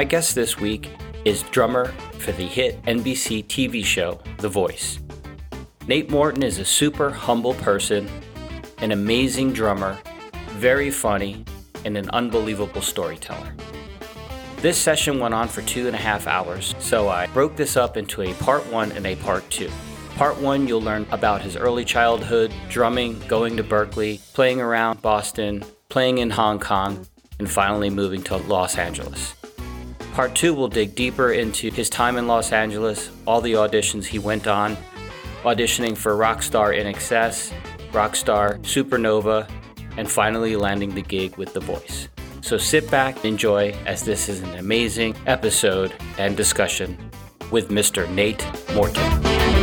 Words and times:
My 0.00 0.04
guest 0.04 0.34
this 0.34 0.56
week 0.56 0.88
is 1.26 1.42
drummer 1.50 1.88
for 2.20 2.32
the 2.32 2.46
hit 2.46 2.82
NBC 2.84 3.44
TV 3.44 3.84
show 3.84 4.18
The 4.38 4.48
Voice. 4.48 4.98
Nate 5.86 6.08
Morton 6.08 6.42
is 6.42 6.58
a 6.58 6.64
super 6.64 7.10
humble 7.10 7.52
person, 7.52 8.08
an 8.78 8.92
amazing 8.92 9.52
drummer, 9.52 9.98
very 10.52 10.90
funny, 10.90 11.44
and 11.84 11.98
an 11.98 12.08
unbelievable 12.12 12.80
storyteller. 12.80 13.54
This 14.62 14.78
session 14.78 15.18
went 15.18 15.34
on 15.34 15.48
for 15.48 15.60
two 15.60 15.86
and 15.86 15.94
a 15.94 15.98
half 15.98 16.26
hours, 16.26 16.74
so 16.78 17.10
I 17.10 17.26
broke 17.26 17.56
this 17.56 17.76
up 17.76 17.98
into 17.98 18.22
a 18.22 18.32
part 18.36 18.66
one 18.72 18.92
and 18.92 19.06
a 19.06 19.16
part 19.16 19.50
two. 19.50 19.68
Part 20.16 20.40
one, 20.40 20.66
you'll 20.66 20.80
learn 20.80 21.06
about 21.10 21.42
his 21.42 21.56
early 21.56 21.84
childhood, 21.84 22.54
drumming, 22.70 23.20
going 23.28 23.54
to 23.58 23.62
Berklee, 23.62 24.18
playing 24.32 24.62
around 24.62 25.02
Boston, 25.02 25.62
playing 25.90 26.16
in 26.16 26.30
Hong 26.30 26.58
Kong, 26.58 27.06
and 27.38 27.50
finally 27.50 27.90
moving 27.90 28.22
to 28.22 28.38
Los 28.38 28.78
Angeles. 28.78 29.34
Part 30.12 30.34
two 30.34 30.54
will 30.54 30.68
dig 30.68 30.94
deeper 30.94 31.32
into 31.32 31.70
his 31.70 31.88
time 31.88 32.16
in 32.16 32.26
Los 32.26 32.52
Angeles, 32.52 33.10
all 33.26 33.40
the 33.40 33.54
auditions 33.54 34.04
he 34.04 34.18
went 34.18 34.46
on, 34.46 34.76
auditioning 35.42 35.96
for 35.96 36.14
Rockstar 36.14 36.76
INXS, 36.76 37.52
Rockstar 37.92 38.58
Supernova, 38.60 39.48
and 39.96 40.10
finally 40.10 40.56
landing 40.56 40.94
the 40.94 41.02
gig 41.02 41.36
with 41.36 41.54
The 41.54 41.60
Voice. 41.60 42.08
So 42.42 42.58
sit 42.58 42.90
back 42.90 43.16
and 43.16 43.26
enjoy 43.26 43.74
as 43.86 44.02
this 44.02 44.28
is 44.28 44.40
an 44.40 44.54
amazing 44.58 45.14
episode 45.26 45.92
and 46.18 46.36
discussion 46.36 46.98
with 47.50 47.68
Mr. 47.68 48.08
Nate 48.10 48.44
Morton. 48.74 49.59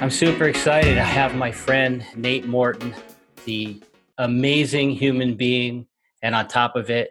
I'm 0.00 0.10
super 0.10 0.48
excited. 0.48 0.96
I 0.96 1.04
have 1.04 1.34
my 1.34 1.52
friend 1.52 2.02
Nate 2.16 2.46
Morton, 2.46 2.94
the 3.44 3.82
amazing 4.16 4.92
human 4.92 5.34
being, 5.34 5.86
and 6.22 6.34
on 6.34 6.48
top 6.48 6.74
of 6.74 6.88
it, 6.88 7.10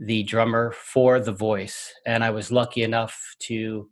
the 0.00 0.24
drummer 0.24 0.72
for 0.72 1.20
The 1.20 1.30
Voice. 1.30 1.94
And 2.06 2.24
I 2.24 2.30
was 2.30 2.50
lucky 2.50 2.82
enough 2.82 3.36
to 3.42 3.88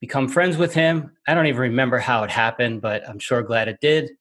become 0.00 0.26
friends 0.26 0.56
with 0.56 0.72
him. 0.72 1.12
I 1.28 1.34
don't 1.34 1.48
even 1.48 1.60
remember 1.60 1.98
how 1.98 2.24
it 2.24 2.30
happened, 2.30 2.80
but 2.80 3.06
I'm 3.06 3.18
sure 3.18 3.42
glad 3.42 3.68
it 3.68 3.80
did. 3.82 4.12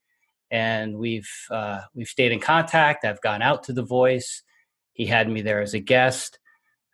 And 0.52 0.98
we've 0.98 1.32
uh, 1.50 1.80
we've 1.94 2.10
stayed 2.10 2.34
in 2.34 2.42
contact. 2.42 3.06
I've 3.06 3.22
gone 3.22 3.42
out 3.42 3.64
to 3.64 3.74
The 3.74 3.84
Voice. 3.84 4.44
He 4.92 5.06
had 5.06 5.30
me 5.30 5.42
there 5.42 5.62
as 5.62 5.74
a 5.74 5.80
guest. 5.80 6.40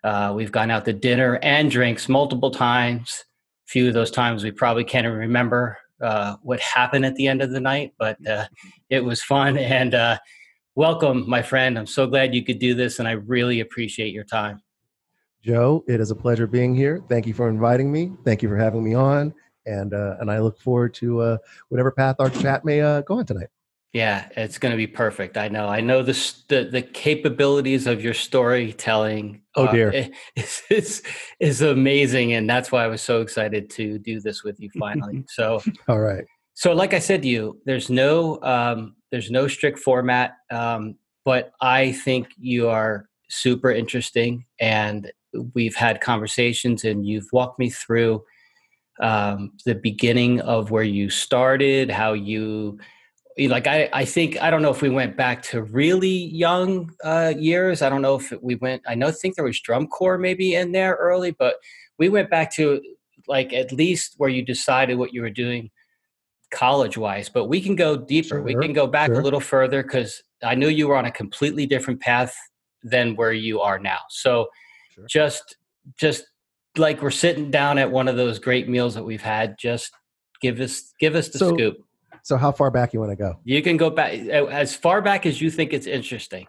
Uh, 0.03 0.31
we've 0.35 0.51
gone 0.51 0.69
out 0.69 0.85
to 0.85 0.93
dinner 0.93 1.39
and 1.41 1.71
drinks 1.71 2.07
multiple 2.07 2.51
times. 2.51 3.25
A 3.67 3.71
few 3.71 3.87
of 3.87 3.95
those 3.95 4.11
times 4.11 4.43
we 4.43 4.51
probably 4.51 4.83
can't 4.83 5.07
even 5.07 5.17
remember 5.17 5.79
uh, 6.01 6.35
what 6.41 6.59
happened 6.59 7.05
at 7.05 7.15
the 7.15 7.27
end 7.27 7.41
of 7.41 7.51
the 7.51 7.59
night, 7.59 7.93
but 7.97 8.17
uh, 8.27 8.45
it 8.89 9.03
was 9.03 9.21
fun. 9.23 9.57
And 9.75 9.93
uh, 9.93 10.17
welcome, 10.75 11.29
my 11.29 11.41
friend. 11.41 11.77
I'm 11.77 11.87
so 11.87 12.07
glad 12.07 12.33
you 12.33 12.43
could 12.43 12.59
do 12.59 12.73
this, 12.73 12.99
and 12.99 13.07
I 13.07 13.11
really 13.11 13.59
appreciate 13.59 14.13
your 14.13 14.23
time. 14.23 14.61
Joe, 15.43 15.83
it 15.87 15.99
is 15.99 16.11
a 16.11 16.15
pleasure 16.15 16.47
being 16.47 16.73
here. 16.73 17.03
Thank 17.07 17.27
you 17.27 17.33
for 17.33 17.49
inviting 17.49 17.91
me. 17.91 18.11
Thank 18.23 18.41
you 18.41 18.49
for 18.49 18.57
having 18.57 18.83
me 18.83 18.93
on, 18.95 19.33
and 19.65 19.93
uh, 19.93 20.15
and 20.19 20.31
I 20.31 20.39
look 20.39 20.59
forward 20.59 20.93
to 20.95 21.21
uh, 21.21 21.37
whatever 21.69 21.91
path 21.91 22.15
our 22.19 22.29
chat 22.29 22.65
may 22.65 22.81
uh, 22.81 23.01
go 23.01 23.19
on 23.19 23.25
tonight. 23.25 23.49
Yeah, 23.95 24.27
it's 24.35 24.57
going 24.57 24.73
to 24.73 24.77
be 24.77 24.87
perfect. 24.87 25.37
I 25.37 25.47
know. 25.47 25.69
I 25.69 25.79
know 25.79 26.03
the 26.03 26.11
the, 26.49 26.65
the 26.65 26.81
capabilities 26.81 27.87
of 27.87 28.03
your 28.03 28.13
storytelling. 28.13 29.41
Oh 29.55 29.71
dear, 29.71 30.09
is, 30.35 30.63
is 30.69 31.03
is 31.39 31.61
amazing, 31.61 32.33
and 32.33 32.49
that's 32.49 32.73
why 32.73 32.83
I 32.83 32.87
was 32.87 33.01
so 33.01 33.21
excited 33.21 33.69
to 33.69 33.97
do 33.97 34.19
this 34.19 34.43
with 34.43 34.59
you 34.59 34.69
finally. 34.77 35.23
so, 35.29 35.61
all 35.87 36.01
right. 36.01 36.25
So, 36.55 36.73
like 36.73 36.93
I 36.93 36.99
said 36.99 37.21
to 37.21 37.29
you, 37.29 37.61
there's 37.63 37.89
no 37.89 38.41
um, 38.41 38.97
there's 39.11 39.31
no 39.31 39.47
strict 39.47 39.79
format, 39.79 40.39
um, 40.51 40.95
but 41.23 41.53
I 41.61 41.93
think 41.93 42.27
you 42.37 42.67
are 42.67 43.07
super 43.29 43.71
interesting, 43.71 44.43
and 44.59 45.09
we've 45.53 45.75
had 45.75 46.01
conversations, 46.01 46.83
and 46.83 47.07
you've 47.07 47.29
walked 47.31 47.59
me 47.59 47.69
through 47.69 48.25
um, 48.99 49.53
the 49.65 49.75
beginning 49.75 50.41
of 50.41 50.69
where 50.69 50.83
you 50.83 51.09
started, 51.09 51.89
how 51.89 52.11
you 52.11 52.77
like 53.37 53.67
I, 53.67 53.89
I 53.91 54.05
think 54.05 54.41
i 54.41 54.49
don't 54.49 54.61
know 54.61 54.71
if 54.71 54.81
we 54.81 54.89
went 54.89 55.17
back 55.17 55.41
to 55.43 55.63
really 55.63 56.07
young 56.07 56.91
uh, 57.03 57.33
years 57.37 57.81
i 57.81 57.89
don't 57.89 58.01
know 58.01 58.15
if 58.15 58.33
we 58.41 58.55
went 58.55 58.81
i 58.87 58.95
know 58.95 59.11
think 59.11 59.35
there 59.35 59.45
was 59.45 59.59
drum 59.59 59.87
corps 59.87 60.17
maybe 60.17 60.55
in 60.55 60.71
there 60.71 60.95
early 60.95 61.31
but 61.31 61.55
we 61.97 62.09
went 62.09 62.29
back 62.29 62.53
to 62.55 62.81
like 63.27 63.53
at 63.53 63.71
least 63.71 64.15
where 64.17 64.29
you 64.29 64.41
decided 64.41 64.97
what 64.97 65.13
you 65.13 65.21
were 65.21 65.29
doing 65.29 65.69
college 66.51 66.97
wise 66.97 67.27
but 67.27 67.45
we 67.45 67.59
can 67.59 67.75
go 67.75 67.97
deeper 67.97 68.35
sure, 68.35 68.41
we 68.41 68.55
can 68.55 68.71
go 68.71 68.87
back 68.87 69.07
sure. 69.07 69.19
a 69.19 69.23
little 69.23 69.41
further 69.41 69.83
because 69.83 70.23
i 70.43 70.55
knew 70.55 70.69
you 70.69 70.87
were 70.87 70.95
on 70.95 71.05
a 71.05 71.11
completely 71.11 71.65
different 71.65 71.99
path 71.99 72.35
than 72.83 73.15
where 73.15 73.33
you 73.33 73.59
are 73.59 73.79
now 73.79 73.99
so 74.09 74.47
sure. 74.93 75.05
just 75.09 75.57
just 75.97 76.23
like 76.77 77.01
we're 77.01 77.09
sitting 77.09 77.51
down 77.51 77.77
at 77.77 77.91
one 77.91 78.07
of 78.07 78.15
those 78.15 78.39
great 78.39 78.69
meals 78.69 78.93
that 78.93 79.03
we've 79.03 79.21
had 79.21 79.55
just 79.59 79.91
give 80.41 80.59
us 80.61 80.93
give 80.99 81.15
us 81.15 81.29
the 81.29 81.39
so, 81.39 81.53
scoop 81.53 81.84
so 82.25 82.37
how 82.37 82.51
far 82.51 82.71
back 82.71 82.91
you 82.91 82.99
want 82.99 83.11
to 83.11 83.15
go? 83.15 83.37
You 83.43 83.61
can 83.61 83.77
go 83.77 83.91
back 83.91 84.13
as 84.13 84.75
far 84.75 84.99
back 84.99 85.27
as 85.27 85.39
you 85.39 85.51
think 85.51 85.73
it's 85.73 85.85
interesting. 85.85 86.47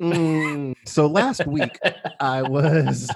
Mm, 0.00 0.74
so 0.86 1.06
last 1.06 1.46
week 1.46 1.78
I 2.18 2.40
was 2.40 3.10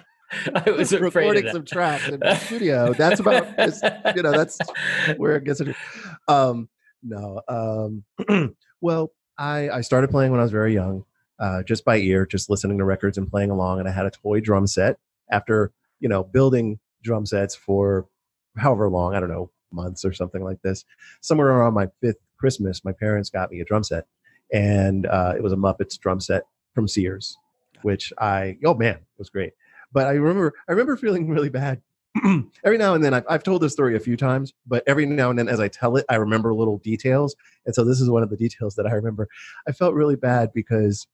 I 0.54 0.70
was 0.70 0.98
recording 0.98 1.46
some 1.50 1.66
tracks 1.66 2.08
in 2.08 2.20
the 2.20 2.36
studio. 2.36 2.94
That's 2.94 3.20
about 3.20 3.48
you 4.16 4.22
know 4.22 4.32
that's 4.32 4.58
where 5.18 5.36
it 5.36 5.44
gets. 5.44 5.60
Um, 6.26 6.70
no, 7.02 7.42
um, 7.48 8.54
well, 8.80 9.12
I 9.36 9.68
I 9.68 9.80
started 9.82 10.08
playing 10.08 10.30
when 10.30 10.40
I 10.40 10.42
was 10.42 10.52
very 10.52 10.72
young, 10.72 11.04
uh, 11.38 11.62
just 11.64 11.84
by 11.84 11.98
ear, 11.98 12.24
just 12.24 12.48
listening 12.48 12.78
to 12.78 12.84
records 12.84 13.18
and 13.18 13.28
playing 13.28 13.50
along. 13.50 13.78
And 13.78 13.86
I 13.86 13.92
had 13.92 14.06
a 14.06 14.10
toy 14.10 14.40
drum 14.40 14.66
set. 14.66 14.96
After 15.30 15.70
you 16.00 16.08
know 16.08 16.24
building 16.24 16.78
drum 17.02 17.26
sets 17.26 17.54
for 17.54 18.06
however 18.56 18.88
long, 18.88 19.14
I 19.14 19.20
don't 19.20 19.28
know, 19.28 19.50
months 19.72 20.04
or 20.04 20.12
something 20.12 20.42
like 20.42 20.60
this. 20.62 20.84
Somewhere 21.20 21.48
around 21.48 21.74
my 21.74 21.88
fifth 22.00 22.18
Christmas, 22.38 22.84
my 22.84 22.92
parents 22.92 23.30
got 23.30 23.50
me 23.50 23.60
a 23.60 23.64
drum 23.64 23.84
set, 23.84 24.06
and 24.52 25.06
uh, 25.06 25.34
it 25.36 25.42
was 25.42 25.52
a 25.52 25.56
Muppets 25.56 25.98
drum 25.98 26.20
set 26.20 26.44
from 26.74 26.88
Sears, 26.88 27.36
which 27.82 28.12
I 28.18 28.58
oh 28.64 28.74
man, 28.74 28.96
it 28.96 29.18
was 29.18 29.30
great. 29.30 29.52
But 29.92 30.06
I 30.06 30.12
remember 30.12 30.54
I 30.68 30.72
remember 30.72 30.96
feeling 30.96 31.28
really 31.28 31.50
bad. 31.50 31.82
every 32.64 32.78
now 32.78 32.94
and 32.94 33.04
then, 33.04 33.12
I've, 33.12 33.26
I've 33.28 33.42
told 33.42 33.60
this 33.60 33.74
story 33.74 33.94
a 33.94 34.00
few 34.00 34.16
times, 34.16 34.54
but 34.66 34.82
every 34.86 35.04
now 35.04 35.28
and 35.28 35.38
then, 35.38 35.48
as 35.48 35.60
I 35.60 35.68
tell 35.68 35.96
it, 35.96 36.06
I 36.08 36.14
remember 36.14 36.54
little 36.54 36.78
details, 36.78 37.36
and 37.66 37.74
so 37.74 37.84
this 37.84 38.00
is 38.00 38.08
one 38.08 38.22
of 38.22 38.30
the 38.30 38.36
details 38.36 38.74
that 38.76 38.86
I 38.86 38.92
remember. 38.92 39.28
I 39.68 39.72
felt 39.72 39.94
really 39.94 40.16
bad 40.16 40.52
because 40.54 41.06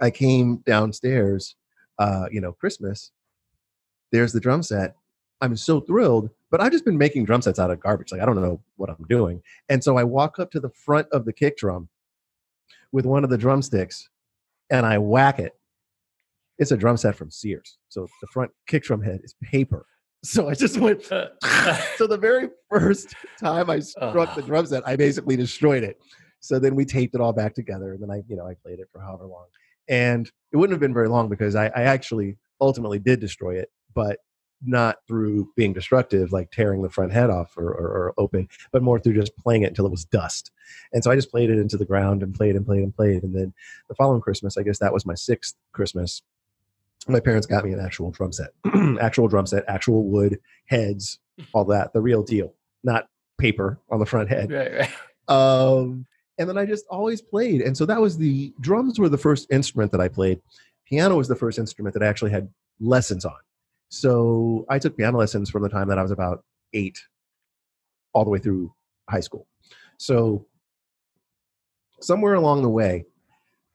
I 0.00 0.10
came 0.10 0.58
downstairs, 0.58 1.56
uh, 1.98 2.26
you 2.30 2.40
know, 2.40 2.52
Christmas. 2.52 3.10
There's 4.12 4.32
the 4.32 4.40
drum 4.40 4.62
set. 4.62 4.96
I'm 5.44 5.56
so 5.56 5.80
thrilled, 5.80 6.30
but 6.50 6.62
I've 6.62 6.72
just 6.72 6.86
been 6.86 6.96
making 6.96 7.26
drum 7.26 7.42
sets 7.42 7.58
out 7.58 7.70
of 7.70 7.78
garbage. 7.78 8.10
Like 8.10 8.22
I 8.22 8.24
don't 8.24 8.40
know 8.40 8.62
what 8.76 8.88
I'm 8.88 9.04
doing. 9.08 9.42
And 9.68 9.84
so 9.84 9.98
I 9.98 10.04
walk 10.04 10.38
up 10.38 10.50
to 10.52 10.60
the 10.60 10.70
front 10.70 11.06
of 11.12 11.26
the 11.26 11.34
kick 11.34 11.58
drum 11.58 11.88
with 12.92 13.04
one 13.04 13.24
of 13.24 13.30
the 13.30 13.36
drumsticks 13.36 14.08
and 14.70 14.86
I 14.86 14.96
whack 14.96 15.38
it. 15.38 15.52
It's 16.58 16.70
a 16.70 16.76
drum 16.76 16.96
set 16.96 17.14
from 17.14 17.30
Sears. 17.30 17.76
So 17.90 18.08
the 18.22 18.26
front 18.28 18.52
kick 18.66 18.84
drum 18.84 19.02
head 19.02 19.20
is 19.22 19.34
paper. 19.42 19.86
So 20.22 20.48
I 20.48 20.54
just 20.54 20.78
went. 20.78 21.04
Uh. 21.12 21.76
so 21.96 22.06
the 22.06 22.16
very 22.16 22.48
first 22.70 23.14
time 23.38 23.68
I 23.68 23.80
struck 23.80 24.34
the 24.34 24.42
uh. 24.42 24.46
drum 24.46 24.66
set, 24.66 24.86
I 24.88 24.96
basically 24.96 25.36
destroyed 25.36 25.84
it. 25.84 26.00
So 26.40 26.58
then 26.58 26.74
we 26.74 26.86
taped 26.86 27.14
it 27.14 27.20
all 27.20 27.32
back 27.32 27.54
together, 27.54 27.92
and 27.92 28.02
then 28.02 28.10
I, 28.10 28.22
you 28.28 28.36
know, 28.36 28.46
I 28.46 28.54
played 28.54 28.78
it 28.78 28.88
for 28.92 29.00
however 29.00 29.26
long. 29.26 29.46
And 29.88 30.30
it 30.52 30.56
wouldn't 30.56 30.72
have 30.72 30.80
been 30.80 30.94
very 30.94 31.08
long 31.08 31.28
because 31.28 31.54
I, 31.54 31.66
I 31.66 31.82
actually 31.82 32.36
ultimately 32.60 32.98
did 32.98 33.20
destroy 33.20 33.56
it, 33.56 33.70
but 33.94 34.18
not 34.62 34.98
through 35.06 35.50
being 35.56 35.72
destructive, 35.72 36.32
like 36.32 36.50
tearing 36.50 36.82
the 36.82 36.90
front 36.90 37.12
head 37.12 37.30
off 37.30 37.56
or, 37.56 37.68
or, 37.68 37.86
or, 37.86 38.14
open, 38.16 38.48
but 38.72 38.82
more 38.82 38.98
through 38.98 39.14
just 39.14 39.36
playing 39.36 39.62
it 39.62 39.68
until 39.68 39.86
it 39.86 39.90
was 39.90 40.04
dust. 40.04 40.50
And 40.92 41.04
so 41.04 41.10
I 41.10 41.16
just 41.16 41.30
played 41.30 41.50
it 41.50 41.58
into 41.58 41.76
the 41.76 41.84
ground 41.84 42.22
and 42.22 42.34
played 42.34 42.56
and 42.56 42.64
played 42.64 42.82
and 42.82 42.94
played. 42.94 43.22
And 43.22 43.34
then 43.34 43.52
the 43.88 43.94
following 43.94 44.20
Christmas, 44.20 44.56
I 44.56 44.62
guess 44.62 44.78
that 44.78 44.92
was 44.92 45.04
my 45.04 45.14
sixth 45.14 45.54
Christmas, 45.72 46.22
my 47.08 47.20
parents 47.20 47.46
got 47.46 47.64
me 47.64 47.72
an 47.72 47.80
actual 47.80 48.10
drum 48.10 48.32
set, 48.32 48.50
actual 49.00 49.28
drum 49.28 49.46
set, 49.46 49.64
actual 49.68 50.04
wood 50.04 50.38
heads, 50.66 51.18
all 51.52 51.64
that, 51.66 51.92
the 51.92 52.00
real 52.00 52.22
deal, 52.22 52.54
not 52.82 53.08
paper 53.38 53.78
on 53.90 53.98
the 53.98 54.06
front 54.06 54.28
head. 54.28 54.50
Right, 54.50 54.72
right. 54.72 54.90
Um, 55.28 56.06
and 56.38 56.48
then 56.48 56.58
I 56.58 56.66
just 56.66 56.86
always 56.88 57.20
played. 57.20 57.60
And 57.60 57.76
so 57.76 57.86
that 57.86 58.00
was 58.00 58.18
the 58.18 58.52
drums 58.60 58.98
were 58.98 59.08
the 59.08 59.18
first 59.18 59.50
instrument 59.50 59.92
that 59.92 60.00
I 60.00 60.08
played. 60.08 60.40
Piano 60.86 61.16
was 61.16 61.28
the 61.28 61.36
first 61.36 61.58
instrument 61.58 61.94
that 61.94 62.02
I 62.02 62.06
actually 62.06 62.30
had 62.30 62.48
lessons 62.80 63.24
on. 63.24 63.36
So 63.94 64.66
I 64.68 64.80
took 64.80 64.96
piano 64.96 65.18
lessons 65.18 65.48
from 65.48 65.62
the 65.62 65.68
time 65.68 65.86
that 65.88 65.98
I 65.98 66.02
was 66.02 66.10
about 66.10 66.44
eight 66.72 67.00
all 68.12 68.24
the 68.24 68.30
way 68.30 68.40
through 68.40 68.74
high 69.08 69.20
school. 69.20 69.46
So 69.98 70.46
somewhere 72.00 72.34
along 72.34 72.62
the 72.62 72.68
way, 72.68 73.04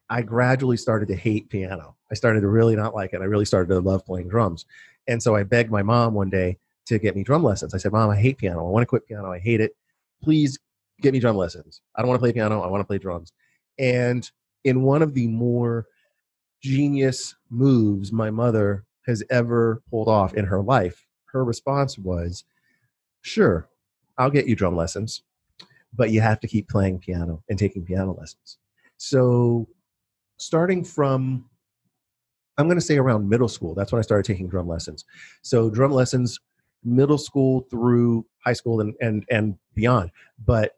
I 0.10 0.22
gradually 0.22 0.76
started 0.76 1.08
to 1.08 1.16
hate 1.16 1.50
piano. 1.50 1.96
I 2.12 2.16
started 2.16 2.42
to 2.42 2.50
really 2.50 2.76
not 2.76 2.94
like 2.94 3.14
it. 3.14 3.22
I 3.22 3.26
really 3.26 3.46
started 3.46 3.70
to 3.70 3.80
love 3.80 4.06
playing 4.06 4.28
drums. 4.28 4.66
And 5.08 5.24
so 5.24 5.38
I 5.38 5.44
begged 5.44 5.72
my 5.72 5.84
mom 5.84 6.16
one 6.16 6.30
day 6.30 6.58
to 6.88 7.00
get 7.00 7.16
me 7.16 7.24
drum 7.24 7.44
lessons. 7.44 7.74
I 7.74 7.78
said, 7.78 7.94
Mom, 7.94 8.10
I 8.10 8.18
hate 8.18 8.40
piano. 8.40 8.68
I 8.68 8.70
want 8.70 8.82
to 8.82 8.88
quit 8.88 9.08
piano. 9.08 9.32
I 9.32 9.40
hate 9.40 9.62
it. 9.62 9.72
Please 10.22 10.60
get 11.00 11.14
me 11.14 11.20
drum 11.20 11.38
lessons. 11.38 11.80
I 11.96 12.02
don't 12.02 12.10
want 12.10 12.20
to 12.20 12.24
play 12.24 12.34
piano. 12.34 12.62
I 12.62 12.68
want 12.68 12.82
to 12.82 12.88
play 12.88 12.98
drums. 12.98 13.32
And 13.78 14.30
in 14.66 14.82
one 14.82 15.02
of 15.02 15.14
the 15.14 15.28
more 15.28 15.86
genius 16.62 17.36
moves 17.50 18.12
my 18.12 18.30
mother 18.30 18.84
has 19.10 19.24
ever 19.30 19.82
pulled 19.90 20.08
off 20.08 20.34
in 20.34 20.46
her 20.46 20.62
life, 20.62 21.06
her 21.26 21.44
response 21.44 21.98
was, 21.98 22.46
Sure, 23.22 23.68
I'll 24.18 24.30
get 24.30 24.48
you 24.48 24.56
drum 24.56 24.76
lessons, 24.76 25.24
but 25.94 26.12
you 26.12 26.22
have 26.22 26.40
to 26.40 26.48
keep 26.48 26.70
playing 26.70 27.00
piano 27.00 27.44
and 27.50 27.60
taking 27.60 27.84
piano 27.84 28.14
lessons. 28.14 28.58
So, 28.98 29.68
starting 30.38 30.84
from, 30.84 31.50
I'm 32.58 32.68
going 32.68 32.78
to 32.78 32.86
say 32.86 32.98
around 32.98 33.28
middle 33.28 33.48
school, 33.50 33.76
that's 33.76 33.92
when 33.92 34.00
I 34.00 34.04
started 34.04 34.26
taking 34.26 34.48
drum 34.48 34.68
lessons. 34.68 35.06
So, 35.42 35.70
drum 35.70 35.92
lessons, 35.92 36.40
middle 36.84 37.18
school 37.18 37.68
through 37.70 38.26
high 38.46 38.54
school 38.54 38.80
and, 38.80 38.94
and, 39.02 39.26
and 39.30 39.58
beyond. 39.74 40.12
But 40.46 40.78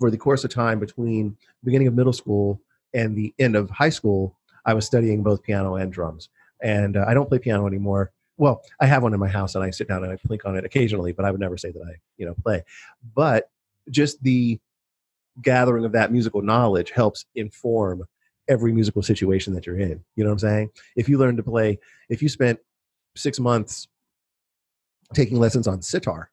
for 0.00 0.10
the 0.10 0.18
course 0.18 0.44
of 0.44 0.50
time 0.50 0.78
between 0.78 1.36
beginning 1.62 1.88
of 1.88 1.94
middle 1.94 2.12
school 2.12 2.60
and 2.94 3.16
the 3.16 3.34
end 3.38 3.56
of 3.56 3.70
high 3.70 3.90
school, 3.90 4.38
I 4.64 4.74
was 4.74 4.86
studying 4.86 5.22
both 5.22 5.42
piano 5.42 5.76
and 5.76 5.92
drums. 5.92 6.28
And 6.62 6.96
uh, 6.96 7.04
I 7.06 7.14
don't 7.14 7.28
play 7.28 7.38
piano 7.38 7.66
anymore. 7.66 8.12
Well, 8.38 8.62
I 8.80 8.86
have 8.86 9.02
one 9.02 9.14
in 9.14 9.20
my 9.20 9.28
house 9.28 9.54
and 9.54 9.64
I 9.64 9.70
sit 9.70 9.88
down 9.88 10.04
and 10.04 10.12
I 10.12 10.16
plink 10.16 10.46
on 10.46 10.56
it 10.56 10.64
occasionally, 10.64 11.12
but 11.12 11.24
I 11.24 11.30
would 11.30 11.40
never 11.40 11.56
say 11.56 11.70
that 11.70 11.82
I, 11.82 11.94
you 12.16 12.26
know, 12.26 12.34
play. 12.42 12.62
But 13.14 13.50
just 13.90 14.22
the 14.22 14.58
gathering 15.40 15.84
of 15.84 15.92
that 15.92 16.12
musical 16.12 16.42
knowledge 16.42 16.90
helps 16.90 17.24
inform 17.34 18.04
every 18.48 18.72
musical 18.72 19.02
situation 19.02 19.54
that 19.54 19.66
you're 19.66 19.78
in. 19.78 20.02
You 20.16 20.24
know 20.24 20.30
what 20.30 20.34
I'm 20.34 20.38
saying? 20.40 20.70
If 20.96 21.08
you 21.08 21.18
learn 21.18 21.36
to 21.36 21.42
play, 21.42 21.78
if 22.08 22.22
you 22.22 22.28
spent 22.28 22.58
six 23.16 23.38
months 23.38 23.88
taking 25.14 25.38
lessons 25.38 25.66
on 25.66 25.82
sitar, 25.82 26.30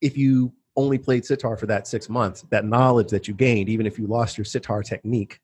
if 0.00 0.16
you 0.16 0.52
only 0.76 0.98
played 0.98 1.24
sitar 1.24 1.56
for 1.56 1.66
that 1.66 1.86
six 1.86 2.08
months, 2.08 2.44
that 2.50 2.64
knowledge 2.64 3.10
that 3.10 3.28
you 3.28 3.34
gained, 3.34 3.68
even 3.68 3.86
if 3.86 3.98
you 3.98 4.06
lost 4.06 4.38
your 4.38 4.44
sitar 4.44 4.82
technique, 4.82 5.40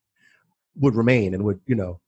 would 0.76 0.94
remain 0.94 1.34
and 1.34 1.44
would, 1.44 1.60
you 1.66 1.74
know, 1.74 2.00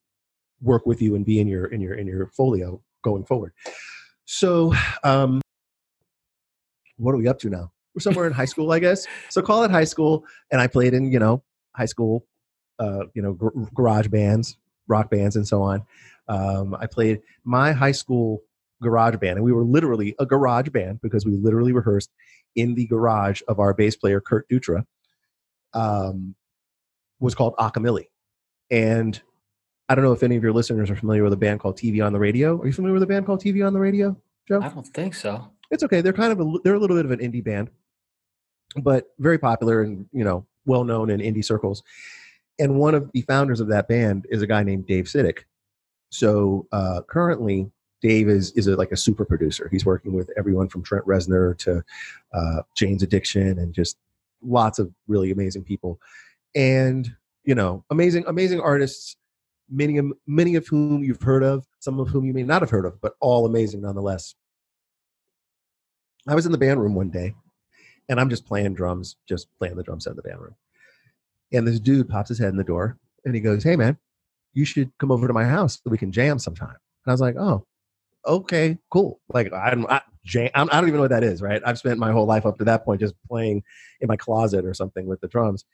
work 0.60 0.86
with 0.86 1.00
you 1.00 1.14
and 1.14 1.24
be 1.24 1.40
in 1.40 1.48
your 1.48 1.66
in 1.66 1.80
your 1.80 1.94
in 1.94 2.06
your 2.06 2.28
folio 2.28 2.82
going 3.02 3.24
forward. 3.24 3.52
So 4.24 4.74
um 5.04 5.40
what 6.98 7.14
are 7.14 7.18
we 7.18 7.28
up 7.28 7.38
to 7.40 7.48
now? 7.48 7.72
We're 7.94 8.00
somewhere 8.00 8.26
in 8.26 8.32
high 8.32 8.44
school, 8.44 8.70
I 8.72 8.78
guess. 8.78 9.06
So 9.30 9.40
call 9.40 9.64
it 9.64 9.70
high 9.70 9.84
school, 9.84 10.24
and 10.52 10.60
I 10.60 10.66
played 10.66 10.94
in 10.94 11.10
you 11.10 11.18
know 11.18 11.42
high 11.74 11.86
school, 11.86 12.26
uh, 12.78 13.04
you 13.14 13.22
know 13.22 13.32
gr- 13.32 13.64
garage 13.74 14.08
bands, 14.08 14.56
rock 14.86 15.10
bands, 15.10 15.36
and 15.36 15.46
so 15.46 15.62
on. 15.62 15.82
Um, 16.28 16.76
I 16.78 16.86
played 16.86 17.20
my 17.44 17.72
high 17.72 17.92
school 17.92 18.42
garage 18.82 19.16
band, 19.16 19.36
and 19.36 19.44
we 19.44 19.52
were 19.52 19.64
literally 19.64 20.14
a 20.18 20.26
garage 20.26 20.68
band 20.68 21.00
because 21.02 21.24
we 21.24 21.32
literally 21.32 21.72
rehearsed 21.72 22.10
in 22.54 22.74
the 22.74 22.86
garage 22.86 23.40
of 23.48 23.58
our 23.58 23.74
bass 23.74 23.96
player 23.96 24.20
Kurt 24.20 24.48
Dutra. 24.48 24.84
Um, 25.74 26.34
was 27.20 27.34
called 27.34 27.54
Akamili, 27.56 28.06
and 28.70 29.20
I 29.88 29.94
don't 29.94 30.04
know 30.04 30.12
if 30.12 30.22
any 30.22 30.36
of 30.36 30.42
your 30.42 30.52
listeners 30.52 30.90
are 30.90 30.96
familiar 30.96 31.24
with 31.24 31.32
a 31.32 31.36
band 31.36 31.60
called 31.60 31.78
TV 31.78 32.04
on 32.04 32.12
the 32.12 32.18
Radio. 32.18 32.60
Are 32.60 32.66
you 32.66 32.72
familiar 32.72 32.94
with 32.94 33.02
a 33.02 33.06
band 33.06 33.24
called 33.24 33.42
TV 33.42 33.66
on 33.66 33.72
the 33.72 33.80
Radio, 33.80 34.16
Joe? 34.46 34.60
I 34.60 34.68
don't 34.68 34.86
think 34.86 35.14
so. 35.14 35.50
It's 35.70 35.82
okay. 35.82 36.00
They're 36.00 36.12
kind 36.12 36.32
of 36.32 36.40
a 36.40 36.58
they're 36.62 36.74
a 36.74 36.78
little 36.78 36.96
bit 36.96 37.04
of 37.04 37.10
an 37.10 37.20
indie 37.20 37.44
band, 37.44 37.70
but 38.82 39.10
very 39.18 39.38
popular 39.38 39.82
and 39.82 40.06
you 40.12 40.24
know 40.24 40.46
well 40.66 40.84
known 40.84 41.10
in 41.10 41.20
indie 41.20 41.44
circles. 41.44 41.82
And 42.58 42.76
one 42.78 42.94
of 42.94 43.10
the 43.12 43.22
founders 43.22 43.60
of 43.60 43.68
that 43.68 43.88
band 43.88 44.26
is 44.30 44.42
a 44.42 44.46
guy 44.46 44.62
named 44.62 44.86
Dave 44.86 45.04
Sitek. 45.04 45.44
So 46.10 46.66
uh, 46.72 47.02
currently, 47.06 47.70
Dave 48.02 48.28
is 48.28 48.52
is 48.52 48.66
a, 48.66 48.76
like 48.76 48.92
a 48.92 48.96
super 48.96 49.24
producer. 49.24 49.68
He's 49.70 49.86
working 49.86 50.12
with 50.12 50.30
everyone 50.36 50.68
from 50.68 50.82
Trent 50.82 51.06
Reznor 51.06 51.56
to 51.58 51.82
uh, 52.34 52.62
Jane's 52.74 53.02
Addiction 53.02 53.58
and 53.58 53.72
just 53.72 53.96
lots 54.42 54.78
of 54.78 54.92
really 55.06 55.30
amazing 55.30 55.64
people. 55.64 55.98
And 56.54 57.14
you 57.44 57.54
know, 57.54 57.84
amazing 57.90 58.24
amazing 58.26 58.60
artists 58.60 59.16
many 59.70 59.98
of 59.98 60.12
many 60.26 60.54
of 60.54 60.66
whom 60.66 61.02
you've 61.02 61.22
heard 61.22 61.42
of, 61.42 61.66
some 61.80 62.00
of 62.00 62.08
whom 62.08 62.24
you 62.24 62.32
may 62.32 62.42
not 62.42 62.62
have 62.62 62.70
heard 62.70 62.84
of, 62.84 63.00
but 63.00 63.14
all 63.20 63.46
amazing 63.46 63.82
nonetheless. 63.82 64.34
I 66.26 66.34
was 66.34 66.46
in 66.46 66.52
the 66.52 66.58
band 66.58 66.80
room 66.80 66.94
one 66.94 67.10
day, 67.10 67.34
and 68.08 68.20
I'm 68.20 68.30
just 68.30 68.46
playing 68.46 68.74
drums, 68.74 69.16
just 69.28 69.48
playing 69.58 69.76
the 69.76 69.82
drum 69.82 70.00
set 70.00 70.10
in 70.10 70.16
the 70.16 70.22
band 70.22 70.40
room. 70.40 70.54
And 71.52 71.66
this 71.66 71.80
dude 71.80 72.08
pops 72.08 72.28
his 72.28 72.38
head 72.38 72.50
in 72.50 72.56
the 72.56 72.64
door, 72.64 72.98
and 73.24 73.34
he 73.34 73.40
goes, 73.40 73.62
"Hey, 73.62 73.76
man, 73.76 73.96
you 74.52 74.64
should 74.64 74.90
come 74.98 75.10
over 75.10 75.26
to 75.26 75.32
my 75.32 75.44
house 75.44 75.74
so 75.82 75.90
we 75.90 75.98
can 75.98 76.12
jam 76.12 76.38
sometime." 76.38 76.68
And 76.68 77.08
I 77.08 77.12
was 77.12 77.20
like, 77.20 77.36
"Oh, 77.36 77.66
okay, 78.26 78.78
cool." 78.90 79.20
Like 79.32 79.52
I'm, 79.52 79.86
I, 79.86 80.02
jam, 80.24 80.50
I 80.54 80.64
don't 80.64 80.88
even 80.88 80.94
know 80.94 81.02
what 81.02 81.10
that 81.10 81.24
is, 81.24 81.42
right? 81.42 81.62
I've 81.64 81.78
spent 81.78 81.98
my 81.98 82.12
whole 82.12 82.26
life 82.26 82.46
up 82.46 82.58
to 82.58 82.64
that 82.64 82.84
point 82.84 83.00
just 83.00 83.14
playing 83.26 83.62
in 84.00 84.08
my 84.08 84.16
closet 84.16 84.64
or 84.64 84.74
something 84.74 85.06
with 85.06 85.20
the 85.20 85.28
drums. 85.28 85.64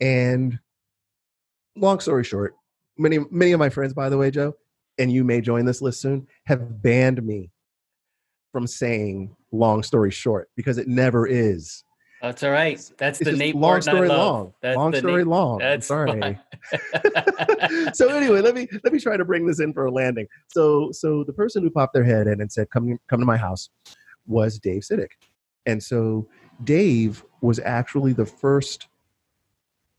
And 0.00 0.58
long 1.76 2.00
story 2.00 2.24
short, 2.24 2.54
many 2.98 3.18
many 3.30 3.52
of 3.52 3.58
my 3.58 3.68
friends, 3.68 3.94
by 3.94 4.08
the 4.08 4.18
way, 4.18 4.30
Joe, 4.30 4.54
and 4.98 5.10
you 5.10 5.24
may 5.24 5.40
join 5.40 5.64
this 5.64 5.80
list 5.80 6.00
soon, 6.00 6.26
have 6.44 6.82
banned 6.82 7.22
me 7.22 7.50
from 8.52 8.66
saying 8.66 9.34
long 9.52 9.82
story 9.82 10.10
short 10.10 10.50
because 10.56 10.78
it 10.78 10.88
never 10.88 11.26
is. 11.26 11.84
That's 12.20 12.42
all 12.42 12.50
right. 12.50 12.78
That's 12.98 13.20
It's 13.20 13.30
the 13.30 13.36
Nate 13.36 13.54
long 13.54 13.80
story 13.80 14.08
long. 14.08 14.52
That's 14.60 14.76
long 14.76 14.90
the 14.90 14.98
story 14.98 15.18
Nate- 15.18 15.28
long. 15.28 15.58
That's 15.58 15.86
sorry. 15.86 16.20
so 17.92 18.08
anyway, 18.08 18.40
let 18.40 18.54
me 18.54 18.66
let 18.82 18.92
me 18.92 18.98
try 18.98 19.16
to 19.16 19.24
bring 19.24 19.46
this 19.46 19.60
in 19.60 19.72
for 19.72 19.86
a 19.86 19.90
landing. 19.90 20.26
So 20.48 20.90
so 20.90 21.22
the 21.22 21.32
person 21.32 21.62
who 21.62 21.70
popped 21.70 21.94
their 21.94 22.04
head 22.04 22.26
in 22.26 22.40
and 22.40 22.50
said, 22.50 22.70
"Come 22.70 22.98
come 23.08 23.20
to 23.20 23.26
my 23.26 23.36
house," 23.36 23.70
was 24.26 24.58
Dave 24.58 24.82
Sitek, 24.82 25.10
and 25.66 25.80
so 25.80 26.28
Dave 26.64 27.24
was 27.40 27.60
actually 27.60 28.12
the 28.14 28.26
first 28.26 28.88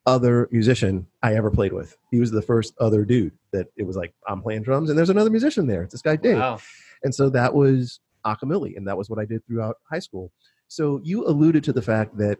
other 0.06 0.48
musician 0.51 1.06
I 1.22 1.36
ever 1.36 1.51
played 1.51 1.74
with. 1.74 1.98
He 2.12 2.19
was 2.19 2.31
the 2.31 2.42
first 2.42 2.74
other 2.80 3.06
dude 3.06 3.34
that 3.51 3.68
it 3.78 3.84
was 3.84 3.96
like 3.96 4.13
I'm 4.28 4.42
playing 4.42 4.63
drums 4.63 4.90
and 4.90 4.98
there's 4.98 5.10
another 5.10 5.30
musician 5.30 5.68
there. 5.68 5.84
It's 5.84 5.94
this 5.94 6.01
guy 6.01 6.16
Dave. 6.16 6.38
Wow. 6.38 6.60
And 7.04 7.13
so 7.13 7.30
that 7.30 7.54
was 7.54 8.00
Akamili, 8.25 8.75
and 8.75 8.88
that 8.88 8.98
was 8.98 9.10
what 9.10 9.19
I 9.19 9.25
did 9.25 9.46
throughout 9.46 9.78
high 9.90 10.00
school. 10.00 10.31
So 10.68 11.00
you 11.04 11.25
alluded 11.25 11.63
to 11.66 11.74
the 11.74 11.81
fact 11.81 12.18
that 12.18 12.38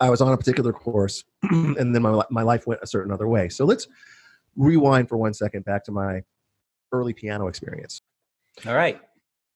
I 0.00 0.10
was 0.10 0.20
on 0.20 0.32
a 0.32 0.36
particular 0.36 0.72
course, 0.72 1.24
and 1.42 1.94
then 1.94 2.02
my 2.02 2.22
my 2.30 2.42
life 2.42 2.66
went 2.66 2.80
a 2.82 2.86
certain 2.86 3.12
other 3.12 3.28
way. 3.28 3.48
So 3.48 3.64
let's 3.64 3.88
rewind 4.56 5.08
for 5.08 5.16
one 5.16 5.34
second 5.34 5.64
back 5.64 5.84
to 5.84 5.92
my 5.92 6.22
early 6.92 7.12
piano 7.12 7.48
experience. 7.48 8.02
All 8.66 8.74
right. 8.74 9.00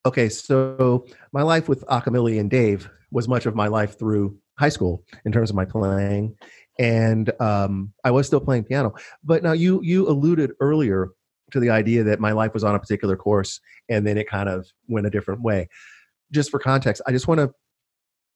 Okay, 0.04 0.28
so 0.28 1.06
my 1.32 1.42
life 1.42 1.68
with 1.68 1.86
Akamili 1.86 2.40
and 2.40 2.50
Dave 2.50 2.90
was 3.12 3.28
much 3.28 3.46
of 3.46 3.54
my 3.54 3.68
life 3.68 3.98
through 3.98 4.36
high 4.58 4.68
school 4.68 5.04
in 5.24 5.32
terms 5.32 5.50
of 5.50 5.56
my 5.56 5.64
playing, 5.64 6.36
and 6.78 7.32
um, 7.40 7.92
I 8.04 8.10
was 8.10 8.26
still 8.26 8.40
playing 8.40 8.64
piano. 8.64 8.92
But 9.22 9.42
now 9.42 9.52
you 9.52 9.80
you 9.82 10.08
alluded 10.08 10.52
earlier 10.60 11.10
to 11.52 11.60
the 11.60 11.70
idea 11.70 12.02
that 12.04 12.20
my 12.20 12.32
life 12.32 12.54
was 12.54 12.64
on 12.64 12.74
a 12.74 12.78
particular 12.78 13.16
course, 13.16 13.60
and 13.88 14.06
then 14.06 14.16
it 14.16 14.28
kind 14.28 14.48
of 14.48 14.66
went 14.88 15.06
a 15.06 15.10
different 15.10 15.42
way. 15.42 15.68
Just 16.30 16.50
for 16.50 16.58
context, 16.58 17.02
I 17.06 17.12
just 17.12 17.28
want 17.28 17.38
to 17.40 17.52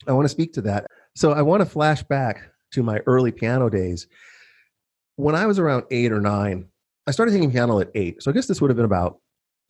I 0.07 0.13
want 0.13 0.27
to 0.27 0.31
speak 0.31 0.53
to 0.55 0.63
that. 0.63 0.87
So 1.15 1.33
I 1.33 1.43
want 1.43 1.61
to 1.63 1.67
flash 1.67 2.03
back 2.03 2.51
to 2.73 2.83
my 2.83 2.99
early 3.07 3.33
piano 3.33 3.69
days. 3.69 4.07
When 5.17 5.35
I 5.35 5.47
was 5.47 5.59
around 5.59 5.85
eight 5.91 6.13
or 6.13 6.21
nine, 6.21 6.67
I 7.07 7.11
started 7.11 7.33
taking 7.33 7.51
piano 7.51 7.81
at 7.81 7.91
eight. 7.95 8.23
So 8.23 8.31
I 8.31 8.35
guess 8.35 8.47
this 8.47 8.61
would 8.61 8.69
have 8.69 8.77
been 8.77 8.85
about 8.85 9.19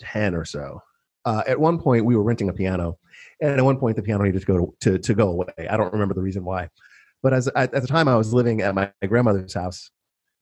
ten 0.01 0.35
or 0.35 0.45
so 0.45 0.83
uh, 1.27 1.43
at 1.47 1.61
one 1.61 1.79
point 1.79 2.05
we 2.05 2.17
were 2.17 2.23
renting 2.23 2.49
a 2.49 2.53
piano 2.53 2.97
and 3.43 3.59
at 3.59 3.65
one 3.65 3.77
point 3.77 3.97
the 3.97 4.03
piano 4.03 4.25
needed 4.25 4.41
to 4.41 4.47
go 4.47 4.75
to, 4.81 4.93
to, 4.93 4.99
to 4.99 5.15
go 5.15 5.29
away 5.29 5.47
i 5.69 5.77
don't 5.77 5.93
remember 5.93 6.15
the 6.15 6.23
reason 6.23 6.45
why 6.45 6.69
but 7.27 7.33
as 7.33 7.49
at, 7.49 7.75
at 7.75 7.83
the 7.83 7.89
time 7.89 8.07
i 8.07 8.15
was 8.15 8.33
living 8.33 8.61
at 8.63 8.73
my, 8.73 8.89
my 9.03 9.09
grandmother's 9.09 9.53
house 9.53 9.91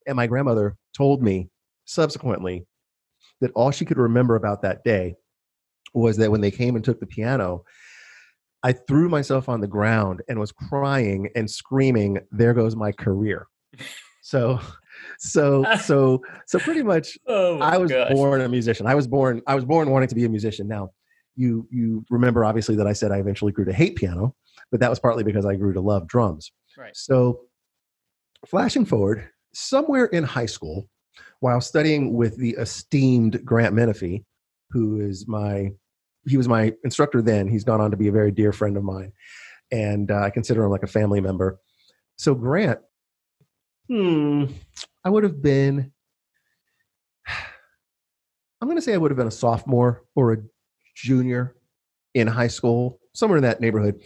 and 0.07 0.17
my 0.17 0.27
grandmother 0.27 0.77
told 0.95 1.23
me 1.23 1.49
subsequently 1.87 2.67
that 3.41 3.51
all 3.55 3.71
she 3.71 3.87
could 3.87 3.97
remember 3.97 4.37
about 4.37 4.61
that 4.61 4.85
day 4.85 5.15
was 5.95 6.19
that 6.19 6.31
when 6.31 6.43
they 6.43 6.51
came 6.51 6.77
and 6.77 6.85
took 6.85 7.01
the 7.01 7.07
piano 7.07 7.65
i 8.63 8.71
threw 8.71 9.09
myself 9.09 9.49
on 9.49 9.63
the 9.63 9.67
ground 9.67 10.21
and 10.29 10.39
was 10.39 10.53
crying 10.53 11.27
and 11.35 11.51
screaming 11.51 12.19
there 12.31 12.53
goes 12.53 12.77
my 12.77 12.93
career 12.93 13.47
so 14.21 14.61
so 15.19 15.65
so 15.81 16.21
so 16.47 16.59
pretty 16.59 16.83
much 16.83 17.17
Oh 17.27 17.59
I 17.61 17.79
was 17.79 17.91
gosh. 17.91 18.13
born 18.13 18.43
a 18.43 18.49
musician. 18.49 18.87
I 18.87 18.95
was 18.95 19.07
born. 19.07 19.41
I 19.47 19.55
was 19.55 19.65
born 19.65 19.91
wanting 19.91 20.09
to 20.09 20.15
be 20.15 20.25
a 20.25 20.29
musician. 20.29 20.69
Now, 20.69 20.91
you 21.35 21.67
you 21.71 22.05
remember 22.11 22.45
obviously 22.45 22.77
that 22.77 22.87
I 22.87 22.93
said 22.93 23.11
I 23.11 23.19
eventually 23.19 23.53
grew 23.53 23.65
to 23.65 23.73
hate 23.73 23.97
piano, 23.97 24.35
but 24.71 24.81
that 24.81 24.91
was 24.91 24.99
partly 24.99 25.25
because 25.25 25.47
I 25.47 25.57
grew 25.57 25.73
to 25.73 25.81
love 25.81 26.07
drums. 26.07 26.53
Right. 26.77 26.97
So, 26.97 27.43
flashing 28.47 28.85
forward, 28.85 29.29
somewhere 29.53 30.07
in 30.07 30.25
high 30.25 30.47
school, 30.47 30.89
while 31.41 31.61
studying 31.61 32.15
with 32.15 32.37
the 32.37 32.51
esteemed 32.51 33.45
Grant 33.45 33.75
Menefee, 33.75 34.25
who 34.71 35.01
is 35.01 35.27
my 35.29 35.71
he 36.27 36.37
was 36.37 36.49
my 36.49 36.73
instructor 36.85 37.21
then. 37.21 37.49
He's 37.49 37.65
gone 37.65 37.81
on 37.81 37.91
to 37.91 37.97
be 37.97 38.09
a 38.09 38.13
very 38.13 38.31
dear 38.31 38.53
friend 38.53 38.77
of 38.77 38.85
mine, 38.85 39.13
and 39.71 40.11
uh, 40.11 40.21
I 40.21 40.31
consider 40.31 40.65
him 40.65 40.71
like 40.71 40.83
a 40.83 40.89
family 40.89 41.21
member. 41.21 41.59
So 42.17 42.35
Grant, 42.35 42.81
hmm, 43.89 44.47
I 45.05 45.11
would 45.11 45.25
have 45.25 45.43
been 45.43 45.93
I'm 48.65 48.69
going 48.69 48.79
to 48.79 48.83
say 48.83 48.95
I 48.95 48.97
would 48.97 49.11
have 49.11 49.19
been 49.19 49.27
a 49.27 49.31
sophomore 49.31 50.05
or 50.15 50.33
a 50.33 50.39
junior 50.95 51.55
in 52.15 52.27
high 52.27 52.49
school, 52.49 52.99
somewhere 53.13 53.37
in 53.37 53.43
that 53.43 53.61
neighborhood. 53.61 54.03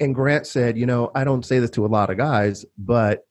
And 0.00 0.14
Grant 0.14 0.46
said, 0.46 0.76
You 0.76 0.86
know, 0.86 1.10
I 1.14 1.24
don't 1.24 1.44
say 1.44 1.58
this 1.58 1.70
to 1.70 1.86
a 1.86 1.88
lot 1.88 2.10
of 2.10 2.16
guys, 2.16 2.64
but 2.78 3.26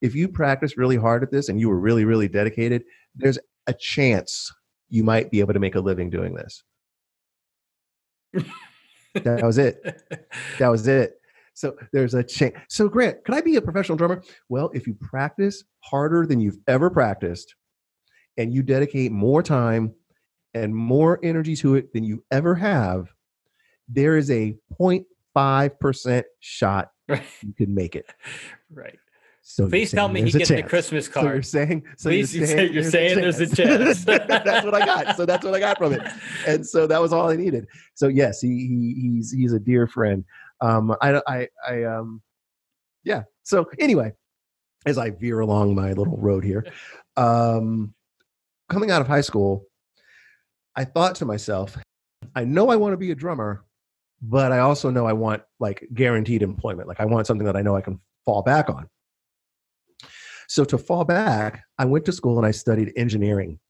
if 0.00 0.14
you 0.14 0.28
practice 0.28 0.76
really 0.76 0.96
hard 0.96 1.22
at 1.22 1.30
this 1.30 1.48
and 1.48 1.60
you 1.60 1.68
were 1.68 1.78
really, 1.78 2.04
really 2.04 2.28
dedicated, 2.28 2.84
there's 3.14 3.38
a 3.66 3.74
chance 3.74 4.52
you 4.88 5.04
might 5.04 5.30
be 5.30 5.40
able 5.40 5.52
to 5.52 5.60
make 5.60 5.74
a 5.74 5.80
living 5.80 6.10
doing 6.10 6.34
this. 6.34 6.62
that 9.14 9.42
was 9.44 9.58
it. 9.58 10.02
That 10.58 10.68
was 10.68 10.86
it. 10.88 11.20
So 11.54 11.76
there's 11.92 12.14
a 12.14 12.22
chance. 12.22 12.54
So 12.68 12.88
Grant, 12.88 13.24
can 13.24 13.34
I 13.34 13.40
be 13.40 13.56
a 13.56 13.62
professional 13.62 13.98
drummer? 13.98 14.22
Well, 14.48 14.70
if 14.72 14.86
you 14.86 14.94
practice 14.94 15.62
harder 15.80 16.26
than 16.26 16.40
you've 16.40 16.58
ever 16.66 16.88
practiced, 16.90 17.54
and 18.36 18.54
you 18.54 18.62
dedicate 18.62 19.12
more 19.12 19.42
time 19.42 19.92
and 20.54 20.74
more 20.74 21.20
energy 21.22 21.54
to 21.56 21.74
it 21.74 21.92
than 21.92 22.04
you 22.04 22.24
ever 22.30 22.54
have, 22.54 23.12
there 23.88 24.16
is 24.16 24.30
a 24.30 24.56
0.5% 25.36 26.24
shot 26.40 26.90
Right. 27.08 27.22
you 27.42 27.52
can 27.54 27.74
make 27.74 27.96
it. 27.96 28.06
Right. 28.72 28.98
So 29.42 29.68
Please 29.68 29.90
tell 29.90 30.06
me 30.08 30.20
he 30.20 30.24
there's 30.30 30.34
a 30.36 30.38
gets 30.38 30.48
the 30.50 30.56
chance. 30.58 30.70
Christmas 30.70 31.06
So 31.06 31.20
you're 31.22 31.30
card. 31.32 31.46
saying, 31.46 31.82
so 31.96 32.10
Please, 32.10 32.32
you're 32.34 32.42
you 32.42 32.46
say- 32.46 32.54
saying, 32.56 32.72
you're 32.72 32.82
saying 32.84 33.16
there's 33.16 33.40
a 33.40 33.46
chance. 33.56 34.04
that's 34.04 34.64
what 34.64 34.74
I 34.74 34.84
got. 34.86 35.16
So 35.16 35.26
that's 35.26 35.44
what 35.44 35.54
I 35.54 35.58
got 35.60 35.78
from 35.78 35.94
it, 35.94 36.02
and 36.46 36.64
so 36.64 36.86
that 36.86 37.00
was 37.00 37.12
all 37.12 37.28
I 37.30 37.34
needed. 37.36 37.66
So 37.94 38.06
yes, 38.06 38.40
he, 38.40 38.48
he 38.48 39.00
he's 39.00 39.32
he's 39.32 39.52
a 39.52 39.58
dear 39.58 39.88
friend. 39.88 40.24
Um, 40.60 40.94
I 41.00 41.20
I 41.26 41.48
I 41.68 41.82
um, 41.84 42.22
yeah. 43.02 43.22
So 43.42 43.68
anyway, 43.80 44.12
as 44.86 44.98
I 44.98 45.10
veer 45.10 45.40
along 45.40 45.74
my 45.74 45.94
little 45.94 46.16
road 46.18 46.44
here, 46.44 46.64
um, 47.16 47.92
coming 48.68 48.92
out 48.92 49.00
of 49.00 49.08
high 49.08 49.22
school, 49.22 49.64
I 50.76 50.84
thought 50.84 51.16
to 51.16 51.24
myself, 51.24 51.76
I 52.36 52.44
know 52.44 52.68
I 52.70 52.76
want 52.76 52.92
to 52.92 52.98
be 52.98 53.10
a 53.10 53.16
drummer, 53.16 53.64
but 54.22 54.52
I 54.52 54.58
also 54.60 54.90
know 54.90 55.06
I 55.06 55.12
want 55.12 55.42
like 55.58 55.86
guaranteed 55.94 56.42
employment. 56.42 56.88
Like 56.88 57.00
I 57.00 57.04
want 57.06 57.26
something 57.26 57.46
that 57.46 57.56
I 57.56 57.62
know 57.62 57.76
I 57.76 57.80
can 57.80 58.00
fall 58.24 58.42
back 58.42 58.68
on. 58.68 58.88
So 60.48 60.64
to 60.64 60.78
fall 60.78 61.04
back, 61.04 61.62
I 61.78 61.84
went 61.84 62.04
to 62.06 62.12
school 62.12 62.36
and 62.36 62.46
I 62.46 62.50
studied 62.50 62.92
engineering. 62.96 63.60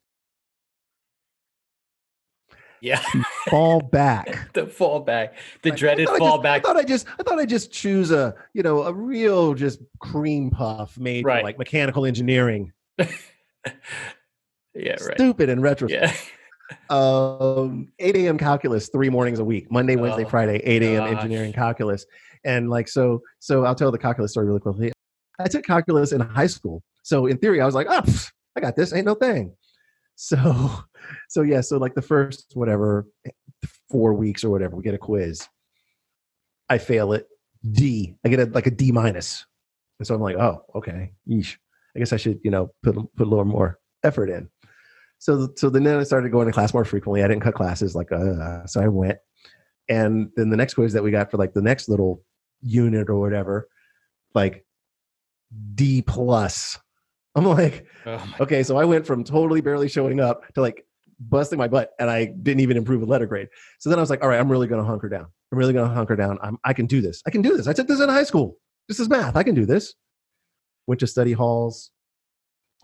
Yeah. 2.81 3.03
Fall 3.51 3.81
back. 3.83 4.53
the 4.55 4.67
fall 4.67 5.01
back. 5.01 5.35
The 5.63 5.73
I 5.73 5.77
dreaded 5.77 6.09
thought 6.09 6.17
I 6.17 6.19
just- 6.23 6.47
I 6.47 6.61
thought 6.61 6.77
I 6.79 6.83
just 6.85 7.07
I 7.19 7.23
thought 7.23 7.39
I 7.39 7.45
just 7.45 7.71
choose 7.73 8.11
a 8.11 8.35
you 8.55 8.63
know 8.63 8.85
a 8.85 8.93
real 8.95 9.53
just 9.53 9.81
cream 9.99 10.51
puff 10.51 10.97
made 10.99 11.27
Right. 11.27 11.45
like 11.45 11.59
mechanical 11.59 12.07
engineering. 12.07 12.73
yeah, 12.99 13.11
right. 14.75 14.99
Stupid 14.99 15.51
in 15.51 15.61
retrospect. 15.61 16.03
Yeah. 16.15 16.15
Um, 16.89 17.93
8 17.99 18.17
a.m. 18.17 18.39
calculus 18.39 18.89
three 18.89 19.11
mornings 19.11 19.39
a 19.39 19.45
week 19.45 19.71
Monday, 19.71 19.97
Wednesday, 19.97 20.25
Oh, 20.25 20.29
Friday, 20.29 20.57
8 20.65 20.83
a.m. 20.83 21.17
engineering 21.17 21.53
calculus. 21.53 22.07
And 22.45 22.71
like, 22.71 22.89
so, 22.89 23.21
so 23.39 23.65
I'll 23.65 23.75
tell 23.75 23.91
the 23.91 23.99
calculus 23.99 24.33
story 24.33 24.47
really 24.47 24.61
quickly. 24.61 24.93
I 25.39 25.49
took 25.49 25.65
calculus 25.65 26.13
in 26.13 26.21
high 26.21 26.47
school. 26.47 26.83
So 27.03 27.27
in 27.27 27.39
theory, 27.39 27.61
I 27.61 27.67
was 27.67 27.75
like, 27.75 27.87
oh, 27.89 28.01
pff, 28.03 28.31
I 28.57 28.61
got 28.61 28.77
this, 28.77 28.93
ain't 28.93 29.07
no 29.07 29.15
thing. 29.15 29.55
So, 30.23 30.85
so 31.31 31.41
yeah, 31.41 31.63
so 31.63 31.79
like 31.79 31.95
the 31.95 32.03
first, 32.03 32.53
whatever, 32.53 33.07
four 33.91 34.13
weeks 34.13 34.45
or 34.45 34.51
whatever, 34.51 34.77
we 34.77 34.83
get 34.83 34.93
a 34.93 34.99
quiz. 34.99 35.49
I 36.69 36.77
fail 36.77 37.15
it. 37.15 37.27
D. 37.73 38.17
I 38.23 38.29
get 38.29 38.41
a, 38.41 38.45
like 38.45 38.67
a 38.67 38.71
D 38.71 38.93
minus. 38.93 39.47
And 39.99 40.07
so 40.07 40.15
I'm 40.15 40.21
like, 40.21 40.37
oh, 40.37 40.63
okay. 40.75 41.13
Yeesh. 41.27 41.57
I 41.97 42.01
guess 42.01 42.13
I 42.13 42.19
should, 42.19 42.39
you 42.45 42.51
know, 42.51 42.71
put, 42.83 42.97
put 43.17 43.27
a 43.27 43.31
little 43.31 43.47
more 43.47 43.79
effort 44.05 44.29
in. 44.29 44.51
So, 45.21 45.51
so 45.55 45.69
then 45.69 45.87
I 45.87 46.03
started 46.03 46.33
going 46.33 46.47
to 46.47 46.53
class 46.53 46.73
more 46.73 46.85
frequently. 46.85 47.23
I 47.23 47.29
didn't 47.29 47.43
cut 47.43 47.55
classes 47.55 47.95
like, 47.95 48.11
uh, 48.11 48.67
so 48.67 48.81
I 48.81 48.89
went. 48.89 49.19
And 49.89 50.31
then 50.35 50.49
the 50.49 50.57
next 50.57 50.75
quiz 50.75 50.95
that 50.95 51.03
we 51.03 51.11
got 51.11 51.31
for 51.31 51.37
like 51.37 51.53
the 51.53 51.61
next 51.61 51.89
little 51.91 52.25
unit 52.63 53.11
or 53.11 53.21
whatever, 53.21 53.69
like 54.35 54.65
D 55.75 56.01
plus. 56.01 56.79
I'm 57.35 57.45
like, 57.45 57.87
Oh 58.07 58.35
okay, 58.41 58.63
so 58.63 58.79
I 58.79 58.85
went 58.85 59.07
from 59.07 59.23
totally 59.23 59.61
barely 59.61 59.89
showing 59.89 60.21
up 60.21 60.53
to 60.55 60.63
like 60.63 60.87
busting 61.21 61.59
my 61.59 61.69
butt, 61.69 61.93
and 61.99 62.09
I 62.09 62.25
didn't 62.25 62.61
even 62.61 62.79
improve 62.79 63.03
a 63.03 63.07
letter 63.07 63.27
grade. 63.27 63.49
So 63.79 63.91
then 63.91 63.99
I 63.99 64.01
was 64.01 64.09
like, 64.09 64.23
all 64.23 64.29
right, 64.29 64.41
I'm 64.41 64.51
really 64.51 64.67
going 64.67 64.81
to 64.81 64.89
hunker 64.89 65.11
down. 65.11 65.27
I'm 65.53 65.59
really 65.59 65.75
going 65.75 65.87
to 65.87 65.95
hunker 65.95 66.17
down. 66.17 66.39
I'm, 66.43 66.57
I 66.65 66.73
can 66.73 66.87
do 66.87 67.03
this. 67.03 67.23
I 67.27 67.31
can 67.31 67.43
do 67.43 67.57
this. 67.57 67.67
I 67.69 67.75
took 67.75 67.89
this 67.89 68.01
in 68.01 68.09
high 68.09 68.25
school. 68.25 68.57
This 68.89 68.99
is 68.99 69.09
math. 69.09 69.37
I 69.37 69.43
can 69.43 69.55
do 69.55 69.67
this. 69.67 69.95
Went 70.87 71.01
to 71.01 71.07
study 71.07 71.33
halls, 71.33 71.91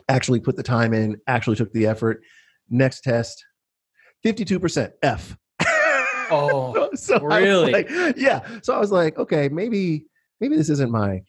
actually 0.08 0.40
put 0.40 0.56
the 0.56 0.62
time 0.62 0.94
in, 0.94 1.16
actually 1.26 1.56
took 1.56 1.72
the 1.72 1.86
effort. 1.86 2.22
Next 2.70 3.00
test, 3.02 3.44
52% 4.24 4.92
F. 5.02 5.36
Oh, 6.30 6.90
so 6.94 7.18
really? 7.20 7.72
like- 7.72 7.90
yeah. 8.16 8.40
So 8.62 8.74
I 8.74 8.78
was 8.78 8.90
like, 8.90 9.18
okay, 9.18 9.48
maybe 9.48 10.06
maybe 10.40 10.56
this 10.56 10.68
isn't 10.70 10.90
my 10.90 11.22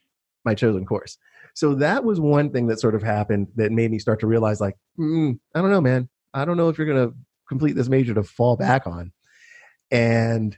my 0.46 0.54
chosen 0.56 0.86
course. 0.86 1.18
So 1.54 1.74
that 1.76 2.04
was 2.04 2.20
one 2.20 2.52
thing 2.52 2.68
that 2.68 2.80
sort 2.80 2.94
of 2.96 3.02
happened 3.04 3.48
that 3.56 3.72
made 3.72 3.90
me 3.92 3.98
start 4.00 4.20
to 4.20 4.28
realize, 4.28 4.62
like, 4.62 4.76
mm, 5.00 5.38
I 5.56 5.62
don't 5.62 5.72
know, 5.72 5.82
man. 5.82 6.08
I 6.34 6.46
don't 6.46 6.56
know 6.58 6.70
if 6.70 6.78
you're 6.78 6.86
going 6.88 7.10
to 7.10 7.16
complete 7.50 7.74
this 7.76 7.90
major 7.90 8.14
to 8.14 8.22
fall 8.24 8.56
back 8.58 8.86
on. 8.86 9.12
And 9.92 10.58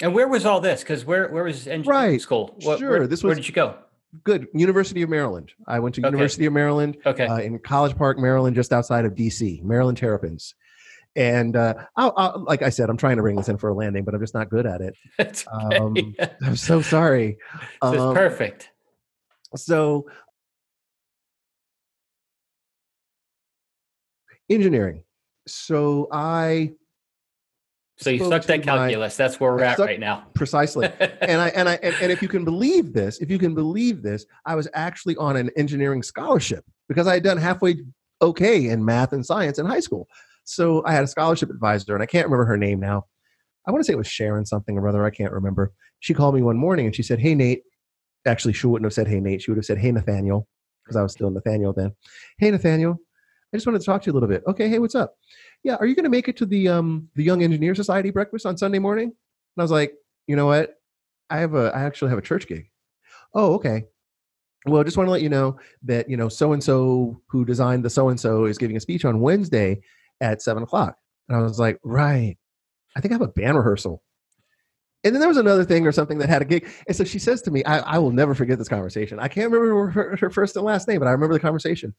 And 0.00 0.14
where 0.14 0.28
was 0.28 0.44
all 0.46 0.60
this? 0.60 0.80
Because 0.82 1.04
where 1.04 1.28
where 1.28 1.44
was 1.44 1.66
engineering 1.66 2.10
Right. 2.12 2.20
school? 2.20 2.56
What- 2.62 2.78
Sure, 2.78 2.90
Where, 2.90 3.06
this 3.06 3.22
where 3.24 3.34
did 3.34 3.46
you 3.48 3.54
go? 3.54 3.76
Good, 4.24 4.46
University 4.54 5.02
of 5.02 5.08
Maryland. 5.10 5.52
I 5.66 5.78
went 5.78 5.94
to 5.96 6.00
Okay. 6.00 6.08
University 6.08 6.46
of 6.46 6.52
Maryland 6.52 6.96
Okay. 7.06 7.26
uh, 7.26 7.36
in 7.36 7.58
College 7.58 7.96
Park, 7.96 8.18
Maryland, 8.18 8.54
just 8.56 8.72
outside 8.72 9.04
of 9.04 9.14
DC, 9.14 9.62
Maryland 9.62 9.98
Terrapins. 9.98 10.54
And 11.14 11.56
uh, 11.56 11.74
I'll, 11.96 12.14
I'll, 12.16 12.44
like 12.46 12.62
I 12.62 12.70
said, 12.70 12.88
I'm 12.88 12.96
trying 12.96 13.16
to 13.16 13.22
bring 13.22 13.36
this 13.36 13.48
in 13.48 13.58
for 13.58 13.68
a 13.68 13.74
landing, 13.74 14.04
but 14.04 14.14
I'm 14.14 14.20
just 14.20 14.34
not 14.34 14.48
good 14.48 14.66
at 14.66 14.80
it. 14.80 14.94
That's 15.18 15.44
Um, 15.52 16.14
okay. 16.20 16.32
I'm 16.42 16.56
so 16.56 16.80
sorry. 16.80 17.36
this 17.82 17.92
is 17.92 18.00
Um, 18.00 18.14
perfect. 18.14 18.70
So, 19.56 20.06
engineering. 24.48 25.04
So 25.46 26.08
I 26.12 26.72
So 28.02 28.10
you 28.10 28.18
sucked 28.18 28.50
at 28.50 28.62
to 28.62 28.66
my- 28.66 28.76
calculus. 28.78 29.16
That's 29.16 29.38
where 29.40 29.52
we're 29.52 29.64
I 29.64 29.72
at 29.72 29.78
right 29.78 30.00
now. 30.00 30.26
precisely, 30.34 30.88
and 31.20 31.40
I 31.40 31.48
and 31.48 31.68
I 31.68 31.78
and, 31.82 31.94
and 32.00 32.12
if 32.12 32.22
you 32.22 32.28
can 32.28 32.44
believe 32.44 32.92
this, 32.92 33.18
if 33.18 33.30
you 33.30 33.38
can 33.38 33.54
believe 33.54 34.02
this, 34.02 34.26
I 34.46 34.54
was 34.54 34.68
actually 34.74 35.16
on 35.16 35.36
an 35.36 35.50
engineering 35.56 36.02
scholarship 36.02 36.64
because 36.88 37.06
I 37.06 37.14
had 37.14 37.22
done 37.22 37.36
halfway 37.36 37.76
okay 38.20 38.68
in 38.68 38.84
math 38.84 39.12
and 39.12 39.24
science 39.24 39.58
in 39.58 39.66
high 39.66 39.80
school. 39.80 40.08
So 40.44 40.82
I 40.84 40.92
had 40.92 41.04
a 41.04 41.08
scholarship 41.08 41.50
advisor, 41.50 41.94
and 41.94 42.02
I 42.02 42.06
can't 42.06 42.26
remember 42.26 42.44
her 42.46 42.56
name 42.56 42.80
now. 42.80 43.06
I 43.66 43.70
want 43.70 43.80
to 43.82 43.84
say 43.84 43.92
it 43.92 43.96
was 43.96 44.08
Sharon 44.08 44.44
something 44.44 44.76
or 44.76 44.88
other. 44.88 45.04
I 45.04 45.10
can't 45.10 45.32
remember. 45.32 45.72
She 46.00 46.14
called 46.14 46.34
me 46.34 46.42
one 46.42 46.56
morning 46.56 46.86
and 46.86 46.94
she 46.94 47.02
said, 47.02 47.20
"Hey 47.20 47.34
Nate." 47.34 47.62
Actually, 48.26 48.54
she 48.54 48.66
wouldn't 48.66 48.86
have 48.86 48.92
said, 48.92 49.08
"Hey 49.08 49.20
Nate." 49.20 49.42
She 49.42 49.50
would 49.50 49.58
have 49.58 49.64
said, 49.64 49.78
"Hey 49.78 49.92
Nathaniel," 49.92 50.48
because 50.84 50.96
I 50.96 51.02
was 51.02 51.12
still 51.12 51.30
Nathaniel 51.30 51.72
then. 51.72 51.92
Hey 52.38 52.50
Nathaniel, 52.50 52.98
I 53.52 53.56
just 53.56 53.66
wanted 53.66 53.80
to 53.80 53.84
talk 53.84 54.02
to 54.02 54.06
you 54.06 54.12
a 54.12 54.14
little 54.14 54.28
bit. 54.28 54.42
Okay, 54.46 54.68
hey, 54.68 54.78
what's 54.78 54.94
up? 54.94 55.14
Yeah, 55.62 55.76
are 55.76 55.86
you 55.86 55.94
going 55.94 56.04
to 56.04 56.10
make 56.10 56.28
it 56.28 56.36
to 56.38 56.46
the 56.46 56.68
um 56.68 57.08
the 57.14 57.22
Young 57.22 57.42
Engineer 57.42 57.74
Society 57.74 58.10
breakfast 58.10 58.46
on 58.46 58.56
Sunday 58.56 58.78
morning? 58.78 59.08
And 59.08 59.60
I 59.60 59.62
was 59.62 59.70
like, 59.70 59.94
you 60.26 60.36
know 60.36 60.46
what? 60.46 60.74
I 61.30 61.38
have 61.38 61.54
a 61.54 61.72
I 61.74 61.82
actually 61.82 62.10
have 62.10 62.18
a 62.18 62.22
church 62.22 62.46
gig. 62.46 62.70
Oh, 63.34 63.54
okay. 63.54 63.84
Well, 64.66 64.80
I 64.80 64.84
just 64.84 64.96
want 64.96 65.08
to 65.08 65.12
let 65.12 65.22
you 65.22 65.28
know 65.28 65.58
that 65.84 66.08
you 66.08 66.16
know 66.16 66.28
so 66.28 66.52
and 66.52 66.62
so 66.62 67.20
who 67.28 67.44
designed 67.44 67.84
the 67.84 67.90
so 67.90 68.08
and 68.08 68.18
so 68.18 68.44
is 68.44 68.58
giving 68.58 68.76
a 68.76 68.80
speech 68.80 69.04
on 69.04 69.20
Wednesday 69.20 69.80
at 70.20 70.42
seven 70.42 70.62
o'clock. 70.62 70.96
And 71.28 71.36
I 71.36 71.42
was 71.42 71.58
like, 71.58 71.78
right. 71.82 72.36
I 72.96 73.00
think 73.00 73.12
I 73.12 73.14
have 73.14 73.22
a 73.22 73.28
band 73.28 73.56
rehearsal. 73.56 74.02
And 75.04 75.14
then 75.14 75.20
there 75.20 75.28
was 75.28 75.38
another 75.38 75.64
thing 75.64 75.86
or 75.86 75.92
something 75.92 76.18
that 76.18 76.28
had 76.28 76.42
a 76.42 76.44
gig. 76.44 76.68
And 76.86 76.96
so 76.96 77.02
she 77.02 77.18
says 77.18 77.42
to 77.42 77.50
me, 77.50 77.64
I, 77.64 77.78
I 77.78 77.98
will 77.98 78.12
never 78.12 78.34
forget 78.34 78.58
this 78.58 78.68
conversation. 78.68 79.18
I 79.18 79.28
can't 79.28 79.50
remember 79.50 79.90
her, 79.90 80.16
her 80.16 80.30
first 80.30 80.54
and 80.54 80.64
last 80.64 80.86
name, 80.86 81.00
but 81.00 81.08
I 81.08 81.12
remember 81.12 81.34
the 81.34 81.40
conversation. 81.40 81.94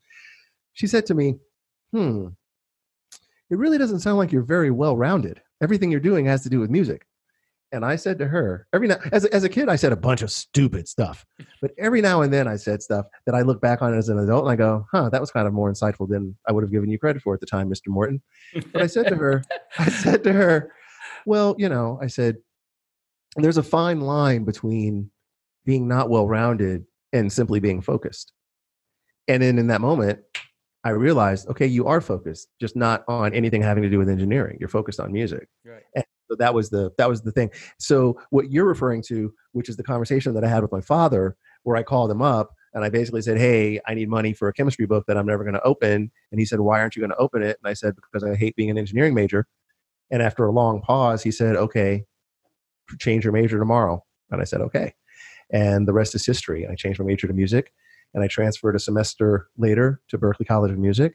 She 0.74 0.88
said 0.88 1.06
to 1.08 1.14
me, 1.14 1.36
hmm, 1.92 2.28
it 3.54 3.58
really 3.58 3.78
doesn't 3.78 4.00
sound 4.00 4.18
like 4.18 4.32
you're 4.32 4.42
very 4.42 4.72
well 4.72 4.98
rounded. 4.98 5.40
Everything 5.62 5.92
you're 5.92 6.00
doing 6.00 6.26
has 6.26 6.42
to 6.42 6.50
do 6.50 6.60
with 6.60 6.72
music. 6.72 7.06
And 7.72 7.86
I 7.86 7.96
said 7.96 8.18
to 8.18 8.28
her, 8.28 8.68
every 8.74 8.88
now 8.88 8.98
as 9.12 9.26
a, 9.26 9.34
as 9.34 9.44
a 9.44 9.50
kid, 9.50 9.70
I 9.70 9.76
said 9.76 9.92
a 9.92 9.96
bunch 9.96 10.24
of 10.24 10.32
stupid 10.32 10.88
stuff, 10.88 11.24
but 11.62 11.72
every 11.78 12.02
now 12.02 12.22
and 12.22 12.34
then 12.34 12.48
I 12.48 12.56
said 12.56 12.82
stuff 12.82 13.06
that 13.28 13.36
I 13.36 13.42
look 13.42 13.62
back 13.62 13.84
on 13.84 13.96
as 13.96 14.10
an 14.10 14.18
adult 14.18 14.44
and 14.44 14.52
I 14.52 14.56
go, 14.56 14.88
huh, 14.92 15.10
that 15.10 15.22
was 15.22 15.30
kind 15.30 15.48
of 15.48 15.54
more 15.54 15.72
insightful 15.72 16.10
than 16.10 16.36
I 16.48 16.52
would 16.52 16.64
have 16.64 16.72
given 16.72 16.90
you 16.90 16.98
credit 16.98 17.22
for 17.22 17.36
at 17.36 17.40
the 17.42 17.46
time, 17.46 17.70
Mr. 17.70 17.90
Morton. 17.90 18.24
But 18.74 18.82
I 18.82 18.88
said 18.88 19.08
to 19.08 19.16
her, 19.16 19.44
I 19.78 19.90
said 19.90 20.24
to 20.24 20.34
her, 20.34 20.72
well, 21.28 21.56
you 21.60 21.70
know, 21.70 22.00
I 22.02 22.08
said, 22.08 22.38
there's 23.36 23.58
a 23.58 23.64
fine 23.64 24.02
line 24.02 24.46
between 24.46 25.12
being 25.64 25.88
not 25.88 26.10
well 26.10 26.28
rounded 26.28 26.86
and 27.12 27.32
simply 27.32 27.60
being 27.60 27.82
focused. 27.82 28.34
And 29.28 29.44
then 29.44 29.60
in 29.60 29.68
that 29.68 29.82
moment, 29.82 30.20
I 30.84 30.90
realized, 30.90 31.48
okay, 31.50 31.66
you 31.66 31.88
are 31.88 32.02
focused, 32.02 32.50
just 32.60 32.76
not 32.76 33.04
on 33.08 33.34
anything 33.34 33.62
having 33.62 33.84
to 33.84 33.90
do 33.90 33.98
with 33.98 34.10
engineering. 34.10 34.58
You're 34.60 34.70
focused 34.70 35.00
on 35.00 35.12
music. 35.12 35.48
Right. 35.66 36.06
So 36.30 36.36
that 36.38 36.54
was 36.54 36.70
the 36.70 36.92
that 36.98 37.08
was 37.08 37.22
the 37.22 37.32
thing. 37.32 37.52
So 37.78 38.20
what 38.32 38.52
you're 38.52 38.66
referring 38.66 39.02
to, 39.04 39.34
which 39.52 39.70
is 39.70 39.78
the 39.78 39.84
conversation 39.84 40.34
that 40.34 40.44
I 40.44 40.48
had 40.48 40.62
with 40.62 40.72
my 40.72 40.82
father, 40.82 41.36
where 41.64 41.78
I 41.78 41.84
called 41.84 42.10
him 42.10 42.22
up 42.22 42.56
and 42.74 42.84
I 42.84 42.90
basically 42.90 43.22
said, 43.22 43.38
"Hey, 43.38 43.80
I 43.88 43.94
need 43.94 44.10
money 44.10 44.34
for 44.34 44.48
a 44.48 44.54
chemistry 44.54 44.86
book 44.86 45.06
that 45.08 45.18
I'm 45.18 45.26
never 45.26 45.44
going 45.44 45.54
to 45.54 45.64
open." 45.64 46.12
And 46.32 46.40
he 46.40 46.46
said, 46.46 46.60
"Why 46.60 46.80
aren't 46.80 46.96
you 46.96 47.02
going 47.02 47.12
to 47.12 47.18
open 47.18 47.44
it?" 47.44 47.58
And 47.64 47.70
I 47.70 47.74
said, 47.74 47.96
"Because 47.96 48.24
I 48.24 48.36
hate 48.36 48.56
being 48.56 48.70
an 48.70 48.78
engineering 48.78 49.14
major." 49.14 49.48
And 50.12 50.22
after 50.22 50.46
a 50.46 50.52
long 50.52 50.82
pause, 50.82 51.24
he 51.24 51.32
said, 51.32 51.56
"Okay, 51.56 52.06
change 53.00 53.24
your 53.24 53.34
major 53.34 53.60
tomorrow." 53.60 54.04
And 54.32 54.42
I 54.42 54.46
said, 54.46 54.62
"Okay." 54.62 54.96
And 55.52 55.88
the 55.88 55.94
rest 55.94 56.16
is 56.16 56.26
history. 56.26 56.68
I 56.68 56.76
changed 56.76 57.00
my 57.00 57.06
major 57.06 57.28
to 57.28 57.34
music, 57.34 57.74
and 58.14 58.24
I 58.24 58.28
transferred 58.28 58.76
a 58.76 58.80
semester 58.80 59.48
later 59.58 60.02
to 60.10 60.18
Berklee 60.18 60.48
College 60.48 60.72
of 60.72 60.78
Music, 60.78 61.14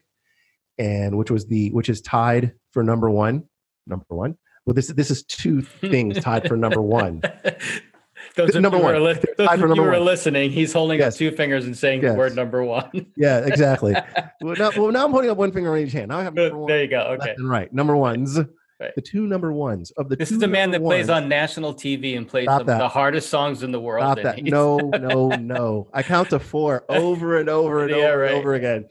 and 0.77 1.17
which 1.17 1.31
was 1.31 1.45
the 1.47 1.71
which 1.71 1.89
is 1.89 2.01
tied 2.01 2.53
for 2.71 2.83
number 2.83 3.09
one. 3.09 3.43
Number 3.87 4.05
one. 4.09 4.37
Well, 4.65 4.73
this 4.73 4.87
this 4.87 5.09
is 5.11 5.23
two 5.23 5.61
things 5.61 6.19
tied 6.19 6.47
for 6.47 6.55
number 6.57 6.81
one. 6.81 7.21
those 8.35 8.53
number 8.55 8.77
you 8.77 8.83
one. 8.83 8.95
are, 8.95 8.99
li- 8.99 9.13
those 9.37 9.47
Tied 9.47 9.59
you 9.59 9.65
are 9.83 9.91
one. 9.91 10.05
listening, 10.05 10.51
he's 10.51 10.73
holding 10.73 10.99
Yes. 10.99 11.15
up 11.15 11.17
two 11.19 11.31
fingers 11.31 11.65
and 11.65 11.75
saying 11.75 12.03
Yes. 12.03 12.11
the 12.13 12.17
word 12.17 12.35
number 12.35 12.63
one. 12.63 13.07
Yeah, 13.17 13.39
exactly. 13.39 13.93
well, 14.41 14.55
now, 14.57 14.71
well, 14.77 14.91
now 14.91 15.05
I'm 15.05 15.11
holding 15.11 15.29
up 15.31 15.37
one 15.37 15.51
finger 15.51 15.71
on 15.73 15.79
each 15.79 15.93
hand. 15.93 16.09
Now 16.09 16.19
I 16.19 16.23
have 16.23 16.33
number 16.35 16.57
one. 16.57 16.67
there 16.67 16.83
you 16.83 16.89
go. 16.89 16.97
left 17.09 17.21
Okay. 17.23 17.33
and 17.37 17.49
right. 17.49 17.71
Number 17.73 17.95
ones. 17.95 18.37
Right. 18.79 18.95
The 18.95 19.01
two 19.01 19.27
number 19.27 19.51
ones 19.51 19.91
of 19.91 20.07
the 20.07 20.15
This 20.15 20.31
is 20.31 20.39
the 20.39 20.47
man 20.47 20.71
that 20.71 20.77
number 20.79 20.87
plays 20.95 21.09
on 21.09 21.27
national 21.27 21.73
TV 21.73 22.15
and 22.15 22.25
plays 22.25 22.45
some, 22.45 22.65
the 22.65 22.87
hardest 22.87 23.29
songs 23.29 23.61
in 23.61 23.73
the 23.73 23.79
world. 23.79 24.03
Stop 24.03 24.23
that. 24.23 24.43
No, 24.43 24.77
no, 25.01 25.29
no. 25.35 25.89
I 25.93 26.01
count 26.01 26.29
to 26.29 26.39
four 26.39 26.85
over 26.89 27.39
and 27.39 27.49
over 27.49 27.81
and 27.81 27.89
Yeah, 27.91 27.97
over 27.97 28.17
right. 28.19 28.31
and 28.31 28.39
over 28.39 28.53
again. 28.53 28.85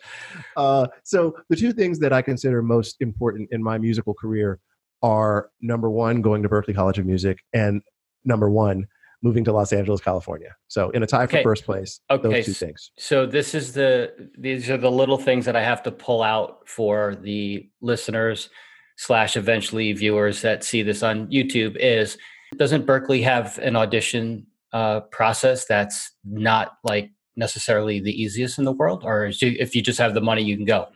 Uh, 0.56 0.88
so 1.04 1.34
the 1.48 1.56
two 1.56 1.72
things 1.72 1.98
that 2.00 2.12
I 2.12 2.20
consider 2.20 2.60
most 2.62 2.96
important 3.00 3.48
in 3.50 3.62
my 3.62 3.78
musical 3.78 4.12
career 4.12 4.60
are 5.02 5.48
number 5.62 5.88
one, 5.90 6.20
going 6.20 6.42
to 6.42 6.48
Berklee 6.50 6.74
College 6.74 6.98
of 6.98 7.06
Music, 7.06 7.38
and 7.54 7.80
number 8.24 8.50
one, 8.50 8.86
moving 9.22 9.42
to 9.44 9.52
Los 9.52 9.72
Angeles, 9.72 10.00
California. 10.02 10.54
So 10.68 10.90
in 10.90 11.02
a 11.02 11.06
tie 11.06 11.22
Okay. 11.24 11.38
for 11.38 11.50
first 11.50 11.64
place, 11.64 12.00
Okay, 12.10 12.22
those 12.28 12.44
two 12.44 12.52
things. 12.52 12.90
So 12.98 13.24
this 13.24 13.54
is 13.54 13.72
the 13.72 14.12
these 14.36 14.68
are 14.68 14.76
the 14.76 14.90
little 14.90 15.16
things 15.18 15.46
that 15.46 15.56
I 15.56 15.62
have 15.62 15.82
to 15.84 15.90
pull 15.90 16.22
out 16.22 16.68
for 16.68 17.16
the 17.22 17.70
listeners 17.80 18.50
slash 18.98 19.36
eventually 19.36 19.92
viewers 19.92 20.42
that 20.42 20.64
see 20.64 20.82
this 20.82 21.02
on 21.02 21.28
YouTube 21.28 21.76
is 21.78 22.18
doesn't 22.56 22.86
Berklee 22.86 23.22
have 23.22 23.58
an 23.58 23.76
audition 23.76 24.46
uh, 24.72 25.00
process 25.00 25.64
that's 25.66 26.12
not 26.24 26.72
like 26.82 27.10
necessarily 27.36 28.00
the 28.00 28.10
easiest 28.10 28.58
in 28.58 28.64
the 28.64 28.72
world, 28.72 29.04
or 29.04 29.26
is 29.26 29.40
you, 29.40 29.54
if 29.58 29.74
you 29.74 29.82
just 29.82 29.98
have 29.98 30.14
the 30.14 30.20
money 30.20 30.42
you 30.42 30.56
can 30.56 30.64
go? 30.64 30.88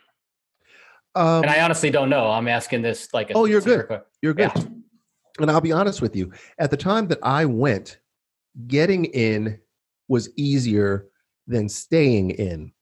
Um, 1.15 1.43
And 1.43 1.51
I 1.51 1.61
honestly 1.61 1.91
don't 1.91 2.11
know. 2.11 2.31
I'm 2.31 2.49
asking 2.49 2.83
this 2.83 3.09
like 3.15 3.31
a 3.31 3.35
Oh, 3.35 3.45
you're 3.45 3.61
good. 3.61 4.01
You're 4.21 4.35
good. 4.35 4.51
Yeah. 4.55 4.65
And 5.41 5.51
I'll 5.51 5.61
be 5.61 5.73
honest 5.73 6.03
with 6.03 6.17
you. 6.17 6.33
At 6.59 6.71
the 6.71 6.77
time 6.77 7.07
that 7.09 7.19
I 7.23 7.45
went, 7.45 7.99
getting 8.67 9.07
in 9.07 9.59
was 10.09 10.29
easier 10.37 11.07
than 11.47 11.69
staying 11.69 12.31
in. 12.31 12.73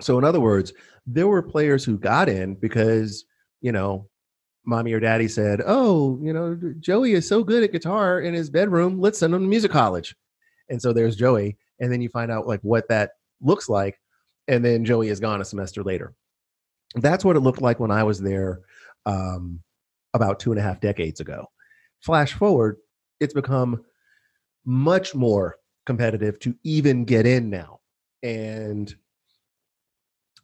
So, 0.00 0.18
in 0.18 0.24
other 0.24 0.40
words, 0.40 0.72
there 1.06 1.26
were 1.26 1.42
players 1.42 1.84
who 1.84 1.96
got 1.98 2.28
in 2.28 2.54
because, 2.54 3.24
you 3.60 3.72
know, 3.72 4.08
mommy 4.68 4.92
or 4.92 5.00
daddy 5.00 5.26
said, 5.26 5.62
Oh, 5.66 6.18
you 6.22 6.32
know, 6.32 6.56
Joey 6.78 7.12
is 7.12 7.26
so 7.26 7.42
good 7.42 7.64
at 7.64 7.72
guitar 7.72 8.20
in 8.20 8.34
his 8.34 8.50
bedroom. 8.50 9.00
Let's 9.00 9.18
send 9.18 9.34
him 9.34 9.40
to 9.40 9.48
music 9.48 9.72
college. 9.72 10.14
And 10.68 10.80
so 10.80 10.92
there's 10.92 11.16
Joey. 11.16 11.56
And 11.80 11.90
then 11.90 12.02
you 12.02 12.10
find 12.10 12.30
out 12.30 12.46
like 12.46 12.60
what 12.60 12.86
that 12.88 13.12
looks 13.40 13.68
like. 13.68 13.98
And 14.46 14.64
then 14.64 14.84
Joey 14.84 15.08
is 15.08 15.20
gone 15.20 15.40
a 15.40 15.44
semester 15.44 15.82
later. 15.82 16.14
That's 16.94 17.24
what 17.24 17.36
it 17.36 17.40
looked 17.40 17.62
like 17.62 17.80
when 17.80 17.90
I 17.90 18.02
was 18.02 18.20
there 18.20 18.60
um, 19.06 19.60
about 20.14 20.38
two 20.38 20.52
and 20.52 20.60
a 20.60 20.62
half 20.62 20.80
decades 20.80 21.20
ago. 21.20 21.46
Flash 22.00 22.34
forward, 22.34 22.76
it's 23.20 23.34
become 23.34 23.84
much 24.64 25.14
more 25.14 25.56
competitive 25.86 26.38
to 26.40 26.54
even 26.62 27.04
get 27.04 27.26
in 27.26 27.48
now. 27.48 27.80
And 28.22 28.94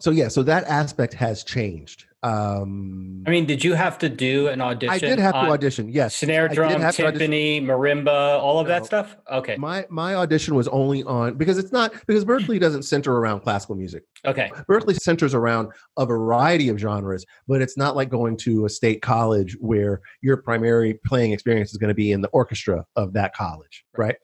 so, 0.04 0.10
yeah, 0.10 0.28
so 0.28 0.42
that 0.42 0.64
aspect 0.64 1.14
has 1.14 1.42
changed. 1.44 2.04
Um, 2.22 3.22
I 3.26 3.30
mean, 3.30 3.46
did 3.46 3.62
you 3.64 3.72
have 3.74 3.98
to 3.98 4.08
do 4.10 4.48
an 4.48 4.60
audition? 4.60 4.94
I 4.94 4.98
did 4.98 5.18
have 5.18 5.32
to 5.32 5.40
audition. 5.40 5.88
Yes, 5.90 6.16
Snare 6.16 6.48
drum, 6.48 6.80
have 6.80 6.94
to 6.96 7.06
audition. 7.06 7.30
timpani, 7.30 7.62
marimba, 7.62 8.38
all 8.38 8.58
of 8.58 8.66
No. 8.66 8.72
that 8.74 8.84
stuff. 8.86 9.16
Okay, 9.30 9.56
My 9.56 9.86
my 9.90 10.14
audition 10.14 10.54
was 10.54 10.68
only 10.68 11.02
on 11.04 11.34
because 11.38 11.56
it's 11.58 11.72
not 11.72 11.92
because 12.06 12.24
Berklee 12.24 12.60
doesn't 12.60 12.82
center 12.84 13.14
around 13.16 13.40
classical 13.40 13.74
music. 13.76 14.04
okay, 14.26 14.50
Berklee 14.70 14.96
centers 14.96 15.32
around 15.34 15.68
a 15.98 16.04
variety 16.06 16.68
of 16.68 16.78
genres, 16.78 17.24
but 17.48 17.60
it's 17.62 17.76
not 17.76 17.94
like 17.96 18.08
going 18.10 18.36
to 18.38 18.64
a 18.66 18.68
state 18.68 19.00
college 19.02 19.56
where 19.60 20.00
your 20.22 20.36
primary 20.38 20.98
playing 21.06 21.32
experience 21.32 21.72
is 21.72 21.78
going 21.78 21.88
to 21.88 21.94
be 21.94 22.12
in 22.12 22.20
the 22.22 22.28
orchestra 22.28 22.84
of 22.96 23.12
that 23.14 23.34
college, 23.34 23.84
right? 23.98 24.16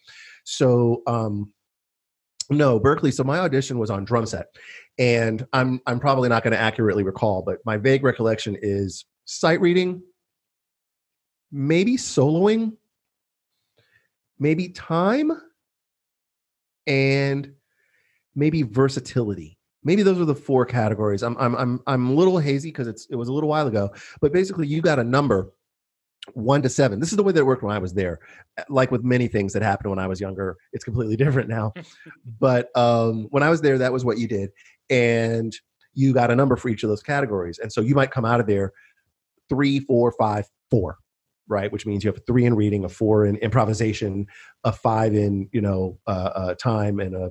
So, 0.44 1.02
um, 1.07 1.52
no, 2.50 2.80
Berklee. 2.80 3.12
So 3.12 3.24
my 3.24 3.38
audition 3.38 3.78
was 3.78 3.90
on 3.90 4.04
drum 4.04 4.26
set, 4.26 4.46
and 4.98 5.46
I'm 5.52 5.80
I'm 5.86 6.00
probably 6.00 6.28
not 6.28 6.42
going 6.42 6.52
to 6.52 6.58
accurately 6.58 7.04
recall, 7.04 7.42
but 7.42 7.58
my 7.64 7.76
vague 7.76 8.02
recollection 8.02 8.56
is 8.60 9.04
sight 9.24 9.60
reading, 9.60 10.02
maybe 11.52 11.96
soloing, 11.96 12.76
maybe 14.38 14.70
time, 14.70 15.30
and 16.86 17.52
maybe 18.34 18.62
versatility. 18.62 19.56
Maybe 19.84 20.02
those 20.02 20.20
are 20.20 20.26
the 20.26 20.34
four 20.34 20.66
categories. 20.66 21.22
I'm 21.22 21.36
I'm 21.38 21.54
I'm 21.54 21.80
I'm 21.86 22.10
a 22.10 22.14
little 22.14 22.38
hazy 22.38 22.70
because 22.70 22.88
it's 22.88 23.06
it 23.10 23.14
was 23.14 23.28
a 23.28 23.32
little 23.32 23.48
while 23.48 23.68
ago, 23.68 23.90
but 24.20 24.32
basically 24.32 24.66
you 24.66 24.82
got 24.82 24.98
a 24.98 25.04
number 25.04 25.52
one 26.35 26.62
to 26.62 26.68
seven. 26.68 27.00
This 27.00 27.11
is 27.11 27.16
the 27.16 27.22
way 27.22 27.33
that 27.33 27.40
it 27.40 27.46
worked 27.46 27.62
when 27.62 27.74
I 27.74 27.78
was 27.78 27.94
there. 27.94 28.20
Like 28.68 28.90
with 28.90 29.02
many 29.02 29.28
things 29.28 29.52
that 29.52 29.62
happened 29.62 29.90
when 29.90 29.98
I 29.98 30.06
was 30.06 30.20
younger, 30.20 30.56
it's 30.72 30.85
completely 30.85 31.16
different 31.24 31.48
now. 31.48 31.72
but 32.40 32.74
um, 32.76 33.26
when 33.30 33.42
I 33.42 33.50
was 33.50 33.61
there, 33.61 33.78
that 33.78 33.92
was 33.92 34.04
what 34.04 34.18
you 34.18 34.28
did, 34.28 34.50
and 34.88 35.54
you 35.94 36.12
got 36.12 36.30
a 36.30 36.37
number 36.37 36.56
for 36.56 36.68
each 36.68 36.83
of 36.83 36.88
those 36.88 37.02
categories. 37.02 37.59
And 37.59 37.72
so 37.72 37.80
you 37.80 37.94
might 37.94 38.11
come 38.11 38.24
out 38.24 38.40
of 38.40 38.46
there 38.46 38.72
three, 39.48 39.80
four, 39.80 40.12
five, 40.12 40.46
four, 40.70 40.98
right? 41.48 41.70
Which 41.72 41.87
means 41.87 42.04
you 42.04 42.09
have 42.09 42.18
a 42.18 42.22
three 42.22 42.44
in 42.44 42.54
reading, 42.54 42.85
a 42.85 42.88
four 42.88 43.26
in 43.26 43.37
improvisation, 43.37 44.26
a 44.64 44.72
five 44.72 45.14
in 45.14 45.48
you 45.52 45.61
know 45.61 45.98
uh, 46.06 46.30
uh, 46.35 46.54
time, 46.54 47.00
and 47.00 47.14
a 47.14 47.30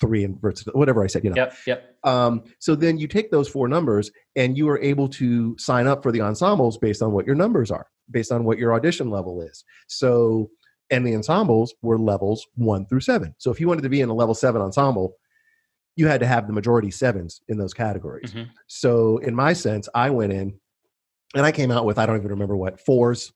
three 0.00 0.24
in. 0.24 0.32
Whatever 0.72 1.04
I 1.04 1.06
said, 1.06 1.24
you 1.24 1.30
know. 1.30 1.36
yep, 1.36 1.54
yep. 1.66 1.96
Um, 2.04 2.44
so 2.58 2.74
then 2.74 2.98
you 2.98 3.06
take 3.06 3.30
those 3.30 3.48
four 3.48 3.68
numbers 3.68 4.10
and 4.34 4.56
you 4.56 4.68
are 4.70 4.80
able 4.80 5.08
to 5.08 5.56
sign 5.58 5.86
up 5.86 6.02
for 6.02 6.10
the 6.10 6.22
ensembles 6.22 6.78
based 6.78 7.02
on 7.02 7.12
what 7.12 7.26
your 7.26 7.34
numbers 7.34 7.70
are, 7.70 7.86
based 8.10 8.32
on 8.32 8.44
what 8.44 8.58
your 8.58 8.74
audition 8.74 9.10
level 9.10 9.40
is. 9.42 9.64
So, 9.88 10.50
and 10.90 11.06
the 11.06 11.14
ensembles 11.14 11.74
were 11.82 11.98
levels 11.98 12.46
one 12.56 12.86
through 12.86 13.00
seven. 13.00 13.34
So 13.38 13.50
if 13.50 13.60
you 13.60 13.68
wanted 13.68 13.82
to 13.82 13.88
be 13.88 14.00
in 14.00 14.08
a 14.08 14.14
level 14.14 14.34
seven 14.34 14.60
ensemble, 14.60 15.14
you 15.96 16.06
had 16.06 16.20
to 16.20 16.26
have 16.26 16.46
the 16.46 16.52
majority 16.52 16.90
sevens 16.90 17.42
in 17.48 17.58
those 17.58 17.74
categories. 17.74 18.32
Mhm. 18.32 18.48
So 18.66 19.18
in 19.18 19.34
my 19.34 19.52
sense, 19.52 19.88
I 19.94 20.10
went 20.10 20.32
in 20.32 20.58
and 21.34 21.46
I 21.46 21.52
came 21.52 21.70
out 21.70 21.84
with, 21.84 21.98
I 21.98 22.06
don't 22.06 22.16
even 22.16 22.30
remember 22.30 22.56
what, 22.56 22.80
fours, 22.80 23.32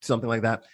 something 0.00 0.28
like 0.28 0.42
that. 0.42 0.64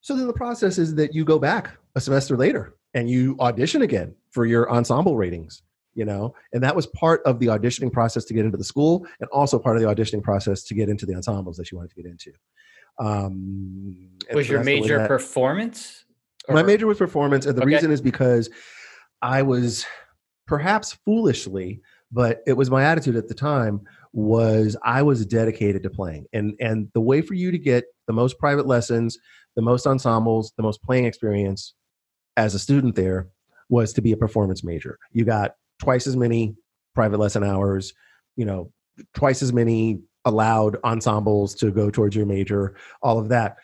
So 0.00 0.16
then 0.16 0.26
the 0.26 0.32
process 0.32 0.78
is 0.78 0.94
that 0.96 1.14
you 1.14 1.24
go 1.24 1.38
back 1.38 1.76
a 1.94 2.00
semester 2.00 2.36
later 2.36 2.74
and 2.94 3.08
you 3.08 3.36
audition 3.40 3.82
again 3.82 4.14
for 4.30 4.46
your 4.46 4.70
ensemble 4.70 5.16
ratings, 5.16 5.62
you 5.94 6.04
know, 6.04 6.34
and 6.52 6.62
that 6.62 6.74
was 6.76 6.86
part 6.88 7.22
of 7.24 7.38
the 7.38 7.46
auditioning 7.46 7.92
process 7.92 8.24
to 8.26 8.34
get 8.34 8.44
into 8.44 8.58
the 8.58 8.64
school 8.64 9.06
and 9.20 9.28
also 9.30 9.58
part 9.58 9.76
of 9.76 9.82
the 9.82 9.88
auditioning 9.88 10.22
process 10.22 10.62
to 10.64 10.74
get 10.74 10.88
into 10.88 11.06
the 11.06 11.14
ensembles 11.14 11.56
that 11.56 11.70
you 11.70 11.78
wanted 11.78 11.90
to 11.90 11.96
get 11.96 12.06
into. 12.06 12.32
Um, 12.98 14.10
Was 14.32 14.46
so 14.46 14.52
your 14.52 14.58
that's 14.60 14.68
the 14.68 14.74
way 14.74 14.80
major 14.80 14.98
that- 14.98 15.08
performance? 15.08 16.04
my 16.50 16.62
major 16.62 16.86
was 16.86 16.98
performance, 16.98 17.46
and 17.46 17.56
the 17.56 17.62
Okay. 17.62 17.72
reason 17.74 17.90
is 17.90 18.02
because 18.02 18.50
I 19.22 19.40
was 19.42 19.86
perhaps 20.46 20.92
foolishly, 21.04 21.80
but 22.12 22.42
it 22.46 22.52
was 22.52 22.70
my 22.70 22.84
attitude 22.84 23.16
at 23.16 23.28
the 23.28 23.34
time 23.34 23.80
was 24.12 24.76
I 24.84 25.02
was 25.02 25.24
dedicated 25.24 25.82
to 25.84 25.90
playing, 25.90 26.26
and 26.34 26.54
and 26.60 26.88
the 26.92 27.00
way 27.00 27.22
for 27.22 27.32
you 27.34 27.50
to 27.50 27.58
get 27.58 27.84
the 28.06 28.12
most 28.12 28.38
private 28.38 28.66
lessons, 28.66 29.18
the 29.56 29.62
most 29.62 29.86
ensembles, 29.86 30.52
the 30.56 30.62
most 30.62 30.82
playing 30.82 31.06
experience 31.06 31.74
as 32.36 32.54
a 32.54 32.58
student 32.58 32.94
there 32.94 33.28
was 33.70 33.92
to 33.94 34.02
be 34.02 34.12
a 34.12 34.16
performance 34.16 34.62
major. 34.62 34.98
You 35.12 35.24
got 35.24 35.54
twice 35.80 36.06
as 36.06 36.16
many 36.16 36.54
private 36.94 37.18
lesson 37.18 37.44
hours, 37.44 37.92
you 38.36 38.44
know, 38.44 38.72
twice 39.14 39.42
as 39.42 39.52
many 39.52 40.00
allowed 40.24 40.76
ensembles 40.84 41.54
to 41.56 41.70
go 41.70 41.90
towards 41.90 42.16
your 42.16 42.26
major, 42.26 42.76
all 43.02 43.18
of 43.18 43.28
that. 43.28 43.56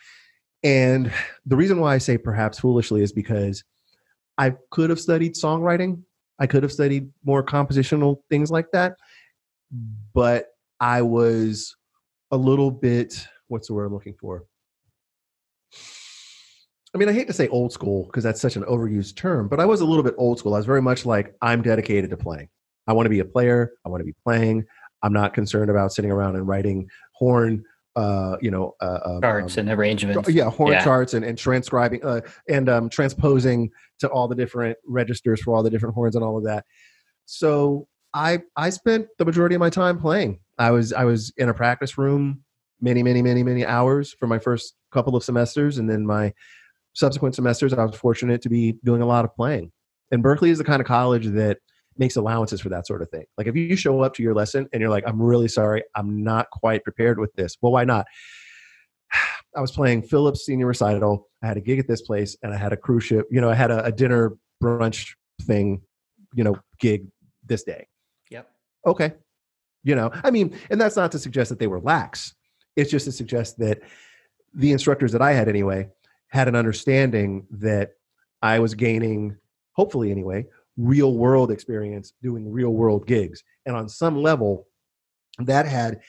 And 0.63 1.11
the 1.45 1.55
reason 1.55 1.79
why 1.79 1.95
I 1.95 1.97
say 1.97 2.17
perhaps 2.17 2.59
foolishly 2.59 3.01
is 3.01 3.11
because 3.11 3.63
I 4.37 4.53
could 4.69 4.89
have 4.89 4.99
studied 4.99 5.35
songwriting. 5.35 6.03
I 6.39 6.47
could 6.47 6.63
have 6.63 6.71
studied 6.71 7.11
more 7.23 7.43
compositional 7.43 8.21
things 8.29 8.51
like 8.51 8.71
that. 8.73 8.95
But 10.13 10.47
I 10.79 11.01
was 11.01 11.75
a 12.31 12.37
little 12.37 12.71
bit, 12.71 13.27
what's 13.47 13.67
the 13.67 13.73
word 13.73 13.85
I'm 13.85 13.93
looking 13.93 14.15
for? 14.19 14.45
I 16.93 16.97
mean, 16.97 17.07
I 17.07 17.13
hate 17.13 17.27
to 17.27 17.33
say 17.33 17.47
old 17.47 17.71
school 17.71 18.05
because 18.05 18.23
that's 18.23 18.41
such 18.41 18.55
an 18.55 18.63
overused 18.63 19.15
term, 19.15 19.47
but 19.47 19.59
I 19.59 19.65
was 19.65 19.81
a 19.81 19.85
little 19.85 20.03
bit 20.03 20.13
old 20.17 20.39
school. 20.39 20.53
I 20.53 20.57
was 20.57 20.65
very 20.65 20.81
much 20.81 21.05
like, 21.05 21.33
I'm 21.41 21.61
dedicated 21.61 22.09
to 22.09 22.17
playing. 22.17 22.49
I 22.87 22.93
want 22.93 23.05
to 23.05 23.09
be 23.09 23.19
a 23.19 23.25
player. 23.25 23.71
I 23.85 23.89
want 23.89 24.01
to 24.01 24.05
be 24.05 24.15
playing. 24.25 24.65
I'm 25.01 25.13
not 25.13 25.33
concerned 25.33 25.69
about 25.69 25.93
sitting 25.93 26.11
around 26.11 26.35
and 26.35 26.47
writing 26.47 26.89
horn, 27.13 27.63
uh, 27.95 28.35
you 28.41 28.51
know, 28.51 28.75
uh, 28.81 28.99
um, 29.05 29.21
charts 29.21 29.57
um, 29.57 29.61
and 29.61 29.79
arrangements. 29.79 30.29
yeah 30.29 30.49
horn 30.49 30.73
Yeah. 30.73 30.83
charts 30.83 31.13
and, 31.13 31.23
and 31.23 31.37
transcribing 31.37 32.03
uh, 32.03 32.21
and 32.49 32.67
um, 32.67 32.89
transposing 32.89 33.69
to 33.99 34.09
all 34.09 34.27
the 34.27 34.35
different 34.35 34.77
registers 34.85 35.41
for 35.41 35.55
all 35.55 35.63
the 35.63 35.69
different 35.69 35.95
horns 35.95 36.15
and 36.15 36.23
all 36.23 36.37
of 36.37 36.43
that 36.45 36.65
so 37.25 37.87
i 38.13 38.41
i 38.55 38.69
spent 38.69 39.07
the 39.17 39.25
majority 39.25 39.53
of 39.55 39.59
my 39.59 39.69
time 39.69 39.99
playing 39.99 40.39
i 40.57 40.71
was 40.71 40.91
i 40.91 41.05
was 41.05 41.31
in 41.37 41.49
a 41.49 41.53
practice 41.53 41.97
room 41.97 42.43
many, 42.81 43.03
many, 43.03 43.21
many, 43.21 43.43
many 43.43 43.65
hours 43.65 44.13
for 44.13 44.27
my 44.27 44.39
first 44.39 44.73
couple 44.91 45.15
of 45.15 45.23
semesters. 45.23 45.77
And 45.77 45.89
then 45.89 46.05
my 46.05 46.33
subsequent 46.93 47.35
semesters, 47.35 47.73
I 47.73 47.83
was 47.83 47.95
fortunate 47.95 48.41
to 48.41 48.49
be 48.49 48.77
doing 48.83 49.01
a 49.01 49.05
lot 49.05 49.25
of 49.25 49.35
playing. 49.35 49.71
And 50.11 50.23
Berklee 50.23 50.49
is 50.49 50.57
the 50.57 50.63
kind 50.63 50.81
of 50.81 50.87
college 50.87 51.27
that 51.27 51.59
makes 51.97 52.15
allowances 52.15 52.61
for 52.61 52.69
that 52.69 52.87
sort 52.87 53.01
of 53.01 53.09
thing. 53.09 53.25
Like 53.37 53.47
if 53.47 53.55
you 53.55 53.75
show 53.75 54.01
up 54.01 54.13
to 54.15 54.23
your 54.23 54.33
lesson 54.33 54.67
and 54.71 54.81
you're 54.81 54.89
like, 54.89 55.03
I'm 55.07 55.21
really 55.21 55.47
sorry, 55.47 55.83
I'm 55.95 56.23
not 56.23 56.49
quite 56.49 56.83
prepared 56.83 57.19
with 57.19 57.33
this. 57.33 57.57
Well, 57.61 57.71
why 57.71 57.83
not? 57.83 58.05
I 59.55 59.59
was 59.59 59.71
playing 59.71 60.03
Phillips 60.03 60.45
senior 60.45 60.67
recital. 60.67 61.27
I 61.43 61.47
had 61.47 61.57
a 61.57 61.61
gig 61.61 61.79
at 61.79 61.87
this 61.87 62.01
place 62.01 62.37
and 62.41 62.53
I 62.53 62.57
had 62.57 62.71
a 62.71 62.77
cruise 62.77 63.03
ship, 63.03 63.27
you 63.29 63.41
know, 63.41 63.49
I 63.49 63.55
had 63.55 63.71
a, 63.71 63.83
a 63.85 63.91
dinner 63.91 64.37
brunch 64.63 65.13
thing, 65.41 65.81
you 66.33 66.43
know, 66.43 66.55
gig 66.79 67.07
this 67.45 67.63
day. 67.63 67.87
Yep. 68.29 68.49
Okay. 68.85 69.13
You 69.83 69.95
know, 69.95 70.11
I 70.23 70.31
mean, 70.31 70.57
and 70.69 70.79
that's 70.79 70.95
not 70.95 71.11
to 71.13 71.19
suggest 71.19 71.49
that 71.49 71.59
they 71.59 71.67
were 71.67 71.81
lax. 71.81 72.35
It's 72.75 72.91
just 72.91 73.05
to 73.05 73.11
suggest 73.11 73.57
that 73.59 73.81
the 74.53 74.71
instructors 74.71 75.11
that 75.11 75.21
I 75.21 75.33
had 75.33 75.49
anyway 75.49 75.89
had 76.31 76.47
an 76.47 76.55
understanding 76.55 77.45
that 77.51 77.91
I 78.41 78.59
was 78.59 78.73
gaining, 78.73 79.37
hopefully 79.73 80.11
anyway, 80.11 80.47
real 80.77 81.13
world 81.13 81.51
experience 81.51 82.13
doing 82.23 82.51
real 82.51 82.71
world 82.71 83.05
gigs. 83.05 83.43
And 83.65 83.75
on 83.75 83.89
some 83.89 84.21
level, 84.21 84.67
that 85.39 85.67
had 85.67 86.01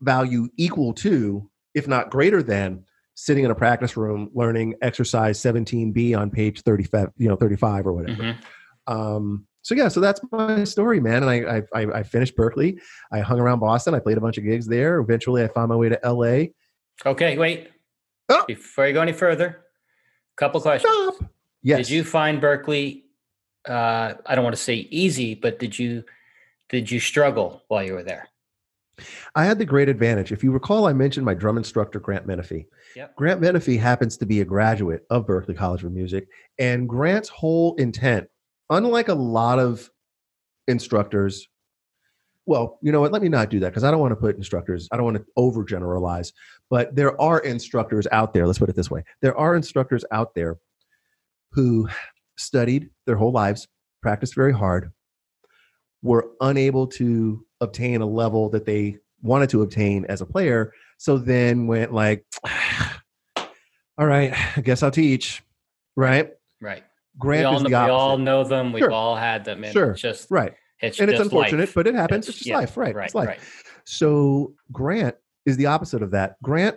value 0.00 0.48
equal 0.56 0.94
to, 0.94 1.50
if 1.74 1.86
not 1.86 2.10
greater 2.10 2.42
than, 2.42 2.84
sitting 3.14 3.44
in 3.44 3.50
a 3.50 3.54
practice 3.54 3.98
room 3.98 4.30
learning 4.32 4.74
exercise 4.80 5.38
17b 5.40 6.16
on 6.16 6.30
page 6.30 6.62
35 6.62 7.10
you 7.18 7.28
know 7.28 7.36
35 7.36 7.86
or 7.86 7.92
whatever 7.92 8.22
mm-hmm. 8.22 8.92
um, 8.92 9.46
so 9.60 9.74
yeah 9.74 9.88
so 9.88 10.00
that's 10.00 10.22
my 10.32 10.64
story 10.64 11.00
man 11.00 11.22
and 11.22 11.30
I, 11.30 11.62
I 11.74 11.86
i 11.98 12.02
finished 12.02 12.34
Berklee. 12.34 12.80
i 13.12 13.20
hung 13.20 13.38
around 13.38 13.58
boston 13.58 13.94
i 13.94 13.98
played 13.98 14.16
a 14.16 14.22
bunch 14.22 14.38
of 14.38 14.44
gigs 14.44 14.66
there 14.66 15.00
eventually 15.00 15.44
i 15.44 15.48
found 15.48 15.68
my 15.68 15.76
way 15.76 15.90
to 15.90 16.00
la 16.02 16.44
okay 17.04 17.36
wait 17.36 17.68
oh. 18.30 18.44
before 18.46 18.86
you 18.86 18.94
go 18.94 19.02
any 19.02 19.12
further 19.12 19.46
a 19.46 20.36
couple 20.36 20.60
questions 20.60 20.92
Stop. 20.92 21.30
yes 21.62 21.78
did 21.78 21.90
you 21.90 22.04
find 22.04 22.40
Berklee? 22.40 23.02
uh, 23.68 24.14
I 24.26 24.34
don't 24.34 24.44
want 24.44 24.56
to 24.56 24.62
say 24.62 24.74
easy, 24.90 25.34
but 25.34 25.58
did 25.58 25.78
you 25.78 26.04
did 26.68 26.90
you 26.90 27.00
struggle 27.00 27.62
while 27.68 27.82
you 27.82 27.94
were 27.94 28.02
there? 28.02 28.28
I 29.34 29.44
had 29.44 29.58
the 29.58 29.64
great 29.64 29.88
advantage. 29.88 30.30
If 30.30 30.44
you 30.44 30.52
recall, 30.52 30.86
I 30.86 30.92
mentioned 30.92 31.24
my 31.24 31.34
drum 31.34 31.56
instructor, 31.56 31.98
Grant 31.98 32.26
Menefee. 32.26 32.66
Yep. 32.94 33.16
Grant 33.16 33.40
Menefee 33.40 33.78
happens 33.78 34.16
to 34.18 34.26
be 34.26 34.40
a 34.40 34.44
graduate 34.44 35.06
of 35.08 35.26
Berklee 35.26 35.56
College 35.56 35.84
of 35.84 35.92
Music. 35.92 36.28
And 36.58 36.88
Grant's 36.88 37.28
whole 37.28 37.74
intent, 37.76 38.28
unlike 38.68 39.08
a 39.08 39.14
lot 39.14 39.58
of 39.58 39.90
instructors, 40.68 41.48
well, 42.50 42.80
you 42.82 42.90
know 42.90 43.00
what? 43.00 43.12
Let 43.12 43.22
me 43.22 43.28
not 43.28 43.48
do 43.48 43.60
that 43.60 43.68
because 43.68 43.84
I 43.84 43.92
don't 43.92 44.00
want 44.00 44.10
to 44.10 44.16
put 44.16 44.34
instructors, 44.36 44.88
I 44.90 44.96
don't 44.96 45.04
want 45.04 45.18
to 45.18 45.24
overgeneralize, 45.38 46.32
but 46.68 46.96
there 46.96 47.18
are 47.20 47.38
instructors 47.38 48.08
out 48.10 48.34
there, 48.34 48.44
let's 48.44 48.58
put 48.58 48.68
it 48.68 48.74
this 48.74 48.90
way. 48.90 49.04
There 49.22 49.38
are 49.38 49.54
instructors 49.54 50.04
out 50.10 50.34
there 50.34 50.58
who 51.52 51.88
studied 52.36 52.90
their 53.06 53.14
whole 53.14 53.30
lives, 53.30 53.68
practiced 54.02 54.34
very 54.34 54.52
hard, 54.52 54.90
were 56.02 56.32
unable 56.40 56.88
to 56.88 57.46
obtain 57.60 58.00
a 58.00 58.06
level 58.06 58.48
that 58.48 58.66
they 58.66 58.98
wanted 59.22 59.48
to 59.50 59.62
obtain 59.62 60.04
as 60.06 60.20
a 60.20 60.26
player. 60.26 60.72
So 60.98 61.18
then 61.18 61.68
went 61.68 61.94
like, 61.94 62.26
all 63.96 64.06
right, 64.06 64.34
I 64.56 64.60
guess 64.60 64.82
I'll 64.82 64.90
teach. 64.90 65.44
Right. 65.94 66.32
Right. 66.60 66.82
Grant 67.16 67.42
we 67.42 67.44
all, 67.44 67.56
is 67.58 67.62
the 67.62 67.68
we 67.68 67.74
all 67.74 68.18
know 68.18 68.42
them. 68.42 68.72
We've 68.72 68.80
sure. 68.80 68.90
all 68.90 69.14
had 69.14 69.44
them. 69.44 69.62
And 69.62 69.72
sure. 69.72 69.94
Just 69.94 70.28
right. 70.32 70.54
It's 70.82 70.98
and 71.00 71.10
it's 71.10 71.20
unfortunate, 71.20 71.60
life. 71.60 71.74
but 71.74 71.86
it 71.86 71.94
happens. 71.94 72.28
It's, 72.28 72.28
It's- 72.28 72.38
just 72.38 72.48
yeah, 72.48 72.58
life. 72.58 72.76
Right. 72.76 72.94
Right. 72.94 73.06
It's 73.06 73.14
life. 73.14 73.28
Right. 73.28 73.40
So 73.84 74.54
Grant 74.72 75.14
is 75.46 75.56
the 75.56 75.66
opposite 75.66 76.02
of 76.02 76.10
that. 76.12 76.36
Grant 76.42 76.76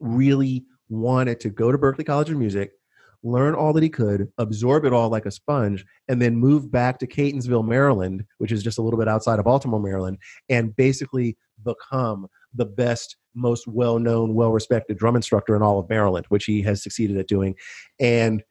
really 0.00 0.64
wanted 0.88 1.40
to 1.40 1.50
go 1.50 1.72
to 1.72 1.78
Berklee 1.78 2.06
College 2.06 2.30
of 2.30 2.36
Music, 2.36 2.72
learn 3.22 3.54
all 3.54 3.72
that 3.72 3.82
he 3.82 3.88
could, 3.88 4.28
absorb 4.38 4.84
it 4.84 4.92
all 4.92 5.08
like 5.08 5.26
a 5.26 5.30
sponge, 5.30 5.84
and 6.08 6.20
then 6.20 6.36
move 6.36 6.70
back 6.70 6.98
to 6.98 7.06
Catonsville, 7.06 7.66
Maryland, 7.66 8.24
which 8.38 8.52
is 8.52 8.62
just 8.62 8.78
a 8.78 8.82
little 8.82 8.98
bit 8.98 9.08
outside 9.08 9.38
of 9.38 9.44
Baltimore, 9.44 9.80
Maryland, 9.80 10.18
and 10.48 10.74
basically 10.76 11.36
become 11.64 12.26
the 12.54 12.66
best, 12.66 13.16
most 13.34 13.66
well 13.66 13.98
known, 13.98 14.34
well 14.34 14.52
respected 14.52 14.98
drum 14.98 15.16
instructor 15.16 15.56
in 15.56 15.62
all 15.62 15.78
of 15.78 15.88
Maryland, 15.88 16.26
which 16.28 16.44
he 16.44 16.62
has 16.62 16.82
succeeded 16.82 17.16
at 17.16 17.26
doing. 17.28 17.54
And 17.98 18.42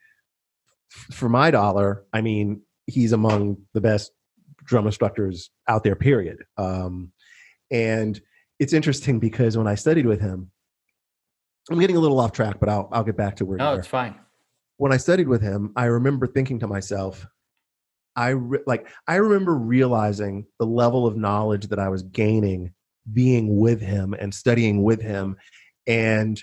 for 0.90 1.30
my 1.30 1.52
dollar, 1.52 2.04
I 2.14 2.22
mean, 2.22 2.62
he's 2.88 3.14
among 3.14 3.58
the 3.74 3.82
best 3.82 4.12
drum 4.64 4.86
instructors 4.86 5.52
out 5.68 5.84
there, 5.84 5.96
period. 5.96 6.44
Um, 6.58 7.12
and 7.72 8.20
it's 8.60 8.74
interesting 8.74 9.20
because 9.20 9.58
when 9.58 9.68
I 9.68 9.76
studied 9.76 10.06
with 10.06 10.22
him, 10.22 10.52
I'm 11.72 11.80
getting 11.80 11.96
a 11.96 12.00
little 12.00 12.20
off 12.20 12.32
track, 12.34 12.60
but 12.60 12.70
I'll, 12.70 12.90
I'll 12.92 13.04
get 13.04 13.18
back 13.18 13.36
to 13.38 13.46
where 13.46 13.58
No, 13.58 13.74
it's 13.74 13.88
fine. 13.88 14.16
when 14.78 14.92
I 14.92 14.98
studied 14.98 15.28
with 15.28 15.42
him, 15.42 15.72
I 15.76 15.86
remember 15.86 16.28
thinking 16.28 16.60
to 16.60 16.68
myself, 16.68 17.26
I 18.16 18.30
re- 18.30 18.60
like 18.68 18.88
I 19.08 19.16
remember 19.16 19.56
realizing 19.56 20.46
the 20.60 20.66
level 20.68 21.08
of 21.08 21.18
knowledge 21.18 21.68
that 21.68 21.80
I 21.80 21.90
was 21.90 22.04
gaining 22.04 22.74
being 23.12 23.58
with 23.58 23.82
him 23.82 24.14
and 24.14 24.34
studying 24.34 24.84
with 24.84 25.02
him 25.02 25.36
and 25.88 26.42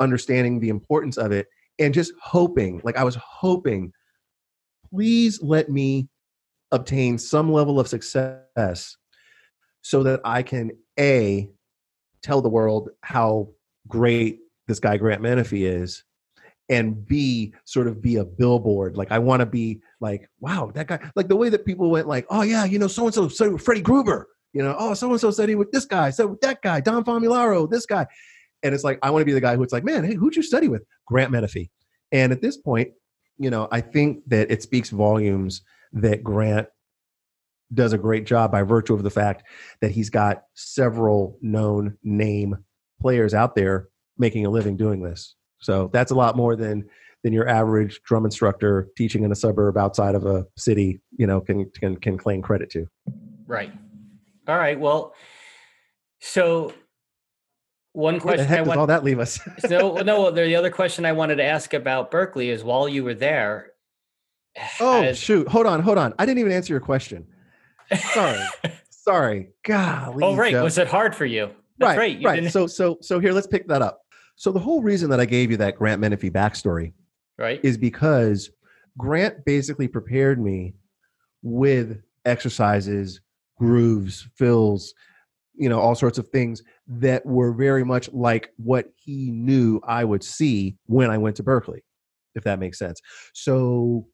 understanding 0.00 0.58
the 0.60 0.70
importance 0.70 1.16
of 1.18 1.30
it 1.30 1.46
and 1.78 1.94
just 1.94 2.12
hoping, 2.20 2.80
like 2.84 2.96
I 2.96 3.04
was 3.04 3.14
hoping, 3.16 3.92
please 4.90 5.40
let 5.42 5.70
me 5.70 6.08
obtain 6.72 7.18
some 7.18 7.52
level 7.52 7.78
of 7.78 7.86
success 7.86 8.96
so 9.82 10.02
that 10.02 10.20
I 10.24 10.42
can 10.42 10.72
a 10.98 11.48
tell 12.22 12.40
the 12.40 12.48
world 12.48 12.90
how 13.02 13.48
great 13.88 14.40
this 14.68 14.80
guy 14.80 14.96
Grant 14.96 15.22
Menefee 15.22 15.66
is 15.66 16.04
and 16.68 17.06
B, 17.06 17.52
sort 17.64 17.86
of 17.86 18.00
be 18.00 18.16
a 18.16 18.24
billboard. 18.24 18.96
Like 18.96 19.12
I 19.12 19.18
want 19.18 19.40
to 19.40 19.46
be 19.46 19.82
like, 20.00 20.28
wow, 20.40 20.70
that 20.74 20.86
guy. 20.86 20.98
Like 21.14 21.28
the 21.28 21.36
way 21.36 21.48
that 21.50 21.66
people 21.66 21.90
went, 21.90 22.08
like, 22.08 22.26
oh 22.30 22.42
yeah, 22.42 22.64
you 22.64 22.78
know, 22.78 22.86
so 22.86 23.06
and 23.06 23.14
so 23.14 23.52
with 23.52 23.62
Freddie 23.62 23.82
Gruber. 23.82 24.28
You 24.52 24.62
know, 24.62 24.76
oh, 24.78 24.92
so 24.94 25.10
and 25.10 25.20
so 25.20 25.30
studied 25.30 25.54
with 25.54 25.70
this 25.72 25.86
guy, 25.86 26.10
so 26.10 26.26
with 26.26 26.40
that 26.42 26.60
guy, 26.60 26.80
Dom 26.80 27.04
Famularo, 27.04 27.70
this 27.70 27.86
guy. 27.86 28.06
And 28.62 28.74
it's 28.74 28.84
like 28.84 28.98
I 29.02 29.10
want 29.10 29.22
to 29.22 29.26
be 29.26 29.32
the 29.32 29.40
guy 29.40 29.56
who's 29.56 29.72
like, 29.72 29.82
man, 29.84 30.04
hey, 30.04 30.14
who'd 30.14 30.36
you 30.36 30.42
study 30.42 30.68
with? 30.68 30.82
Grant 31.06 31.32
Menefee. 31.32 31.70
And 32.12 32.32
at 32.32 32.42
this 32.42 32.58
point, 32.58 32.90
you 33.38 33.50
know, 33.50 33.66
I 33.72 33.80
think 33.80 34.22
that 34.28 34.50
it 34.50 34.62
speaks 34.62 34.90
volumes 34.90 35.62
that 35.94 36.22
Grant 36.22 36.68
does 37.72 37.92
a 37.92 37.98
great 37.98 38.26
job 38.26 38.52
by 38.52 38.62
virtue 38.62 38.94
of 38.94 39.02
the 39.02 39.10
fact 39.10 39.44
that 39.80 39.90
he's 39.90 40.10
got 40.10 40.44
several 40.54 41.38
known 41.40 41.96
name 42.02 42.56
players 43.00 43.34
out 43.34 43.54
there 43.54 43.88
making 44.18 44.44
a 44.46 44.50
living 44.50 44.76
doing 44.76 45.02
this. 45.02 45.34
So 45.60 45.90
that's 45.92 46.10
a 46.10 46.14
lot 46.14 46.36
more 46.36 46.56
than 46.56 46.88
than 47.22 47.32
your 47.32 47.48
average 47.48 48.00
drum 48.02 48.24
instructor 48.24 48.88
teaching 48.96 49.22
in 49.22 49.30
a 49.30 49.34
suburb 49.36 49.76
outside 49.78 50.16
of 50.16 50.26
a 50.26 50.44
city, 50.56 51.00
you 51.16 51.26
know, 51.26 51.40
can 51.40 51.70
can 51.70 51.96
can 51.96 52.18
claim 52.18 52.42
credit 52.42 52.70
to. 52.70 52.86
Right. 53.46 53.72
All 54.48 54.58
right. 54.58 54.78
Well, 54.78 55.14
so 56.20 56.72
one 57.92 58.14
Where 58.14 58.36
the 58.36 58.44
question 58.44 58.54
I 58.54 58.56
does 58.58 58.68
want. 58.68 58.80
all 58.80 58.86
that 58.86 59.04
leave 59.04 59.20
us? 59.20 59.38
so 59.60 59.94
no, 60.04 60.30
the 60.30 60.56
other 60.56 60.70
question 60.70 61.04
I 61.04 61.12
wanted 61.12 61.36
to 61.36 61.44
ask 61.44 61.74
about 61.74 62.10
Berklee 62.10 62.48
is 62.48 62.64
while 62.64 62.88
you 62.88 63.04
were 63.04 63.14
there. 63.14 63.71
Oh 64.80 65.02
has- 65.02 65.18
shoot! 65.18 65.48
Hold 65.48 65.66
on, 65.66 65.80
hold 65.80 65.98
on. 65.98 66.14
I 66.18 66.26
didn't 66.26 66.38
even 66.40 66.52
answer 66.52 66.72
your 66.72 66.80
question. 66.80 67.26
Sorry, 68.12 68.38
sorry. 68.90 69.50
Golly. 69.64 70.24
oh, 70.24 70.36
right. 70.36 70.52
Joe. 70.52 70.64
Was 70.64 70.78
it 70.78 70.88
hard 70.88 71.14
for 71.14 71.24
you? 71.26 71.50
That's 71.78 71.98
right, 71.98 72.16
You 72.18 72.26
right. 72.28 72.36
didn't- 72.36 72.52
So 72.52 72.66
so 72.66 72.98
so 73.00 73.18
here, 73.18 73.32
let's 73.32 73.46
pick 73.46 73.66
that 73.68 73.82
up. 73.82 74.02
So 74.36 74.50
the 74.52 74.60
whole 74.60 74.82
reason 74.82 75.10
that 75.10 75.20
I 75.20 75.24
gave 75.24 75.50
you 75.50 75.56
that 75.58 75.76
Grant 75.76 76.00
Menefee 76.00 76.30
backstory 76.32 76.92
right. 77.38 77.60
is 77.62 77.76
because 77.76 78.50
Grant 78.98 79.44
basically 79.44 79.88
prepared 79.88 80.40
me 80.42 80.74
with 81.42 82.00
exercises, 82.24 83.20
grooves, 83.58 84.28
fills, 84.36 84.94
you 85.54 85.68
know, 85.68 85.78
all 85.80 85.94
sorts 85.94 86.18
of 86.18 86.28
things 86.28 86.62
that 86.86 87.24
were 87.26 87.52
very 87.52 87.84
much 87.84 88.10
like 88.12 88.50
what 88.56 88.86
he 88.96 89.30
knew 89.30 89.80
I 89.86 90.04
would 90.04 90.24
see 90.24 90.76
when 90.86 91.10
I 91.10 91.18
went 91.18 91.36
to 91.36 91.42
Berklee, 91.42 91.80
if 92.34 92.44
that 92.44 92.58
makes 92.58 92.78
sense. 92.78 93.00
So, 93.34 94.06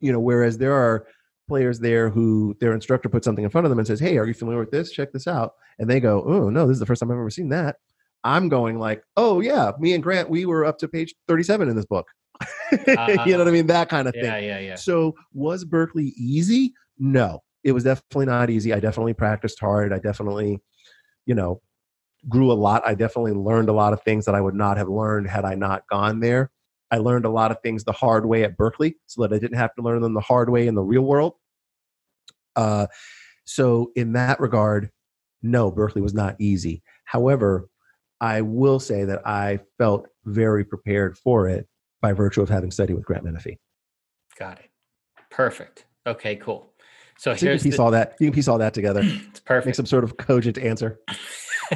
you 0.00 0.12
know, 0.12 0.20
whereas 0.20 0.58
there 0.58 0.74
are 0.74 1.06
players 1.48 1.78
there 1.78 2.08
who 2.08 2.56
their 2.60 2.72
instructor 2.72 3.08
puts 3.08 3.24
something 3.24 3.44
in 3.44 3.50
front 3.50 3.66
of 3.66 3.70
them 3.70 3.78
and 3.78 3.86
says, 3.86 4.00
Hey, 4.00 4.16
are 4.18 4.26
you 4.26 4.34
familiar 4.34 4.60
with 4.60 4.70
this? 4.70 4.90
Check 4.90 5.12
this 5.12 5.26
out. 5.26 5.52
And 5.78 5.88
they 5.88 6.00
go, 6.00 6.22
Oh, 6.26 6.50
no, 6.50 6.66
this 6.66 6.74
is 6.74 6.80
the 6.80 6.86
first 6.86 7.00
time 7.00 7.10
I've 7.10 7.18
ever 7.18 7.30
seen 7.30 7.50
that. 7.50 7.76
I'm 8.24 8.48
going 8.48 8.78
like, 8.78 9.04
oh 9.16 9.40
yeah, 9.40 9.72
me 9.78 9.92
and 9.92 10.02
Grant, 10.02 10.30
we 10.30 10.46
were 10.46 10.64
up 10.64 10.78
to 10.78 10.88
page 10.88 11.14
37 11.28 11.68
in 11.68 11.76
this 11.76 11.84
book. 11.84 12.06
you 12.72 12.78
know 12.78 12.94
what 12.94 12.98
I 12.98 13.14
uh-huh. 13.14 13.50
mean? 13.50 13.66
That 13.66 13.90
kind 13.90 14.08
of 14.08 14.14
thing. 14.14 14.24
Yeah, 14.24 14.38
yeah, 14.38 14.58
yeah. 14.58 14.74
So 14.74 15.14
was 15.34 15.64
Berklee 15.64 16.12
easy? 16.16 16.72
No, 16.98 17.42
it 17.62 17.72
was 17.72 17.84
definitely 17.84 18.26
not 18.26 18.50
easy. 18.50 18.72
I 18.72 18.80
definitely 18.80 19.12
practiced 19.12 19.60
hard. 19.60 19.92
I 19.92 19.98
definitely, 19.98 20.58
you 21.26 21.34
know, 21.34 21.60
grew 22.28 22.50
a 22.50 22.54
lot. 22.54 22.82
I 22.86 22.94
definitely 22.94 23.32
learned 23.32 23.68
a 23.68 23.74
lot 23.74 23.92
of 23.92 24.02
things 24.02 24.24
that 24.24 24.34
I 24.34 24.40
would 24.40 24.54
not 24.54 24.78
have 24.78 24.88
learned 24.88 25.28
had 25.28 25.44
I 25.44 25.54
not 25.54 25.86
gone 25.88 26.20
there. 26.20 26.50
I 26.94 26.98
learned 26.98 27.24
a 27.24 27.30
lot 27.30 27.50
of 27.50 27.60
things 27.60 27.82
the 27.82 27.90
hard 27.90 28.24
way 28.24 28.44
at 28.44 28.56
Berklee 28.56 28.94
so 29.06 29.22
that 29.22 29.32
I 29.32 29.40
didn't 29.40 29.58
have 29.58 29.74
to 29.74 29.82
learn 29.82 30.00
them 30.00 30.14
the 30.14 30.20
hard 30.20 30.48
way 30.48 30.68
in 30.68 30.76
the 30.76 30.82
real 30.82 31.02
world. 31.02 31.32
Uh, 32.54 32.86
so 33.44 33.90
in 33.96 34.12
that 34.12 34.38
regard, 34.38 34.90
no, 35.42 35.72
Berklee 35.72 36.02
was 36.02 36.14
not 36.14 36.36
easy. 36.38 36.84
However, 37.04 37.68
I 38.20 38.42
will 38.42 38.78
say 38.78 39.04
that 39.06 39.26
I 39.26 39.58
felt 39.76 40.06
very 40.24 40.64
prepared 40.64 41.18
for 41.18 41.48
it 41.48 41.66
by 42.00 42.12
virtue 42.12 42.42
of 42.42 42.48
having 42.48 42.70
studied 42.70 42.94
with 42.94 43.04
Grant 43.04 43.24
Menefee. 43.24 43.58
Got 44.38 44.60
it. 44.60 44.70
Perfect. 45.32 45.86
Okay, 46.06 46.36
cool. 46.36 46.70
So, 47.18 47.34
So 47.34 47.46
you 47.46 47.56
can 47.56 47.62
piece 47.64 47.76
the, 47.76 47.82
all 47.82 47.90
that. 47.90 48.14
You 48.20 48.28
can 48.28 48.34
piece 48.34 48.46
all 48.46 48.58
that 48.58 48.72
together. 48.72 49.00
it's 49.04 49.40
perfect. 49.40 49.66
Make 49.66 49.74
some 49.74 49.86
sort 49.86 50.04
of 50.04 50.16
cogent 50.16 50.58
answer. 50.58 51.00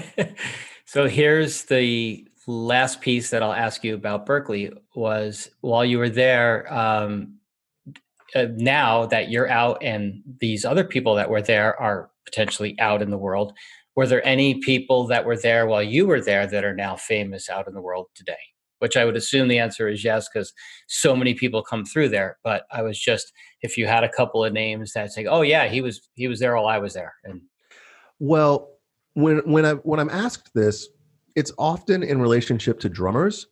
so 0.85 1.09
here's 1.09 1.65
the 1.65 2.28
last 2.49 3.03
piece 3.03 3.29
that 3.29 3.43
I'll 3.43 3.53
ask 3.53 3.85
you 3.85 3.95
about 3.95 4.27
Berklee 4.27 4.73
was 4.95 5.51
while 5.61 5.85
you 5.85 5.99
were 5.99 6.09
there, 6.09 6.73
um, 6.73 7.35
uh, 8.35 8.47
now 8.57 9.07
that 9.07 9.31
you're 9.31 9.51
out 9.51 9.83
and 9.83 10.23
these 10.41 10.65
other 10.65 10.85
people 10.85 11.15
that 11.15 11.29
were 11.29 11.43
there 11.43 11.79
are 11.81 12.11
potentially 12.25 12.75
out 12.81 13.03
in 13.03 13.11
the 13.11 13.19
world, 13.19 13.53
were 13.97 14.07
there 14.07 14.27
any 14.27 14.61
people 14.61 15.07
that 15.09 15.27
were 15.27 15.37
there 15.37 15.67
while 15.67 15.83
you 15.83 16.07
were 16.07 16.23
there 16.23 16.47
that 16.47 16.65
are 16.65 16.75
now 16.75 16.97
famous 16.97 17.51
out 17.51 17.69
in 17.69 17.75
the 17.75 17.83
world 17.83 18.07
today? 18.15 18.39
Which 18.79 18.97
I 18.97 19.05
would 19.05 19.17
assume 19.17 19.49
the 19.49 19.59
answer 19.59 19.89
is 19.89 20.05
yes, 20.05 20.29
because 20.33 20.53
so 20.87 21.15
many 21.17 21.35
people 21.35 21.63
come 21.63 21.85
through 21.85 22.11
there. 22.11 22.39
But 22.45 22.65
I 22.71 22.81
was 22.83 22.99
just, 22.99 23.33
if 23.61 23.77
you 23.77 23.87
had 23.87 24.05
a 24.05 24.09
couple 24.09 24.45
of 24.45 24.53
names 24.53 24.93
that 24.93 25.11
say, 25.11 25.27
"Oh 25.27 25.43
yeah, 25.43 25.67
he 25.67 25.81
was 25.81 26.09
he 26.15 26.29
was 26.29 26.39
there 26.39 26.55
while 26.55 26.69
I 26.69 26.79
was 26.79 26.95
there," 26.95 27.15
and 27.25 27.41
Well, 28.21 28.71
when 29.15 29.39
when 29.51 29.67
I 29.67 29.73
when 29.73 29.99
I'm 29.99 30.11
asked 30.11 30.51
this, 30.55 30.89
it's 31.39 31.53
often 31.57 32.03
in 32.03 32.21
relationship 32.21 32.81
to 32.81 32.89
drummers. 32.89 33.47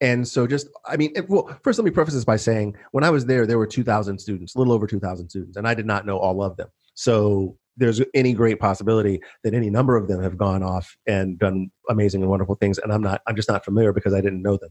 And 0.00 0.26
so 0.26 0.46
just 0.46 0.68
I 0.86 0.96
mean, 0.96 1.10
it, 1.16 1.28
well, 1.28 1.58
first 1.64 1.76
let 1.76 1.84
me 1.84 1.90
preface 1.90 2.14
this 2.14 2.24
by 2.24 2.36
saying 2.36 2.76
when 2.92 3.02
I 3.02 3.10
was 3.10 3.26
there, 3.26 3.46
there 3.46 3.58
were 3.58 3.66
2,000 3.66 4.18
students, 4.18 4.54
a 4.54 4.58
little 4.58 4.72
over 4.72 4.86
2,000 4.86 5.28
students, 5.28 5.56
and 5.56 5.66
I 5.66 5.74
did 5.74 5.86
not 5.86 6.06
know 6.06 6.18
all 6.18 6.40
of 6.42 6.56
them. 6.56 6.68
So 6.94 7.58
there's 7.76 8.00
any 8.14 8.32
great 8.32 8.60
possibility 8.60 9.20
that 9.42 9.54
any 9.54 9.70
number 9.70 9.96
of 9.96 10.06
them 10.06 10.22
have 10.22 10.38
gone 10.38 10.62
off 10.62 10.96
and 11.06 11.36
done 11.38 11.70
amazing 11.90 12.22
and 12.22 12.30
wonderful 12.30 12.54
things, 12.54 12.78
and 12.78 12.92
I'm 12.92 13.02
not 13.02 13.22
I'm 13.26 13.34
just 13.34 13.48
not 13.48 13.64
familiar 13.64 13.92
because 13.92 14.14
I 14.14 14.20
didn't 14.20 14.42
know 14.42 14.56
them. 14.56 14.70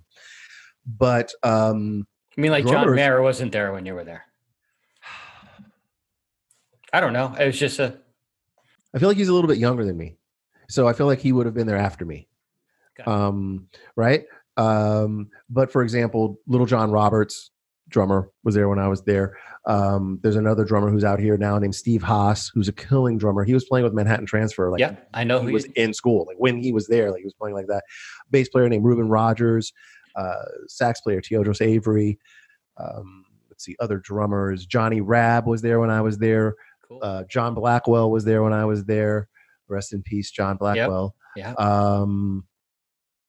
But 0.86 1.34
um, 1.44 2.08
I 2.38 2.41
mean, 2.41 2.52
like 2.52 2.65
John 2.65 2.96
Mayer 2.96 3.22
wasn't 3.22 3.52
there 3.52 3.74
when 3.74 3.86
you 3.86 3.96
were 3.96 4.06
there. 4.06 4.24
I 6.94 7.02
don't 7.02 7.12
know. 7.12 7.36
It 7.38 7.48
was 7.48 7.60
just 7.60 7.80
a 7.80 7.98
I 8.94 9.00
feel 9.00 9.10
like 9.10 9.18
he's 9.18 9.28
a 9.28 9.34
little 9.34 9.50
bit 9.50 9.58
younger 9.58 9.84
than 9.84 9.98
me. 9.98 10.15
So 10.70 10.88
I 10.88 10.94
feel 10.94 11.08
like 11.08 11.20
he 11.20 11.34
would 11.34 11.46
have 11.46 11.56
been 11.56 11.68
there 11.68 11.78
after 11.78 12.06
me. 12.06 12.28
It. 12.99 13.08
Um, 13.08 13.67
right. 13.95 14.25
Um, 14.58 15.29
but 15.49 15.71
for 15.71 15.84
example, 15.84 16.39
Little 16.47 16.65
John 16.65 16.91
Roberts, 16.91 17.51
drummer, 17.89 18.31
was 18.43 18.55
there 18.55 18.69
when 18.69 18.79
I 18.79 18.88
was 18.88 19.01
there. 19.03 19.38
Um, 19.67 20.19
there's 20.21 20.36
another 20.36 20.63
drummer 20.63 20.89
who's 20.89 21.03
out 21.03 21.19
here 21.19 21.38
now 21.38 21.58
named 21.58 21.75
Steve 21.75 22.03
Haas, 22.03 22.51
who's 22.53 22.67
a 22.67 22.73
killing 22.73 23.17
drummer. 23.17 23.43
He 23.43 23.53
was 23.53 23.65
playing 23.65 23.84
with 23.84 23.93
Manhattan 23.93 24.25
Transfer, 24.25 24.69
like 24.69 24.79
yeah. 24.79 24.95
I 25.13 25.23
know 25.23 25.41
he 25.41 25.51
was 25.51 25.65
in 25.75 25.93
school, 25.93 26.25
like 26.27 26.38
when 26.38 26.58
he 26.62 26.71
was 26.71 26.88
there, 26.88 27.12
like 27.12 27.19
he 27.19 27.25
was 27.25 27.34
playing 27.34 27.55
like 27.55 27.67
that. 27.67 27.84
Bass 28.29 28.47
player 28.47 28.69
named 28.69 28.86
Reuben 28.86 29.10
Rogers, 29.10 29.73
uh, 30.15 30.45
sax 30.67 31.01
player 31.01 31.19
Teodros 31.19 31.62
Avery. 31.62 32.19
Um, 32.77 33.25
let's 33.49 33.65
see, 33.65 33.75
other 33.79 33.97
drummers. 33.97 34.65
Johnny 34.65 35.01
Rabb 35.01 35.47
was 35.47 35.62
there 35.62 35.79
when 35.79 35.89
I 35.89 36.01
was 36.01 36.17
there. 36.17 36.55
cool. 36.88 36.99
Uh, 37.01 37.23
John 37.23 37.55
Blackwell 37.55 38.12
was 38.12 38.23
there 38.23 38.43
when 38.43 38.53
I 38.53 38.65
was 38.65 38.86
there. 38.86 39.27
Rest 39.67 39.93
in 39.93 40.03
peace, 40.03 40.29
John 40.29 40.58
Blackwell. 40.58 41.15
yeah. 41.36 41.53
Um, 41.53 42.45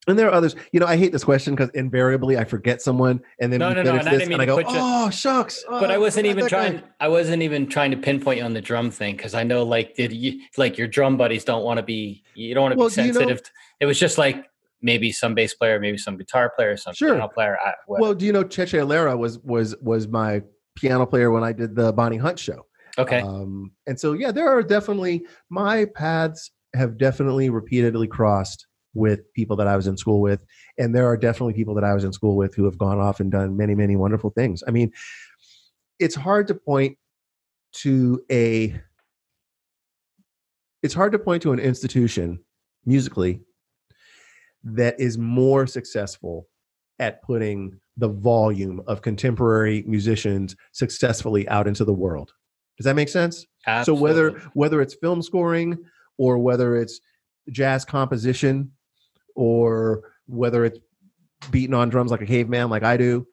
and 0.07 0.19
there 0.19 0.29
are 0.29 0.33
others. 0.33 0.55
You 0.73 0.81
know, 0.81 0.87
I 0.87 0.97
hate 0.97 1.13
this 1.13 1.25
question 1.25 1.55
because 1.55 1.71
invariably 1.71 2.37
I 2.39 2.45
forget 2.45 2.81
someone, 2.83 3.21
and 3.41 3.53
then 3.53 3.61
No, 3.61 3.73
no, 3.73 3.83
no, 3.83 3.91
and 3.91 4.01
I 4.01 4.03
this, 4.05 4.13
didn't 4.13 4.29
mean 4.29 4.41
and 4.41 4.43
I 4.43 4.47
go, 4.47 4.57
put 4.63 4.73
you- 4.73 4.79
"Oh 4.81 5.11
shucks!" 5.11 5.65
but 5.69 5.91
oh, 5.91 5.95
I 5.95 5.99
wasn't 5.99 6.27
even 6.27 6.45
that 6.45 6.51
guy." 6.51 6.69
trying. 6.71 6.83
I 7.01 7.09
wasn't 7.09 7.43
even 7.43 7.67
trying 7.67 7.91
to 7.93 7.97
pinpoint 7.97 8.39
you 8.39 8.45
on 8.45 8.53
the 8.55 8.61
drum 8.61 8.91
thing 8.91 9.17
because 9.17 9.35
I 9.35 9.43
know, 9.43 9.63
like, 9.65 9.95
did 9.95 10.13
you 10.13 10.41
like 10.57 10.79
your 10.79 10.89
drum 10.89 11.17
buddies 11.17 11.45
don't 11.45 11.65
want 11.65 11.79
to 11.79 11.83
be? 11.83 12.23
You 12.35 12.55
don't 12.55 12.63
want 12.63 12.73
to 12.75 12.79
Well, 12.79 12.89
be 12.89 12.95
do 12.95 13.03
you 13.03 13.13
know- 13.13 13.19
sensitive. 13.21 13.51
it 13.81 13.87
was 13.87 13.99
just 13.99 14.19
like 14.19 14.45
maybe 14.83 15.11
some 15.11 15.35
bass 15.35 15.55
player, 15.55 15.81
maybe 15.81 15.99
some 15.99 16.17
guitar 16.17 16.53
player, 16.55 16.77
some 16.77 16.95
Sure. 16.95 17.15
piano 17.15 17.29
player. 17.29 17.57
I, 17.65 17.73
Well, 17.89 18.15
do 18.15 18.27
you 18.27 18.33
know 18.33 18.45
Cheche 18.45 18.79
Alara 18.79 19.17
was 19.19 19.39
was 19.41 19.75
was 19.81 20.07
my 20.07 20.43
piano 20.77 21.07
player 21.07 21.31
when 21.31 21.43
I 21.43 21.53
did 21.53 21.75
the 21.75 21.93
Bonnie 21.93 22.19
Hunt 22.19 22.39
show? 22.39 22.67
okay, 22.99 23.21
Um, 23.21 23.73
and 23.87 23.99
so, 23.99 24.13
yeah, 24.15 24.31
there 24.33 24.49
are 24.49 24.63
definitely 24.63 25.25
my 25.51 25.85
paths 25.87 26.51
have 26.75 26.97
definitely 26.99 27.49
repeatedly 27.51 28.07
crossed 28.07 28.67
with 28.97 29.33
people 29.35 29.57
that 29.57 29.67
I 29.67 29.77
was 29.77 29.87
in 29.87 29.97
school 29.97 30.21
with, 30.21 30.45
and 30.79 30.95
there 30.95 31.07
are 31.07 31.17
definitely 31.17 31.55
people 31.55 31.75
that 31.75 31.85
I 31.85 31.95
was 31.95 32.05
in 32.05 32.13
school 32.13 32.37
with 32.37 32.55
who 32.55 32.65
have 32.65 32.79
gone 32.79 32.99
off 32.99 33.21
and 33.21 33.31
done 33.31 33.57
many, 33.57 33.75
many 33.75 33.95
wonderful 33.97 34.31
things. 34.31 34.65
I 34.67 34.71
mean, 34.71 34.93
it's 35.99 36.15
hard 36.15 36.49
to 36.49 36.55
point 36.55 36.99
to 37.75 38.23
a 38.31 38.81
it's 40.83 40.95
hard 40.95 41.13
to 41.13 41.19
point 41.19 41.43
to 41.43 41.53
an 41.53 41.59
institution 41.59 42.39
musically 42.85 43.41
that 44.63 44.99
is 45.01 45.19
more 45.19 45.67
successful 45.67 46.49
at 46.99 47.23
putting 47.23 47.79
the 47.97 48.09
volume 48.09 48.83
of 48.87 49.03
contemporary 49.03 49.85
musicians 49.87 50.57
successfully 50.73 51.49
out 51.49 51.67
into 51.67 51.85
the 51.85 51.93
world. 51.93 52.33
Does 52.77 52.85
that 52.85 52.97
make 52.97 53.09
sense? 53.09 53.47
So 53.85 53.95
whether 53.95 54.31
whether 54.55 54.81
it's 54.81 54.95
film 54.95 55.23
scoring 55.23 55.79
or 56.19 56.39
whether 56.39 56.77
it's 56.77 57.01
jazz 57.51 57.85
composition 57.85 58.73
or 59.37 60.03
whether 60.27 60.65
it's 60.65 60.79
beating 61.51 61.75
on 61.75 61.89
drums 61.89 62.11
like 62.11 62.23
a 62.23 62.27
caveman 62.27 62.69
like 62.71 62.83
I 62.83 62.97
do 62.97 63.27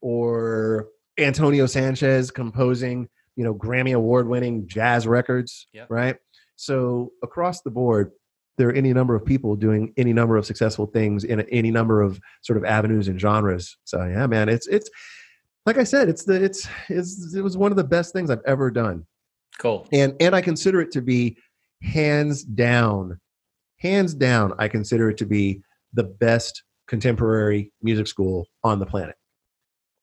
or 0.00 0.88
Antonio 1.18 1.66
Sanchez 1.66 2.30
composing, 2.30 3.08
you 3.36 3.44
know, 3.44 3.54
Grammy 3.54 3.94
award 3.94 4.28
winning 4.28 4.66
jazz 4.68 5.06
records, 5.06 5.66
Yep. 5.72 5.90
right? 5.90 6.16
So 6.56 7.10
across 7.22 7.60
the 7.62 7.70
board 7.70 8.12
there 8.56 8.68
are 8.68 8.72
any 8.72 8.92
number 8.92 9.14
of 9.14 9.24
people 9.24 9.54
doing 9.54 9.92
any 9.96 10.12
number 10.12 10.36
of 10.36 10.44
successful 10.44 10.86
things 10.86 11.22
in 11.22 11.40
any 11.42 11.70
number 11.70 12.02
of 12.02 12.18
sort 12.42 12.56
of 12.56 12.64
avenues 12.64 13.06
and 13.06 13.20
genres. 13.20 13.76
So 13.84 14.04
yeah, 14.04 14.26
man, 14.26 14.48
it's 14.48 14.66
it's 14.66 14.90
like 15.66 15.78
I 15.78 15.84
said, 15.84 16.08
it's 16.08 16.24
the 16.24 16.42
it's 16.42 16.66
it's 16.88 17.34
it 17.34 17.42
was 17.42 17.56
one 17.56 17.70
of 17.70 17.76
the 17.76 17.84
best 17.84 18.12
things 18.12 18.30
I've 18.30 18.42
ever 18.46 18.70
done 18.70 19.06
cool. 19.58 19.86
and 19.92 20.14
and 20.18 20.34
I 20.34 20.40
consider 20.40 20.80
it 20.80 20.90
to 20.92 21.00
be 21.02 21.36
hands 21.82 22.42
down, 22.42 23.20
hands 23.78 24.14
down. 24.14 24.52
I 24.58 24.68
consider 24.68 25.10
it 25.10 25.16
to 25.18 25.26
be 25.26 25.62
the 25.92 26.04
best 26.04 26.62
contemporary 26.86 27.72
music 27.82 28.06
school 28.06 28.46
on 28.64 28.78
the 28.78 28.86
planet. 28.86 29.16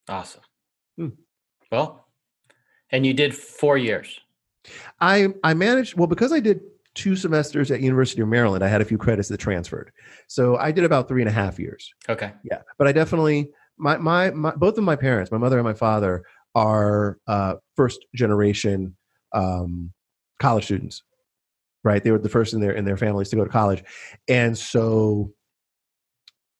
Awesome. 0.08 0.42
Hmm. 0.98 1.10
Well, 1.72 2.08
and 2.92 3.06
you 3.06 3.14
did 3.14 3.36
four 3.36 3.78
years. 3.78 4.20
I 5.00 5.28
I 5.44 5.54
managed 5.54 5.96
well 5.96 6.08
because 6.08 6.32
I 6.32 6.40
did 6.40 6.62
two 6.94 7.16
semesters 7.16 7.72
at 7.72 7.82
University 7.82 8.22
of 8.22 8.28
Maryland. 8.28 8.64
I 8.64 8.68
had 8.68 8.82
a 8.82 8.86
few 8.86 8.98
credits 8.98 9.28
that 9.30 9.38
transferred, 9.38 9.92
so 10.28 10.58
I 10.58 10.72
did 10.72 10.84
about 10.84 11.08
three 11.08 11.22
and 11.22 11.30
a 11.30 11.34
half 11.34 11.60
years. 11.60 11.94
Okay. 12.08 12.32
Yeah, 12.44 12.62
but 12.78 12.88
I 12.88 12.92
definitely 12.92 13.50
my 13.78 13.98
my, 13.98 14.32
my 14.32 14.52
both 14.52 14.78
of 14.78 14.84
my 14.84 14.96
parents, 14.96 15.32
my 15.32 15.38
mother 15.38 15.58
and 15.58 15.66
my 15.66 15.74
father, 15.74 16.24
are 16.54 17.18
uh, 17.28 17.56
first 17.76 18.06
generation 18.16 18.96
um, 19.34 19.92
college 20.40 20.66
students. 20.66 21.04
Right, 21.86 22.04
they 22.04 22.12
were 22.12 22.18
the 22.20 22.28
first 22.28 22.54
in 22.54 22.60
their 22.60 22.72
in 22.74 22.84
their 22.84 22.98
families 22.98 23.30
to 23.30 23.36
go 23.38 23.44
to 23.46 23.50
college, 23.50 23.84
and 24.28 24.58
so 24.58 25.32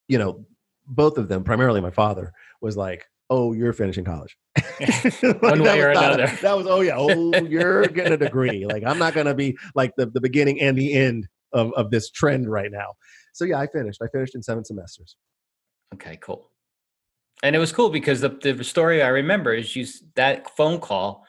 you 0.08 0.20
know, 0.20 0.46
both 0.86 1.18
of 1.18 1.28
them, 1.28 1.44
primarily 1.44 1.82
my 1.82 1.90
father, 1.90 2.32
was 2.62 2.78
like, 2.78 3.04
"Oh, 3.32 3.52
you're 3.54 3.74
finishing 3.74 4.06
college." 4.06 4.38
Like, 4.82 5.42
One 5.42 5.64
that 5.64 5.78
way 5.78 5.82
or 5.82 5.90
was 5.90 5.96
not 5.96 6.12
a- 6.12 6.14
another. 6.24 6.38
that 6.42 6.56
was, 6.58 6.68
oh 6.68 6.82
yeah, 6.82 6.96
oh, 6.98 7.44
you're 7.44 7.88
getting 7.88 8.14
a 8.14 8.18
degree. 8.18 8.66
Like 8.66 8.84
I'm 8.86 9.00
not 9.00 9.14
gonna 9.16 9.34
be 9.34 9.58
like 9.74 9.92
the, 9.98 10.06
the 10.06 10.22
beginning 10.22 10.62
and 10.62 10.78
the 10.78 10.94
end 10.94 11.28
of, 11.54 11.74
of 11.74 11.90
this 11.90 12.12
trend 12.12 12.50
right 12.52 12.72
now. 12.72 12.94
So 13.34 13.46
yeah, 13.46 13.60
I 13.60 13.66
finished. 13.68 14.02
I 14.04 14.08
finished 14.12 14.36
in 14.36 14.44
seven 14.44 14.64
semesters. 14.64 15.16
Okay, 15.96 16.18
cool. 16.22 16.52
And 17.42 17.56
it 17.56 17.60
was 17.60 17.72
cool 17.72 17.90
because 17.90 18.22
the, 18.22 18.30
the 18.30 18.64
story 18.64 19.02
I 19.02 19.08
remember 19.08 19.54
is 19.54 19.76
you 19.76 19.86
that 20.16 20.56
phone 20.56 20.80
call 20.80 21.26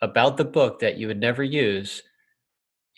about 0.00 0.36
the 0.36 0.44
book 0.44 0.78
that 0.80 0.96
you 0.96 1.08
would 1.08 1.20
never 1.20 1.42
use. 1.44 2.02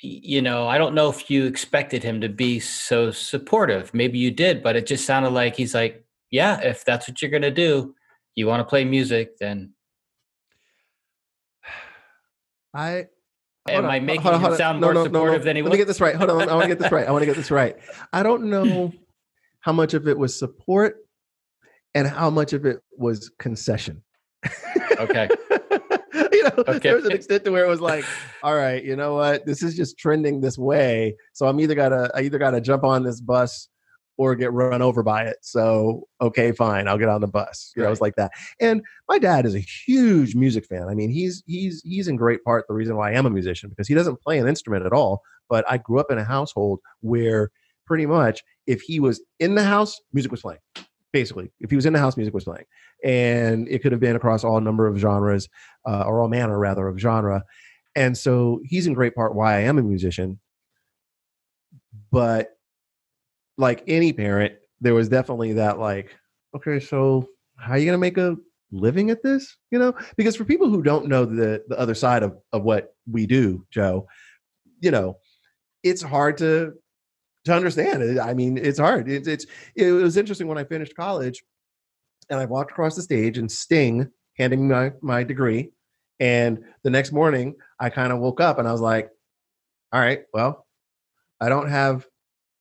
You 0.00 0.42
know, 0.42 0.68
I 0.68 0.76
don't 0.78 0.94
know 0.94 1.08
if 1.08 1.30
you 1.30 1.46
expected 1.46 2.02
him 2.02 2.20
to 2.20 2.28
be 2.28 2.60
so 2.60 3.10
supportive. 3.10 3.94
Maybe 3.94 4.18
you 4.18 4.30
did, 4.30 4.62
but 4.62 4.76
it 4.76 4.86
just 4.86 5.06
sounded 5.06 5.30
like 5.30 5.56
he's 5.56 5.74
like, 5.74 6.04
"Yeah, 6.30 6.60
if 6.60 6.84
that's 6.84 7.08
what 7.08 7.22
you're 7.22 7.30
gonna 7.30 7.50
do, 7.50 7.94
you 8.34 8.46
want 8.46 8.60
to 8.60 8.64
play 8.64 8.84
music, 8.84 9.38
then." 9.38 9.72
I 12.74 13.06
Am 13.68 13.84
on, 13.84 13.90
I 13.90 13.94
hold 13.98 14.06
making 14.06 14.26
on, 14.28 14.34
him 14.34 14.40
hold 14.40 14.52
on. 14.52 14.58
sound 14.58 14.80
No, 14.80 14.86
more 14.88 14.94
no, 14.94 15.00
no, 15.04 15.08
no. 15.10 15.18
supportive 15.18 15.44
than 15.44 15.56
he 15.56 15.62
was? 15.62 15.70
Let 15.70 15.74
me 15.74 15.78
get 15.78 15.86
this 15.88 16.00
right. 16.00 16.14
Hold 16.14 16.30
on. 16.30 16.48
I 16.48 16.52
want 16.52 16.62
to 16.64 16.68
get 16.68 16.78
this 16.78 16.92
right. 16.92 17.06
I 17.08 17.10
want 17.10 17.22
to 17.22 17.26
get 17.26 17.36
this 17.36 17.50
right. 17.50 17.76
I 18.12 18.22
don't 18.22 18.44
know 18.44 18.92
how 19.60 19.72
much 19.72 19.94
of 19.94 20.06
it 20.06 20.16
was 20.18 20.38
support 20.38 20.98
and 21.94 22.06
how 22.06 22.30
much 22.30 22.52
of 22.52 22.66
it 22.66 22.80
was 22.96 23.30
concession. 23.38 24.02
Okay. 25.00 25.28
know, 26.56 26.64
Okay. 26.68 26.78
there 26.80 26.96
was 26.96 27.04
an 27.04 27.12
extent 27.12 27.44
to 27.44 27.50
where 27.52 27.64
it 27.64 27.68
was 27.68 27.80
like, 27.80 28.04
all 28.42 28.54
right, 28.56 28.82
you 28.84 28.96
know 28.96 29.14
what? 29.14 29.46
This 29.46 29.62
is 29.62 29.76
just 29.76 29.98
trending 29.98 30.40
this 30.40 30.58
way. 30.58 31.16
So 31.32 31.46
I'm 31.46 31.60
either 31.60 31.74
gotta 31.74 32.10
I 32.14 32.22
either 32.22 32.38
gotta 32.38 32.60
jump 32.60 32.84
on 32.84 33.02
this 33.04 33.20
bus 33.20 33.68
or 34.18 34.34
get 34.34 34.50
run 34.52 34.80
over 34.80 35.02
by 35.02 35.24
it. 35.24 35.36
So 35.42 36.08
okay, 36.20 36.52
fine, 36.52 36.88
I'll 36.88 36.98
get 36.98 37.08
on 37.08 37.20
the 37.20 37.26
bus. 37.26 37.72
You 37.76 37.82
know, 37.82 37.88
it 37.88 37.90
was 37.90 38.00
like 38.00 38.14
that. 38.16 38.30
And 38.60 38.82
my 39.08 39.18
dad 39.18 39.44
is 39.46 39.54
a 39.54 39.58
huge 39.86 40.34
music 40.34 40.64
fan. 40.66 40.88
I 40.88 40.94
mean, 40.94 41.10
he's 41.10 41.42
he's 41.46 41.82
he's 41.84 42.08
in 42.08 42.16
great 42.16 42.42
part 42.44 42.64
the 42.68 42.74
reason 42.74 42.96
why 42.96 43.10
I 43.10 43.14
am 43.14 43.26
a 43.26 43.30
musician 43.30 43.68
because 43.68 43.88
he 43.88 43.94
doesn't 43.94 44.20
play 44.22 44.38
an 44.38 44.48
instrument 44.48 44.86
at 44.86 44.92
all. 44.92 45.22
But 45.48 45.64
I 45.70 45.78
grew 45.78 46.00
up 46.00 46.10
in 46.10 46.18
a 46.18 46.24
household 46.24 46.80
where 47.00 47.50
pretty 47.86 48.06
much 48.06 48.42
if 48.66 48.80
he 48.80 48.98
was 48.98 49.22
in 49.38 49.54
the 49.54 49.62
house, 49.62 50.00
music 50.12 50.32
was 50.32 50.40
playing. 50.40 50.58
Basically, 51.16 51.50
if 51.60 51.70
he 51.70 51.76
was 51.76 51.86
in 51.86 51.94
the 51.94 51.98
house, 51.98 52.14
music 52.18 52.34
was 52.34 52.44
playing, 52.44 52.66
and 53.02 53.66
it 53.68 53.80
could 53.80 53.90
have 53.92 54.02
been 54.02 54.16
across 54.16 54.44
all 54.44 54.60
number 54.60 54.86
of 54.86 54.98
genres, 54.98 55.48
uh, 55.88 56.02
or 56.02 56.20
all 56.20 56.28
manner 56.28 56.58
rather 56.58 56.86
of 56.88 56.98
genre. 56.98 57.42
And 57.94 58.18
so 58.18 58.60
he's 58.64 58.86
in 58.86 58.92
great 58.92 59.14
part 59.14 59.34
why 59.34 59.54
I 59.54 59.60
am 59.60 59.78
a 59.78 59.82
musician. 59.82 60.38
But 62.12 62.50
like 63.56 63.82
any 63.86 64.12
parent, 64.12 64.56
there 64.82 64.92
was 64.92 65.08
definitely 65.08 65.54
that 65.54 65.78
like, 65.78 66.14
okay, 66.54 66.78
so 66.80 67.26
how 67.56 67.72
are 67.72 67.78
you 67.78 67.86
gonna 67.86 67.96
make 67.96 68.18
a 68.18 68.36
living 68.70 69.08
at 69.08 69.22
this? 69.22 69.56
You 69.70 69.78
know, 69.78 69.94
because 70.18 70.36
for 70.36 70.44
people 70.44 70.68
who 70.68 70.82
don't 70.82 71.08
know 71.08 71.24
the 71.24 71.64
the 71.66 71.78
other 71.78 71.94
side 71.94 72.24
of 72.24 72.36
of 72.52 72.62
what 72.62 72.94
we 73.10 73.26
do, 73.26 73.64
Joe, 73.70 74.06
you 74.82 74.90
know, 74.90 75.16
it's 75.82 76.02
hard 76.02 76.36
to 76.38 76.74
to 77.46 77.54
understand. 77.54 78.02
it, 78.02 78.18
I 78.18 78.34
mean, 78.34 78.58
it's 78.58 78.78
hard. 78.78 79.08
It's 79.08 79.28
it's 79.28 79.46
it 79.74 79.90
was 79.90 80.16
interesting 80.16 80.46
when 80.46 80.58
I 80.58 80.64
finished 80.64 80.96
college, 80.96 81.42
and 82.30 82.38
I 82.38 82.44
walked 82.44 82.70
across 82.70 82.96
the 82.96 83.02
stage 83.02 83.38
and 83.38 83.50
Sting 83.50 84.08
handing 84.38 84.68
me 84.68 84.74
my 84.74 84.92
my 85.02 85.24
degree, 85.24 85.70
and 86.20 86.58
the 86.82 86.90
next 86.90 87.12
morning 87.12 87.54
I 87.80 87.90
kind 87.90 88.12
of 88.12 88.20
woke 88.20 88.40
up 88.40 88.58
and 88.58 88.68
I 88.68 88.72
was 88.72 88.80
like, 88.80 89.10
all 89.92 90.00
right, 90.00 90.22
well, 90.32 90.66
I 91.40 91.48
don't 91.48 91.68
have 91.68 92.06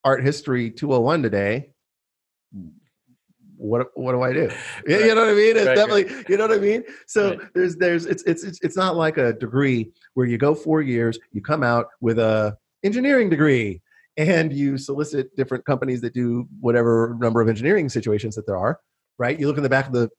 art 0.04 0.24
history 0.24 0.72
201 0.72 1.24
today 1.24 1.70
what 3.58 3.88
what 3.96 4.12
do 4.12 4.22
I 4.22 4.34
do? 4.34 4.50
You, 4.88 4.98
you 5.00 5.16
know 5.16 5.22
what 5.22 5.30
I 5.30 5.34
mean? 5.34 5.58
It's 5.58 5.66
Right, 5.66 5.76
definitely 5.76 6.26
you 6.30 6.38
know 6.38 6.48
what 6.48 6.58
I 6.58 6.60
mean. 6.62 6.84
So 7.08 7.30
Right. 7.30 7.40
there's 7.54 7.76
there's 7.78 8.06
it's, 8.06 8.24
it's 8.24 8.44
it's 8.44 8.60
it's 8.62 8.78
not 8.78 8.96
like 8.96 9.18
a 9.18 9.34
degree 9.34 9.92
where 10.14 10.26
you 10.26 10.38
go 10.38 10.54
four 10.56 10.82
years, 10.82 11.18
you 11.32 11.42
come 11.42 11.64
out 11.64 11.88
with 12.02 12.20
a 12.20 12.58
engineering 12.84 13.30
degree, 13.30 13.82
and 14.18 14.54
you 14.54 14.78
solicit 14.78 15.36
different 15.36 15.66
companies 15.66 16.02
that 16.02 16.14
do 16.14 16.48
whatever 16.60 17.16
number 17.20 17.42
of 17.42 17.50
engineering 17.50 17.90
situations 17.90 18.36
that 18.36 18.46
there 18.46 18.58
are. 18.58 18.80
Right? 19.18 19.40
You 19.40 19.48
look 19.48 19.58
in 19.58 19.64
the 19.64 19.70
back 19.70 19.88
of 19.88 19.94
the 19.94 20.10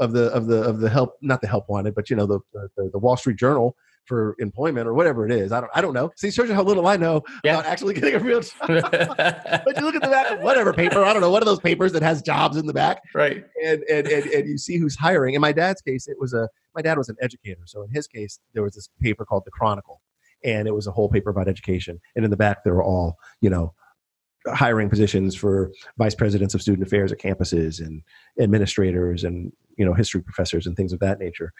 of 0.00 0.12
the 0.12 0.24
of 0.32 0.46
the 0.46 0.62
of 0.62 0.80
the 0.80 0.88
help 0.90 1.14
not 1.22 1.40
the 1.40 1.46
help 1.46 1.68
wanted, 1.68 1.94
but 1.94 2.10
you 2.10 2.16
know 2.16 2.26
the 2.26 2.40
the, 2.76 2.90
the 2.92 2.98
Wall 2.98 3.16
Street 3.16 3.36
Journal 3.36 3.76
for 4.06 4.36
employment 4.38 4.86
or 4.86 4.92
whatever 4.92 5.24
it 5.24 5.32
is. 5.32 5.50
I 5.50 5.60
don't 5.60 5.70
I 5.74 5.80
don't 5.80 5.94
know. 5.94 6.10
See, 6.16 6.30
shows 6.30 6.48
you 6.48 6.54
how 6.54 6.62
little 6.62 6.86
I 6.86 6.96
know 6.96 7.22
Yeah. 7.42 7.54
about 7.54 7.66
actually 7.66 7.94
getting 7.94 8.14
a 8.14 8.18
real 8.18 8.40
job. 8.40 8.52
but 8.68 9.72
you 9.76 9.82
look 9.82 9.94
at 9.94 10.02
the 10.02 10.08
back 10.10 10.30
of 10.32 10.40
whatever 10.40 10.72
paper, 10.72 11.02
I 11.02 11.12
don't 11.12 11.22
know, 11.22 11.30
one 11.30 11.42
of 11.42 11.46
those 11.46 11.60
papers 11.60 11.92
that 11.92 12.02
has 12.02 12.20
jobs 12.20 12.56
in 12.56 12.66
the 12.66 12.72
back, 12.74 13.00
right. 13.14 13.44
and 13.64 13.82
and 13.84 14.06
and, 14.06 14.26
and 14.26 14.48
you 14.48 14.58
see 14.58 14.76
who's 14.76 14.94
hiring. 14.96 15.34
In 15.34 15.40
my 15.40 15.52
dad's 15.52 15.80
case, 15.80 16.06
it 16.06 16.16
was 16.20 16.34
a 16.34 16.48
my 16.74 16.82
dad 16.82 16.98
was 16.98 17.08
an 17.08 17.16
educator, 17.22 17.62
so 17.64 17.82
in 17.82 17.90
his 17.90 18.06
case, 18.06 18.40
there 18.52 18.62
was 18.62 18.74
this 18.74 18.88
paper 19.00 19.24
called 19.24 19.44
the 19.46 19.50
Chronicle, 19.52 20.00
and 20.44 20.68
it 20.68 20.74
was 20.74 20.86
a 20.86 20.92
whole 20.92 21.08
paper 21.08 21.30
about 21.30 21.48
education. 21.48 22.00
And 22.14 22.24
in 22.24 22.30
the 22.30 22.36
back, 22.36 22.64
there 22.64 22.74
were 22.74 22.84
all 22.84 23.16
you 23.40 23.50
know 23.50 23.74
hiring 24.48 24.90
positions 24.90 25.34
for 25.34 25.72
vice 25.96 26.14
presidents 26.14 26.52
of 26.54 26.60
student 26.60 26.86
affairs 26.86 27.10
at 27.10 27.18
campuses 27.18 27.80
and 27.84 28.02
administrators 28.38 29.24
and 29.24 29.52
you 29.76 29.84
know 29.84 29.94
history 29.94 30.22
professors 30.22 30.66
and 30.66 30.76
things 30.76 30.92
of 30.92 31.00
that 31.00 31.18
nature. 31.18 31.52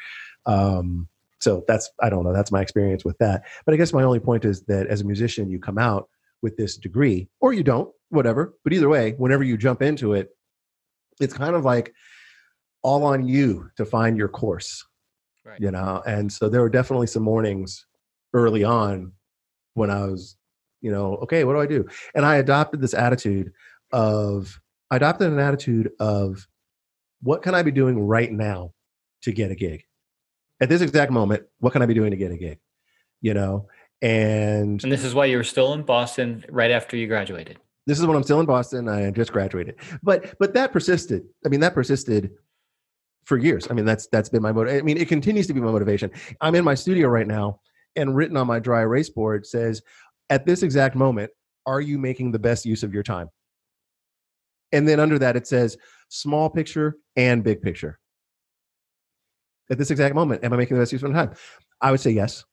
Um, 0.47 1.09
so 1.41 1.65
that's 1.67 1.91
I 2.01 2.11
don't 2.11 2.25
know. 2.25 2.33
That's 2.33 2.53
my 2.53 2.61
experience 2.63 3.05
with 3.05 3.19
that. 3.19 3.45
But 3.65 3.75
I 3.75 3.77
guess 3.77 3.93
my 3.93 4.03
only 4.03 4.21
point 4.21 4.45
is 4.45 4.63
that 4.65 4.87
as 4.87 5.01
a 5.01 5.05
musician, 5.05 5.51
you 5.51 5.59
come 5.59 5.79
out 5.79 6.09
with 6.43 6.57
this 6.57 6.77
degree, 6.77 7.29
or 7.41 7.55
you 7.55 7.63
don't, 7.63 7.91
whatever. 8.11 8.55
But 8.65 8.75
either 8.75 8.89
way, 8.89 9.13
whenever 9.17 9.43
you 9.43 9.57
jump 9.57 9.81
into 9.81 10.13
it, 10.13 10.29
it's 11.21 11.33
kind 11.35 11.55
of 11.57 11.65
like 11.65 11.95
all 12.83 13.05
on 13.05 13.27
you 13.27 13.71
to 13.77 13.85
find 13.87 14.17
your 14.19 14.29
course 14.29 14.85
Right. 15.47 15.61
you 15.61 15.71
know 15.71 16.03
and 16.07 16.33
so 16.33 16.49
there 16.49 16.63
were 16.63 16.71
definitely 16.71 17.07
some 17.07 17.23
mornings 17.23 17.85
early 18.35 18.63
on 18.65 19.13
when 19.75 19.91
i 19.91 20.05
was 20.05 20.37
you 20.83 20.91
know 20.91 21.17
okay 21.17 21.45
what 21.45 21.55
do 21.55 21.61
i 21.61 21.67
do 21.67 21.87
and 22.15 22.27
i 22.27 22.37
adopted 22.37 22.81
this 22.81 22.95
attitude 22.95 23.53
of 23.93 24.61
i 24.91 24.97
adopted 24.97 25.33
an 25.33 25.39
attitude 25.39 25.91
of 25.99 26.47
what 27.23 27.43
can 27.43 27.55
i 27.55 27.63
be 27.63 27.71
doing 27.71 27.99
right 27.99 28.31
now 28.33 28.73
to 29.23 29.33
get 29.33 29.51
a 29.51 29.55
gig 29.55 29.85
at 30.61 30.69
this 30.69 30.83
exact 30.83 31.11
moment 31.11 31.43
what 31.61 31.73
can 31.73 31.81
i 31.81 31.87
be 31.87 31.95
doing 31.95 32.11
to 32.11 32.17
get 32.17 32.31
a 32.31 32.37
gig 32.37 32.59
you 33.23 33.33
know 33.33 33.67
and 34.03 34.83
And 34.83 34.93
this 34.93 35.03
is 35.03 35.15
why 35.15 35.25
you 35.25 35.39
were 35.39 35.45
still 35.45 35.73
in 35.73 35.83
Boston 35.83 36.45
right 36.51 36.71
after 36.71 36.97
you 36.97 37.07
graduated. 37.07 37.59
this 37.87 37.99
is 37.99 38.07
when 38.07 38.17
I'm 38.17 38.23
still 38.23 38.41
in 38.41 38.47
Boston. 38.47 38.89
I 38.89 39.11
just 39.11 39.33
graduated, 39.33 39.77
but 40.03 40.37
but 40.39 40.53
that 40.55 40.73
persisted. 40.73 41.23
I 41.45 41.49
mean, 41.49 41.61
that 41.61 41.75
persisted 41.75 42.33
for 43.25 43.39
years. 43.39 43.67
I 43.71 43.73
mean, 43.73 43.87
that's 43.87 44.07
that's 44.09 44.29
been 44.29 44.43
my 44.43 44.53
motive. 44.53 44.75
I 44.77 44.83
mean, 44.83 44.99
it 44.99 45.09
continues 45.09 45.47
to 45.47 45.55
be 45.55 45.61
my 45.61 45.71
motivation. 45.73 46.11
I'm 46.43 46.55
in 46.55 46.65
my 46.65 46.75
studio 46.75 47.09
right 47.09 47.27
now, 47.27 47.61
and 47.97 48.15
written 48.17 48.37
on 48.37 48.47
my 48.47 48.59
dry 48.59 48.83
erase 48.83 49.11
board 49.11 49.47
says, 49.47 49.83
"At 50.31 50.47
this 50.47 50.63
exact 50.63 50.97
moment, 50.97 51.31
are 51.67 51.81
you 51.81 51.99
making 51.99 52.33
the 52.33 52.39
best 52.39 52.65
use 52.67 52.83
of 52.83 52.93
your 52.93 53.03
time?" 53.03 53.29
And 54.73 54.89
then 54.89 55.01
under 55.01 55.19
that, 55.19 55.37
it 55.37 55.47
says, 55.47 55.77
"Small 56.09 56.51
picture 56.51 56.97
and 57.17 57.45
big 57.45 57.63
picture." 57.63 57.99
At 59.71 59.79
this 59.79 59.91
exact 59.91 60.15
moment, 60.15 60.45
am 60.45 60.53
I 60.53 60.57
making 60.57 60.77
the 60.77 60.83
best 60.83 60.93
use 60.93 61.03
of 61.03 61.11
my 61.11 61.25
time? 61.25 61.35
I 61.81 61.91
would 61.91 62.01
say 62.01 62.11
yes. 62.11 62.45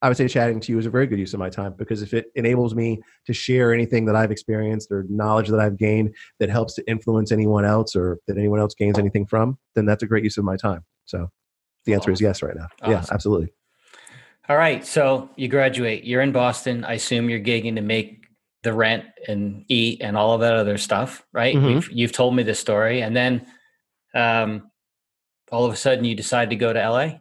I 0.00 0.08
would 0.08 0.16
say 0.16 0.28
chatting 0.28 0.60
to 0.60 0.72
you 0.72 0.78
is 0.78 0.86
a 0.86 0.90
very 0.90 1.08
good 1.08 1.18
use 1.18 1.34
of 1.34 1.40
my 1.40 1.50
time 1.50 1.74
because 1.76 2.02
if 2.02 2.14
it 2.14 2.30
enables 2.36 2.74
me 2.74 3.02
to 3.26 3.32
share 3.32 3.72
anything 3.72 4.04
that 4.04 4.14
I've 4.14 4.30
experienced 4.30 4.92
or 4.92 5.04
knowledge 5.08 5.48
that 5.48 5.58
I've 5.58 5.76
gained 5.76 6.14
that 6.38 6.50
helps 6.50 6.74
to 6.74 6.88
influence 6.88 7.32
anyone 7.32 7.64
else 7.64 7.96
or 7.96 8.18
that 8.28 8.38
anyone 8.38 8.60
else 8.60 8.74
gains 8.74 8.96
anything 8.96 9.26
from, 9.26 9.58
then 9.74 9.86
that's 9.86 10.04
a 10.04 10.06
great 10.06 10.22
use 10.22 10.36
of 10.36 10.44
my 10.44 10.56
time. 10.56 10.84
So 11.06 11.30
the 11.84 11.94
answer 11.94 12.12
is 12.12 12.20
yes 12.20 12.42
right 12.42 12.54
now. 12.54 12.68
Yeah, 12.86 13.04
absolutely. 13.10 13.52
All 14.48 14.56
right. 14.56 14.84
So 14.86 15.28
you 15.36 15.48
graduate. 15.48 16.04
You're 16.04 16.22
in 16.22 16.32
Boston. 16.32 16.84
I 16.84 16.94
assume 16.94 17.28
you're 17.28 17.40
gigging 17.40 17.74
to 17.74 17.82
make 17.82 18.24
the 18.62 18.72
rent 18.72 19.04
and 19.26 19.64
eat 19.68 20.00
and 20.00 20.16
all 20.16 20.32
of 20.32 20.40
that 20.40 20.54
other 20.54 20.78
stuff, 20.78 21.24
right? 21.32 21.54
Mhm. 21.54 21.70
You've, 21.74 21.92
you've 21.92 22.12
told 22.12 22.34
me 22.34 22.42
this 22.42 22.58
story, 22.58 23.02
and 23.02 23.14
then 23.14 23.46
um, 24.14 24.70
all 25.52 25.64
of 25.64 25.72
a 25.72 25.76
sudden 25.76 26.04
you 26.04 26.14
decide 26.14 26.50
to 26.50 26.56
go 26.56 26.72
to 26.72 26.78
LA. 26.90 27.20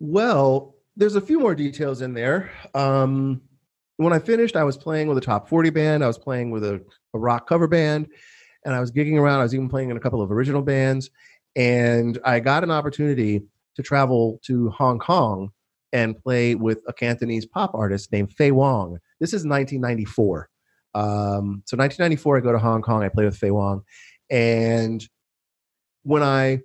Well, 0.00 0.74
there's 0.96 1.16
a 1.16 1.20
few 1.20 1.40
more 1.40 1.54
details 1.54 2.02
in 2.02 2.12
there. 2.14 2.50
Um, 2.74 3.40
when 3.96 4.12
I 4.12 4.18
finished, 4.18 4.56
I 4.56 4.64
was 4.64 4.76
playing 4.76 5.08
with 5.08 5.18
a 5.18 5.20
top 5.20 5.48
40 5.48 5.70
band. 5.70 6.04
I 6.04 6.06
was 6.08 6.18
playing 6.18 6.50
with 6.50 6.64
a, 6.64 6.84
a 7.14 7.18
rock 7.18 7.48
cover 7.48 7.68
band, 7.68 8.08
and 8.64 8.74
I 8.74 8.80
was 8.80 8.90
gigging 8.90 9.18
around. 9.18 9.40
I 9.40 9.44
was 9.44 9.54
even 9.54 9.68
playing 9.68 9.90
in 9.90 9.96
a 9.96 10.00
couple 10.00 10.20
of 10.20 10.30
original 10.32 10.62
bands. 10.62 11.10
And 11.56 12.18
I 12.24 12.40
got 12.40 12.64
an 12.64 12.70
opportunity 12.72 13.42
to 13.76 13.82
travel 13.82 14.40
to 14.44 14.70
Hong 14.70 14.98
Kong 14.98 15.52
and 15.94 16.18
play 16.18 16.56
with 16.56 16.82
a 16.88 16.92
Cantonese 16.92 17.46
pop 17.46 17.70
artist 17.72 18.12
named 18.12 18.32
Faye 18.32 18.50
Wong. 18.50 18.98
This 19.20 19.30
is 19.30 19.46
1994. 19.46 20.50
Um, 20.94 21.62
so 21.64 21.76
1994, 21.76 22.36
I 22.36 22.40
go 22.40 22.52
to 22.52 22.58
Hong 22.58 22.82
Kong. 22.82 23.02
I 23.02 23.08
play 23.08 23.24
with 23.24 23.38
Faye 23.38 23.52
Wong, 23.52 23.82
and 24.28 25.08
when 26.02 26.22
I 26.22 26.60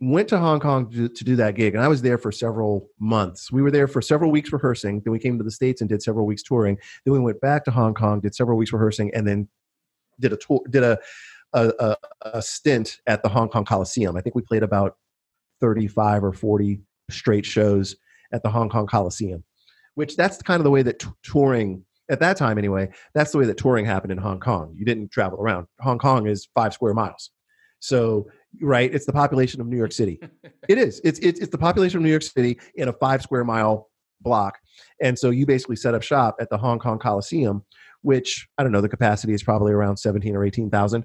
went 0.00 0.28
to 0.28 0.38
Hong 0.38 0.58
Kong 0.58 0.90
to, 0.90 1.08
to 1.08 1.24
do 1.24 1.36
that 1.36 1.54
gig, 1.54 1.74
and 1.74 1.84
I 1.84 1.88
was 1.88 2.02
there 2.02 2.18
for 2.18 2.32
several 2.32 2.88
months. 2.98 3.52
We 3.52 3.62
were 3.62 3.70
there 3.70 3.86
for 3.86 4.02
several 4.02 4.32
weeks 4.32 4.52
rehearsing. 4.52 5.00
Then 5.04 5.12
we 5.12 5.20
came 5.20 5.38
to 5.38 5.44
the 5.44 5.50
states 5.50 5.80
and 5.80 5.88
did 5.88 6.02
several 6.02 6.26
weeks 6.26 6.42
touring. 6.42 6.76
Then 7.04 7.12
we 7.12 7.20
went 7.20 7.40
back 7.40 7.64
to 7.64 7.70
Hong 7.70 7.94
Kong, 7.94 8.20
did 8.20 8.34
several 8.34 8.58
weeks 8.58 8.72
rehearsing, 8.72 9.12
and 9.14 9.26
then 9.26 9.48
did 10.18 10.32
a 10.32 10.36
tour, 10.36 10.62
did 10.70 10.82
a 10.82 10.98
a, 11.54 11.72
a, 11.78 11.96
a 12.22 12.42
stint 12.42 13.00
at 13.06 13.22
the 13.22 13.28
Hong 13.28 13.48
Kong 13.48 13.64
Coliseum. 13.64 14.16
I 14.16 14.22
think 14.22 14.34
we 14.34 14.42
played 14.42 14.62
about 14.62 14.96
thirty-five 15.60 16.24
or 16.24 16.32
forty 16.32 16.80
straight 17.10 17.44
shows 17.44 17.96
at 18.32 18.42
the 18.42 18.50
Hong 18.50 18.68
Kong 18.68 18.86
Coliseum, 18.86 19.44
which 19.94 20.16
that's 20.16 20.40
kind 20.42 20.60
of 20.60 20.64
the 20.64 20.70
way 20.70 20.82
that 20.82 20.98
t- 20.98 21.08
touring 21.22 21.84
at 22.10 22.20
that 22.20 22.36
time 22.36 22.58
anyway. 22.58 22.90
That's 23.14 23.32
the 23.32 23.38
way 23.38 23.46
that 23.46 23.56
touring 23.56 23.86
happened 23.86 24.12
in 24.12 24.18
Hong 24.18 24.40
Kong. 24.40 24.74
You 24.76 24.84
didn't 24.84 25.10
travel 25.10 25.38
around. 25.38 25.66
Hong 25.80 25.98
Kong 25.98 26.26
is 26.26 26.48
five 26.54 26.72
square 26.72 26.94
miles, 26.94 27.30
so 27.80 28.28
right, 28.60 28.92
it's 28.92 29.06
the 29.06 29.12
population 29.12 29.60
of 29.60 29.66
New 29.66 29.76
York 29.76 29.92
City. 29.92 30.20
It 30.68 30.78
is. 30.78 31.00
It's, 31.02 31.18
it's 31.18 31.40
it's 31.40 31.50
the 31.50 31.58
population 31.58 31.96
of 31.96 32.04
New 32.04 32.10
York 32.10 32.22
City 32.22 32.56
in 32.76 32.86
a 32.86 32.92
five 32.92 33.20
square 33.20 33.42
mile 33.42 33.90
block, 34.20 34.58
and 35.02 35.18
so 35.18 35.30
you 35.30 35.44
basically 35.44 35.74
set 35.74 35.92
up 35.92 36.04
shop 36.04 36.36
at 36.40 36.48
the 36.50 36.56
Hong 36.56 36.78
Kong 36.78 37.00
Coliseum, 37.00 37.64
which 38.02 38.46
I 38.56 38.62
don't 38.62 38.70
know 38.70 38.80
the 38.80 38.88
capacity 38.88 39.34
is 39.34 39.42
probably 39.42 39.72
around 39.72 39.96
seventeen 39.96 40.36
or 40.36 40.44
eighteen 40.44 40.70
thousand, 40.70 41.04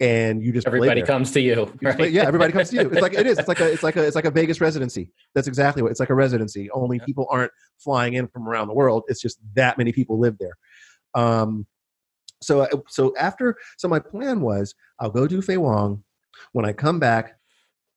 and 0.00 0.42
you 0.42 0.50
just 0.52 0.66
Everybody 0.66 1.02
comes 1.02 1.30
to 1.32 1.40
you. 1.40 1.72
You 1.80 1.92
play- 1.92 2.08
yeah, 2.08 2.26
everybody 2.26 2.52
comes 2.52 2.70
to 2.70 2.76
you. 2.76 2.90
It's 2.90 3.02
like 3.02 3.12
it 3.12 3.26
is. 3.26 3.38
It's 3.38 3.48
like 3.48 3.60
a 3.60 3.70
it's 3.70 3.82
like 3.82 3.96
a 3.96 4.04
it's 4.06 4.16
like 4.16 4.24
a 4.24 4.30
Vegas 4.30 4.60
residency. 4.60 5.12
That's 5.34 5.46
exactly 5.46 5.82
what 5.82 5.90
it's 5.90 6.00
like 6.00 6.10
a 6.10 6.14
residency. 6.14 6.70
Only 6.70 6.96
Yeah. 6.98 7.04
people 7.04 7.26
aren't 7.30 7.52
flying 7.78 8.14
in 8.14 8.26
from 8.28 8.48
around 8.48 8.68
the 8.68 8.74
world. 8.74 9.04
It's 9.08 9.20
just 9.20 9.38
that 9.54 9.76
many 9.76 9.92
people 9.92 10.18
live 10.18 10.38
there. 10.38 10.56
Um, 11.14 11.66
so 12.42 12.66
so 12.88 13.14
after 13.18 13.56
so 13.76 13.88
my 13.88 13.98
plan 13.98 14.40
was 14.40 14.74
I'll 14.98 15.10
go 15.10 15.26
do 15.26 15.42
Faye 15.42 15.58
Wong. 15.58 16.02
When 16.52 16.64
I 16.64 16.72
come 16.72 16.98
back, 16.98 17.38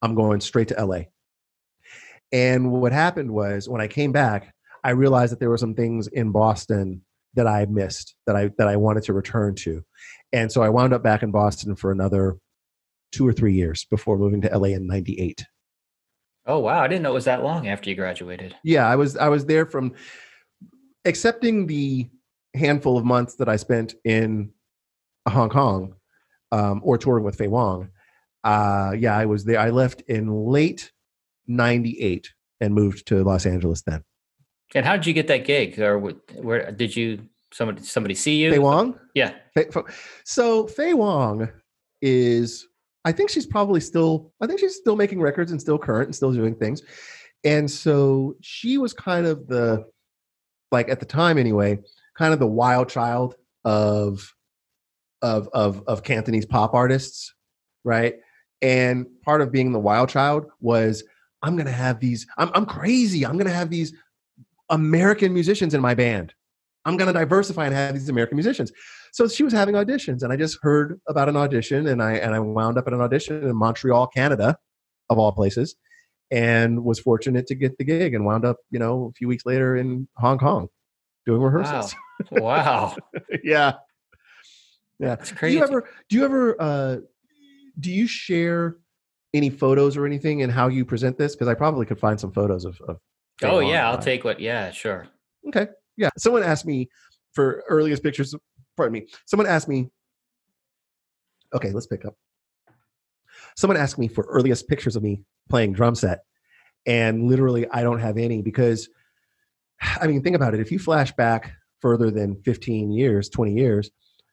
I'm 0.02 0.14
going 0.14 0.42
straight 0.42 0.68
to 0.70 0.86
LA. 0.86 1.04
And 2.34 2.72
what 2.72 2.92
happened 2.92 3.32
was 3.32 3.70
when 3.70 3.80
I 3.80 3.88
came 3.88 4.12
back, 4.12 4.54
I 4.84 4.90
realized 4.90 5.32
that 5.32 5.40
there 5.40 5.50
were 5.50 5.58
some 5.58 5.76
things 5.76 6.08
in 6.08 6.32
Boston 6.32 7.04
that 7.36 7.48
I 7.48 7.66
missed 7.66 8.16
that 8.28 8.36
I 8.36 8.52
that 8.58 8.68
I 8.68 8.76
wanted 8.76 9.04
to 9.04 9.14
return 9.14 9.56
to. 9.56 9.84
And 10.32 10.52
so 10.52 10.62
I 10.62 10.70
wound 10.70 10.94
up 10.94 11.04
back 11.04 11.24
in 11.24 11.32
Boston 11.32 11.76
for 11.76 11.92
another 11.92 12.38
two 13.12 13.28
or 13.28 13.34
three 13.34 13.54
years 13.54 13.86
before 13.90 14.18
moving 14.18 14.42
to 14.42 14.58
LA 14.58 14.70
in 14.70 14.88
98. 14.88 15.46
oh 16.46 16.60
wow, 16.60 16.82
I 16.82 16.88
didn't 16.88 17.04
know 17.04 17.12
it 17.12 17.14
was 17.14 17.26
that 17.26 17.44
long 17.44 17.68
after 17.68 17.90
you 17.90 17.96
graduated. 17.96 18.56
Yeah, 18.64 18.88
I 18.88 18.96
was 18.96 19.18
I 19.18 19.30
was 19.30 19.46
there 19.46 19.66
from 19.66 19.94
accepting 21.06 21.68
the 21.68 22.10
handful 22.56 22.98
of 22.98 23.06
months 23.06 23.36
that 23.36 23.50
I 23.50 23.56
spent 23.56 23.96
in 24.04 24.52
Hong 25.28 25.50
Kong 25.50 25.96
um, 26.52 26.82
or 26.84 26.98
touring 26.98 27.24
with 27.24 27.36
Faye 27.36 27.48
Wong, 27.48 27.90
uh, 28.44 28.94
yeah, 28.98 29.18
I 29.18 29.26
was 29.26 29.46
there. 29.46 29.60
I 29.60 29.70
left 29.70 30.02
in 30.02 30.30
late 30.30 30.92
'98 31.48 32.32
and 32.60 32.74
moved 32.74 33.08
to 33.08 33.24
Los 33.24 33.46
Angeles 33.46 33.82
then. 33.84 34.04
And 34.76 34.86
how 34.86 34.96
did 34.96 35.06
you 35.06 35.14
get 35.14 35.28
that 35.28 35.46
gig, 35.46 35.80
or 35.80 36.00
wh- 36.00 36.44
where 36.44 36.72
did 36.72 36.96
you 36.96 37.28
somebody 37.52 37.84
somebody 37.84 38.16
see 38.16 38.36
you? 38.36 38.52
Faye 38.52 38.60
Wong. 38.60 39.00
Yeah. 39.14 39.34
So 40.24 40.68
Faye 40.68 40.94
Wong 40.94 41.48
is, 42.02 42.68
I 43.06 43.12
think 43.12 43.30
she's 43.30 43.46
probably 43.46 43.80
still, 43.80 44.34
I 44.42 44.48
think 44.48 44.60
she's 44.60 44.76
still 44.76 44.96
making 44.96 45.22
records 45.22 45.52
and 45.52 45.62
still 45.62 45.78
current 45.78 46.08
and 46.08 46.16
still 46.16 46.32
doing 46.32 46.56
things. 46.56 46.82
And 47.44 47.70
so 47.70 48.36
she 48.42 48.78
was 48.78 48.94
kind 48.94 49.28
of 49.28 49.48
the, 49.48 49.86
like 50.72 50.90
at 50.90 51.00
the 51.00 51.06
time 51.06 51.38
anyway, 51.38 51.80
kind 52.18 52.34
of 52.34 52.40
the 52.40 52.48
wild 52.48 52.90
child 52.90 53.36
of, 53.66 54.34
of, 55.22 55.48
of, 55.54 55.84
of 55.88 56.04
Cantonese 56.04 56.46
pop 56.46 56.74
artists, 56.74 57.34
right? 57.84 58.16
And 58.62 59.06
part 59.24 59.42
of 59.42 59.52
being 59.52 59.72
the 59.72 59.80
wild 59.80 60.10
child 60.10 60.46
was, 60.60 61.04
I'm 61.44 61.58
gonna 61.58 61.72
have 61.72 62.00
these. 62.00 62.26
I'm, 62.38 62.50
I'm 62.54 62.66
crazy. 62.66 63.26
I'm 63.26 63.38
gonna 63.38 63.50
have 63.50 63.70
these 63.70 63.94
American 64.74 65.34
musicians 65.34 65.74
in 65.76 65.82
my 65.82 65.94
band. 65.94 66.34
I'm 66.84 66.98
going 66.98 67.08
to 67.08 67.18
diversify 67.18 67.66
and 67.66 67.74
have 67.74 67.94
these 67.94 68.10
American 68.10 68.36
musicians. 68.36 68.72
So 69.14 69.28
she 69.28 69.44
was 69.44 69.54
having 69.54 69.76
auditions, 69.76 70.24
and 70.24 70.34
I 70.34 70.36
just 70.36 70.58
heard 70.62 71.00
about 71.08 71.30
an 71.30 71.38
audition, 71.38 71.88
and 71.88 72.02
I 72.02 72.14
and 72.14 72.34
I 72.34 72.40
wound 72.40 72.78
up 72.80 72.88
at 72.88 72.94
an 72.94 73.00
audition 73.00 73.44
in 73.44 73.56
Montreal, 73.56 74.08
Canada, 74.08 74.58
of 75.10 75.20
all 75.20 75.32
places, 75.32 75.76
and 76.32 76.84
was 76.84 77.00
fortunate 77.00 77.46
to 77.48 77.56
get 77.56 77.78
the 77.78 77.84
gig, 77.84 78.16
and 78.16 78.26
wound 78.26 78.44
up, 78.44 78.58
you 78.72 78.80
know, 78.80 79.12
a 79.12 79.14
few 79.14 79.28
weeks 79.28 79.46
later 79.46 79.78
in 79.78 80.08
Hong 80.18 80.40
Kong, 80.40 80.68
doing 81.28 81.42
rehearsals. 81.42 81.96
Wow! 82.32 82.42
wow. 82.42 82.96
yeah, 83.44 83.74
yeah. 85.00 85.16
That's 85.16 85.32
crazy. 85.32 85.54
Do 85.54 85.60
you 85.60 85.64
ever? 85.64 85.90
Do 86.10 86.18
you 86.18 86.26
ever? 86.26 86.62
Uh, 86.62 86.98
do 87.80 87.92
you 87.92 88.08
share 88.08 88.78
any 89.34 89.52
photos 89.52 89.96
or 89.96 90.08
anything 90.08 90.42
and 90.42 90.52
how 90.52 90.68
you 90.68 90.84
present 90.84 91.20
this? 91.20 91.36
Because 91.36 91.48
I 91.48 91.54
probably 91.54 91.86
could 91.86 92.00
find 92.00 92.20
some 92.20 92.32
photos 92.32 92.66
of. 92.66 92.82
of 92.88 93.00
oh 93.42 93.60
yeah, 93.60 93.90
I'll 93.90 93.98
take 93.98 94.24
what. 94.24 94.40
Yeah, 94.40 94.72
sure. 94.72 95.08
Okay. 95.48 95.68
Yeah. 95.98 96.10
Someone 96.18 96.44
asked 96.44 96.66
me 96.66 96.90
for 97.34 97.64
earliest 97.70 98.04
pictures. 98.04 98.34
Pardon 98.78 98.94
me. 98.94 99.08
Someone 99.26 99.48
asked 99.48 99.68
me. 99.68 99.90
Okay, 101.54 101.72
let's 101.72 101.88
pick 101.88 102.06
up. 102.06 102.16
Someone 103.56 103.78
asked 103.78 104.00
me 104.00 104.08
for 104.08 104.26
earliest 104.30 104.68
pictures 104.68 104.96
of 104.96 105.04
me 105.04 105.22
playing 105.50 105.74
drum 105.74 105.94
set, 105.96 106.20
and 106.86 107.28
literally 107.28 107.68
I 107.70 107.84
don't 107.84 108.00
have 108.00 108.18
any 108.18 108.42
because, 108.42 108.90
I 109.82 110.08
mean, 110.08 110.24
think 110.24 110.36
about 110.36 110.54
it. 110.56 110.60
If 110.60 110.72
you 110.72 110.80
flash 110.80 111.12
back 111.12 111.52
further 111.82 112.10
than 112.10 112.42
15 112.44 112.92
years, 112.92 113.30
20 113.30 113.54
years, 113.54 113.92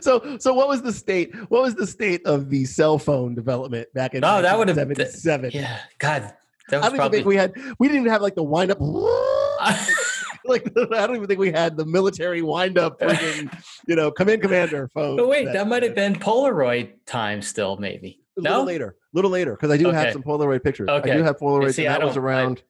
so 0.00 0.36
so 0.38 0.54
what 0.54 0.68
was 0.68 0.82
the 0.82 0.92
state 0.92 1.34
what 1.50 1.62
was 1.62 1.74
the 1.74 1.86
state 1.86 2.24
of 2.26 2.50
the 2.50 2.64
cell 2.64 2.98
phone 2.98 3.34
development 3.34 3.86
back 3.94 4.14
in 4.14 4.20
No, 4.20 4.42
that 4.42 4.58
would 4.58 4.68
have- 4.68 4.76
been 4.76 4.88
1977 4.88 5.50
yeah, 5.52 5.78
God, 5.98 6.22
that 6.68 6.70
i 6.70 6.80
don't 6.80 6.84
even 6.86 6.96
probably. 6.98 7.18
think 7.18 7.26
we 7.26 7.36
had 7.36 7.52
we 7.78 7.88
didn't 7.88 8.02
even 8.02 8.12
have 8.12 8.22
like 8.22 8.34
the 8.34 8.42
wind 8.42 8.70
up 8.70 8.78
like 10.44 10.66
i 10.76 11.06
don't 11.06 11.16
even 11.16 11.26
think 11.28 11.40
we 11.40 11.52
had 11.52 11.76
the 11.76 11.84
military 11.86 12.42
wind 12.42 12.78
up 12.78 12.98
freaking, 13.00 13.52
you 13.86 13.96
know 13.96 14.10
come 14.10 14.28
in 14.28 14.40
commander 14.40 14.88
phone 14.88 15.16
but 15.16 15.28
wait, 15.28 15.46
that 15.52 15.68
might 15.68 15.82
have 15.82 15.94
been 15.94 16.14
Polaroid 16.14 16.92
time 17.06 17.42
still, 17.42 17.76
maybe. 17.76 18.20
a 18.36 18.40
little 18.40 18.58
No, 18.58 18.64
later 18.64 18.96
little 19.12 19.30
later 19.30 19.52
because 19.52 19.70
i 19.70 19.76
do 19.76 19.90
have 19.90 20.12
some 20.12 20.22
polaroid 20.22 20.62
pictures 20.62 20.88
i 20.90 21.00
do 21.00 21.22
have 21.22 21.38
polaroid 21.38 21.74
see, 21.74 21.84
that 21.84 22.02
was 22.02 22.16
around 22.16 22.62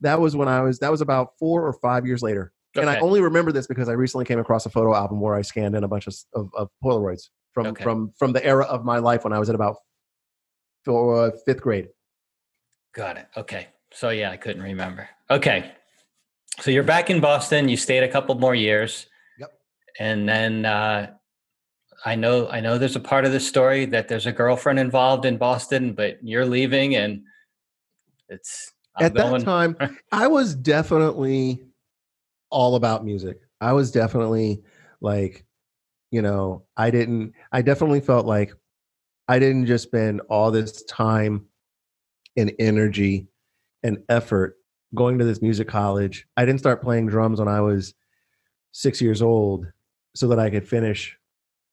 that 0.00 0.20
was 0.20 0.34
when 0.36 0.48
i 0.48 0.60
was 0.60 0.78
that 0.78 0.90
was 0.90 1.00
about 1.00 1.30
four 1.38 1.66
or 1.66 1.72
five 1.74 2.06
years 2.06 2.22
later 2.22 2.52
and 2.76 2.90
I 2.90 2.98
only 2.98 3.20
remember 3.20 3.52
this 3.52 3.66
because 3.68 3.88
I 3.88 3.92
recently 3.92 4.24
came 4.24 4.38
across 4.40 4.66
a 4.66 4.70
photo 4.70 4.94
album 4.94 5.20
where 5.20 5.34
I 5.34 5.42
scanned 5.42 5.76
in 5.76 5.84
a 5.84 5.88
bunch 5.88 6.08
of, 6.08 6.16
of, 6.34 6.50
of 6.54 6.70
Polaroids 6.82 7.28
from 7.52 7.68
Okay. 7.68 7.84
from 7.84 8.12
from 8.18 8.32
the 8.32 8.44
era 8.44 8.64
of 8.64 8.84
my 8.84 8.98
life 8.98 9.22
when 9.24 9.32
I 9.32 9.38
was 9.38 9.48
at 9.48 9.54
about 9.54 9.76
for, 10.84 11.26
uh, 11.26 11.30
fifth 11.46 11.60
grade. 11.60 11.88
Got 12.94 13.16
it. 13.16 13.28
Okay. 13.36 13.68
So 13.92 14.10
yeah, 14.10 14.30
I 14.30 14.36
couldn't 14.36 14.62
remember. 14.62 15.08
Okay. 15.30 15.72
So 16.60 16.70
you're 16.70 16.82
back 16.82 17.10
in 17.10 17.20
Boston. 17.20 17.68
You 17.68 17.76
stayed 17.76 18.02
a 18.02 18.08
couple 18.08 18.34
more 18.34 18.54
years. 18.54 19.06
Yep. 19.38 19.52
And 20.00 20.28
then 20.28 20.64
uh, 20.66 21.12
I 22.04 22.16
know 22.16 22.48
I 22.48 22.60
know 22.60 22.76
there's 22.76 22.96
a 22.96 23.00
part 23.00 23.24
of 23.24 23.32
the 23.32 23.40
story 23.40 23.86
that 23.86 24.08
there's 24.08 24.26
a 24.26 24.32
girlfriend 24.32 24.78
involved 24.78 25.24
in 25.24 25.38
Boston, 25.38 25.92
but 25.92 26.18
you're 26.22 26.44
leaving, 26.44 26.96
and 26.96 27.22
it's 28.28 28.72
I'm 28.96 29.06
at 29.06 29.14
going. 29.14 29.38
that 29.38 29.44
time, 29.44 29.76
I 30.12 30.26
was 30.26 30.54
definitely 30.54 31.62
all 32.50 32.76
about 32.76 33.04
music. 33.04 33.40
I 33.60 33.72
was 33.72 33.90
definitely 33.90 34.62
like, 35.00 35.44
you 36.10 36.22
know, 36.22 36.64
I 36.76 36.90
didn't. 36.90 37.32
I 37.52 37.62
definitely 37.62 38.00
felt 38.00 38.26
like 38.26 38.52
I 39.28 39.38
didn't 39.38 39.66
just 39.66 39.84
spend 39.84 40.20
all 40.28 40.50
this 40.50 40.84
time 40.84 41.46
and 42.36 42.52
energy 42.58 43.28
and 43.82 43.98
effort 44.08 44.56
going 44.94 45.18
to 45.18 45.24
this 45.24 45.42
music 45.42 45.68
college. 45.68 46.26
I 46.36 46.44
didn't 46.44 46.60
start 46.60 46.82
playing 46.82 47.06
drums 47.06 47.38
when 47.38 47.48
I 47.48 47.60
was 47.60 47.94
six 48.72 49.00
years 49.00 49.22
old 49.22 49.66
so 50.14 50.28
that 50.28 50.38
I 50.38 50.50
could 50.50 50.68
finish 50.68 51.16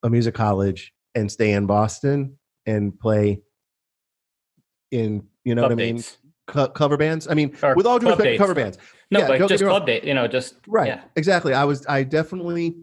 a 0.04 0.10
music 0.10 0.34
college 0.34 0.94
and 1.14 1.32
stay 1.32 1.52
in 1.52 1.66
Boston 1.66 2.38
and 2.66 2.98
play 3.00 3.42
in, 4.92 5.28
you 5.44 5.56
know 5.56 5.64
what 5.64 5.72
I 5.72 5.76
mean? 5.76 6.04
Co- 6.52 6.68
cover 6.68 6.98
bands. 6.98 7.28
I 7.28 7.34
mean, 7.34 7.56
Or 7.64 7.76
with 7.76 7.86
all 7.86 7.98
due 7.98 8.08
respect, 8.08 8.34
to 8.34 8.38
cover 8.38 8.54
bands. 8.54 8.78
No, 9.10 9.20
Yeah, 9.20 9.28
but 9.28 9.48
just 9.48 9.64
club 9.64 9.86
date. 9.86 10.04
You 10.04 10.14
know, 10.14 10.28
just 10.28 10.56
Right. 10.68 10.88
Yeah. 10.88 11.02
Exactly. 11.16 11.54
I 11.54 11.64
was. 11.64 11.86
I 11.88 12.04
definitely. 12.04 12.76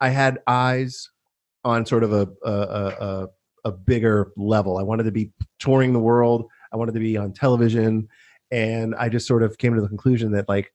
I 0.00 0.08
had 0.08 0.38
eyes 0.46 1.08
on 1.64 1.84
sort 1.84 2.02
of 2.04 2.12
a 2.12 2.28
a, 2.44 2.50
a 2.50 2.86
a 3.00 3.28
a 3.66 3.72
bigger 3.72 4.32
level. 4.36 4.78
I 4.78 4.82
wanted 4.82 5.04
to 5.04 5.12
be 5.12 5.32
touring 5.58 5.92
the 5.92 6.00
world. 6.00 6.46
I 6.72 6.76
wanted 6.76 6.94
to 6.94 7.00
be 7.00 7.16
on 7.16 7.32
television, 7.32 8.08
and 8.50 8.94
I 8.94 9.08
just 9.08 9.26
sort 9.26 9.42
of 9.42 9.58
came 9.58 9.74
to 9.74 9.80
the 9.80 9.88
conclusion 9.88 10.32
that 10.32 10.48
like 10.48 10.72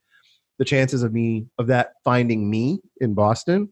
the 0.60 0.66
chances 0.66 1.04
of 1.04 1.14
me 1.14 1.48
of 1.58 1.68
that 1.68 1.94
finding 2.04 2.50
me 2.50 2.80
in 3.02 3.14
Boston 3.14 3.70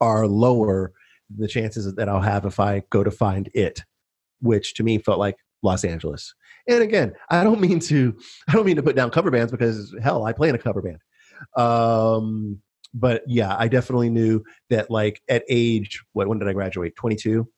are 0.00 0.26
lower 0.26 0.92
than 1.30 1.40
the 1.40 1.48
chances 1.48 1.94
that 1.94 2.08
I'll 2.08 2.20
have 2.20 2.44
if 2.44 2.60
I 2.60 2.82
go 2.90 3.02
to 3.02 3.10
find 3.10 3.48
it, 3.54 3.82
which 4.40 4.74
to 4.74 4.82
me 4.82 4.98
felt 4.98 5.18
like 5.18 5.36
Los 5.62 5.84
Angeles. 5.84 6.34
And 6.68 6.82
again, 6.82 7.14
I 7.30 7.44
don't 7.44 7.60
mean 7.60 7.80
to 7.80 8.16
I 8.48 8.52
don't 8.52 8.66
mean 8.66 8.76
to 8.76 8.82
put 8.82 8.96
down 8.96 9.10
cover 9.10 9.30
bands 9.30 9.52
because 9.52 9.94
hell, 10.02 10.24
I 10.24 10.32
play 10.32 10.48
in 10.48 10.54
a 10.54 10.58
cover 10.58 10.82
band. 10.82 10.98
Um, 11.56 12.60
but 12.94 13.22
yeah, 13.26 13.56
I 13.58 13.68
definitely 13.68 14.10
knew 14.10 14.42
that 14.70 14.90
like 14.90 15.22
at 15.28 15.44
age 15.48 16.02
what 16.12 16.28
when 16.28 16.38
did 16.38 16.48
I 16.48 16.52
graduate? 16.52 16.94
22, 16.96 17.48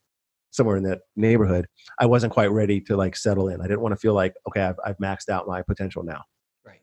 somewhere 0.50 0.76
in 0.76 0.84
that 0.84 1.00
neighborhood. 1.16 1.66
I 1.98 2.06
wasn't 2.06 2.32
quite 2.32 2.50
ready 2.50 2.80
to 2.82 2.96
like 2.96 3.16
settle 3.16 3.48
in. 3.48 3.60
I 3.60 3.64
didn't 3.64 3.80
want 3.80 3.92
to 3.92 4.00
feel 4.00 4.14
like 4.14 4.34
okay, 4.48 4.62
I've, 4.62 4.78
I've 4.84 4.98
maxed 4.98 5.28
out 5.28 5.46
my 5.46 5.62
potential 5.62 6.02
now. 6.02 6.22
Right. 6.64 6.80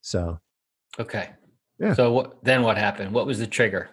So 0.00 0.38
Okay. 0.98 1.30
Yeah. 1.78 1.94
So 1.94 2.12
what, 2.12 2.44
then 2.44 2.62
what 2.62 2.76
happened? 2.76 3.12
What 3.12 3.26
was 3.26 3.38
the 3.38 3.46
trigger? 3.46 3.90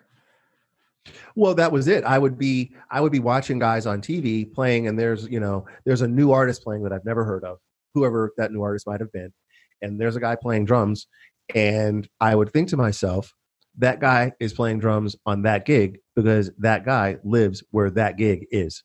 Well 1.35 1.53
that 1.55 1.71
was 1.71 1.87
it. 1.87 2.03
I 2.03 2.17
would 2.17 2.37
be 2.37 2.73
i 2.89 3.01
would 3.01 3.11
be 3.11 3.19
watching 3.19 3.59
guys 3.59 3.85
on 3.85 4.01
tv 4.01 4.51
playing 4.51 4.87
and 4.87 4.97
there's 4.97 5.27
you 5.27 5.39
know 5.39 5.65
there's 5.85 6.01
a 6.01 6.07
new 6.07 6.31
artist 6.31 6.63
playing 6.63 6.83
that 6.83 6.93
i've 6.93 7.05
never 7.05 7.23
heard 7.23 7.43
of 7.43 7.57
whoever 7.93 8.33
that 8.37 8.51
new 8.51 8.61
artist 8.61 8.87
might 8.87 8.99
have 8.99 9.11
been 9.11 9.33
and 9.81 9.99
there's 9.99 10.15
a 10.15 10.19
guy 10.19 10.35
playing 10.35 10.65
drums 10.65 11.07
and 11.55 12.07
i 12.19 12.35
would 12.35 12.51
think 12.51 12.69
to 12.69 12.77
myself 12.77 13.33
that 13.77 13.99
guy 13.99 14.31
is 14.39 14.53
playing 14.53 14.79
drums 14.79 15.15
on 15.25 15.43
that 15.43 15.65
gig 15.65 15.99
because 16.15 16.51
that 16.57 16.85
guy 16.85 17.17
lives 17.23 17.63
where 17.71 17.91
that 17.91 18.17
gig 18.17 18.47
is. 18.51 18.83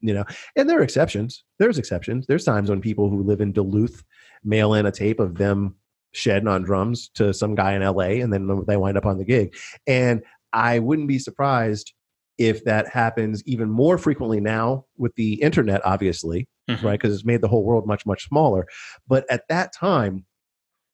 You 0.00 0.14
know? 0.14 0.24
And 0.54 0.70
there 0.70 0.78
are 0.78 0.84
exceptions. 0.84 1.44
There's 1.58 1.78
exceptions. 1.78 2.26
There's 2.26 2.44
times 2.44 2.70
when 2.70 2.80
people 2.80 3.10
who 3.10 3.22
live 3.22 3.40
in 3.40 3.52
duluth 3.52 4.04
mail 4.44 4.74
in 4.74 4.86
a 4.86 4.92
tape 4.92 5.18
of 5.18 5.36
them 5.36 5.74
shedding 6.12 6.48
on 6.48 6.62
drums 6.62 7.10
to 7.14 7.34
some 7.34 7.54
guy 7.54 7.74
in 7.74 7.82
la 7.82 8.04
and 8.04 8.32
then 8.32 8.64
they 8.66 8.76
wind 8.76 8.96
up 8.96 9.06
on 9.06 9.18
the 9.18 9.24
gig. 9.24 9.54
And 9.86 10.22
I 10.52 10.78
wouldn't 10.78 11.08
be 11.08 11.18
surprised 11.18 11.92
if 12.38 12.64
that 12.64 12.88
happens 12.88 13.42
even 13.46 13.68
more 13.68 13.98
frequently 13.98 14.40
now 14.40 14.84
with 14.96 15.14
the 15.16 15.34
internet, 15.42 15.84
obviously, 15.84 16.48
Mhm. 16.70 16.82
right? 16.82 16.92
Because 17.00 17.14
it's 17.14 17.24
made 17.24 17.40
the 17.40 17.48
whole 17.48 17.64
world 17.64 17.86
much, 17.86 18.06
much 18.06 18.28
smaller. 18.28 18.66
But 19.08 19.26
at 19.30 19.42
that 19.48 19.72
time, 19.72 20.24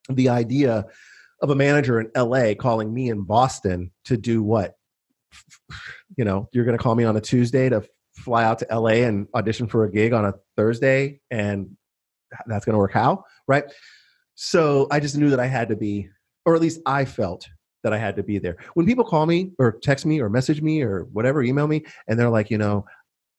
the 0.08 0.28
idea 0.30 0.86
of 1.42 1.50
a 1.50 1.54
manager 1.54 2.00
in 2.00 2.10
LA 2.14 2.54
calling 2.54 2.94
me 2.94 3.10
in 3.10 3.22
Boston 3.22 3.90
to 4.06 4.16
do 4.16 4.42
what? 4.42 4.74
You 6.16 6.24
know, 6.24 6.48
you're 6.52 6.64
going 6.64 6.76
to 6.76 6.82
call 6.82 6.94
me 6.94 7.04
on 7.04 7.16
a 7.16 7.20
Tuesday 7.20 7.68
to 7.68 7.84
fly 8.16 8.44
out 8.44 8.60
to 8.60 8.66
LA 8.70 9.02
and 9.04 9.26
audition 9.34 9.66
for 9.66 9.84
a 9.84 9.90
gig 9.90 10.12
on 10.12 10.24
a 10.24 10.34
Thursday, 10.56 11.20
and 11.30 11.76
that's 12.46 12.64
going 12.64 12.74
to 12.74 12.78
work 12.78 12.92
how? 12.92 13.24
Right. 13.46 13.64
So 14.36 14.86
I 14.90 15.00
just 15.00 15.16
knew 15.16 15.30
that 15.30 15.40
I 15.40 15.46
had 15.46 15.68
to 15.68 15.76
be, 15.76 16.08
or 16.46 16.54
at 16.54 16.60
least 16.60 16.80
I 16.86 17.04
felt 17.04 17.48
that 17.84 17.92
I 17.92 17.98
had 17.98 18.16
to 18.16 18.24
be 18.24 18.38
there. 18.38 18.56
When 18.74 18.86
people 18.86 19.04
call 19.04 19.26
me 19.26 19.52
or 19.60 19.70
text 19.72 20.04
me 20.04 20.20
or 20.20 20.28
message 20.28 20.60
me 20.60 20.82
or 20.82 21.04
whatever, 21.12 21.42
email 21.44 21.68
me, 21.68 21.84
and 22.08 22.18
they're 22.18 22.30
like, 22.30 22.50
you 22.50 22.58
know, 22.58 22.84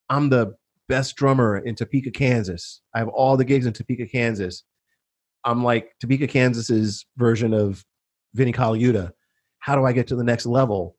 I'm 0.09 0.29
the 0.29 0.55
best 0.87 1.15
drummer 1.17 1.57
in 1.57 1.75
Topeka, 1.75 2.11
Kansas. 2.11 2.81
I 2.93 2.99
have 2.99 3.09
all 3.09 3.35
the 3.35 3.43
gigs 3.43 3.65
in 3.65 3.73
Topeka, 3.73 4.05
Kansas. 4.07 4.63
I'm 5.43 5.63
like 5.63 5.89
Topeka, 5.99 6.27
Kansas's 6.27 7.05
version 7.17 7.53
of 7.53 7.83
Vinnie 8.33 8.53
Colaiuta. 8.53 9.11
How 9.59 9.75
do 9.75 9.83
I 9.83 9.91
get 9.91 10.07
to 10.07 10.15
the 10.15 10.23
next 10.23 10.45
level? 10.45 10.95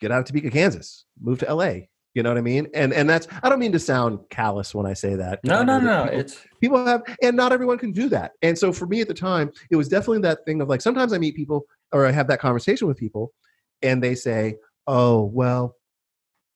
Get 0.00 0.10
out 0.10 0.20
of 0.20 0.24
Topeka, 0.24 0.50
Kansas. 0.50 1.04
Move 1.20 1.38
to 1.40 1.54
LA. 1.54 1.72
You 2.14 2.24
know 2.24 2.30
what 2.30 2.38
I 2.38 2.42
mean? 2.42 2.66
And 2.74 2.92
and 2.92 3.08
that's 3.08 3.28
I 3.42 3.48
don't 3.48 3.60
mean 3.60 3.70
to 3.72 3.78
sound 3.78 4.18
callous 4.30 4.74
when 4.74 4.84
I 4.84 4.94
say 4.94 5.14
that. 5.14 5.38
No, 5.44 5.62
no, 5.62 5.78
no. 5.78 6.04
people- 6.04 6.18
It's 6.18 6.38
people 6.60 6.84
have 6.86 7.02
and 7.22 7.36
not 7.36 7.52
everyone 7.52 7.78
can 7.78 7.92
do 7.92 8.08
that 8.08 8.32
and 8.42 8.58
so 8.58 8.72
for 8.72 8.86
me 8.86 9.00
at 9.00 9.06
the 9.08 9.14
time 9.14 9.50
it 9.70 9.76
was 9.76 9.88
definitely 9.88 10.20
that 10.22 10.44
thing 10.44 10.60
of 10.60 10.68
like 10.68 10.82
sometimes 10.82 11.12
i 11.14 11.18
meet 11.18 11.34
people 11.34 11.64
or 11.92 12.06
i 12.06 12.10
have 12.10 12.28
that 12.28 12.40
conversation 12.40 12.86
with 12.86 12.96
people 12.96 13.32
and 13.82 14.02
they 14.02 14.14
say 14.14 14.56
oh 14.86 15.24
well 15.24 15.76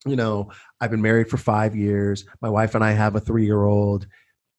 you 0.07 0.17
know 0.17 0.51
i've 0.81 0.91
been 0.91 1.03
married 1.03 1.29
for 1.29 1.37
five 1.37 1.75
years 1.75 2.25
my 2.41 2.49
wife 2.49 2.75
and 2.75 2.85
i 2.85 2.93
have 2.93 3.15
a 3.15 3.21
three 3.21 3.45
year 3.45 3.65
old 3.65 4.07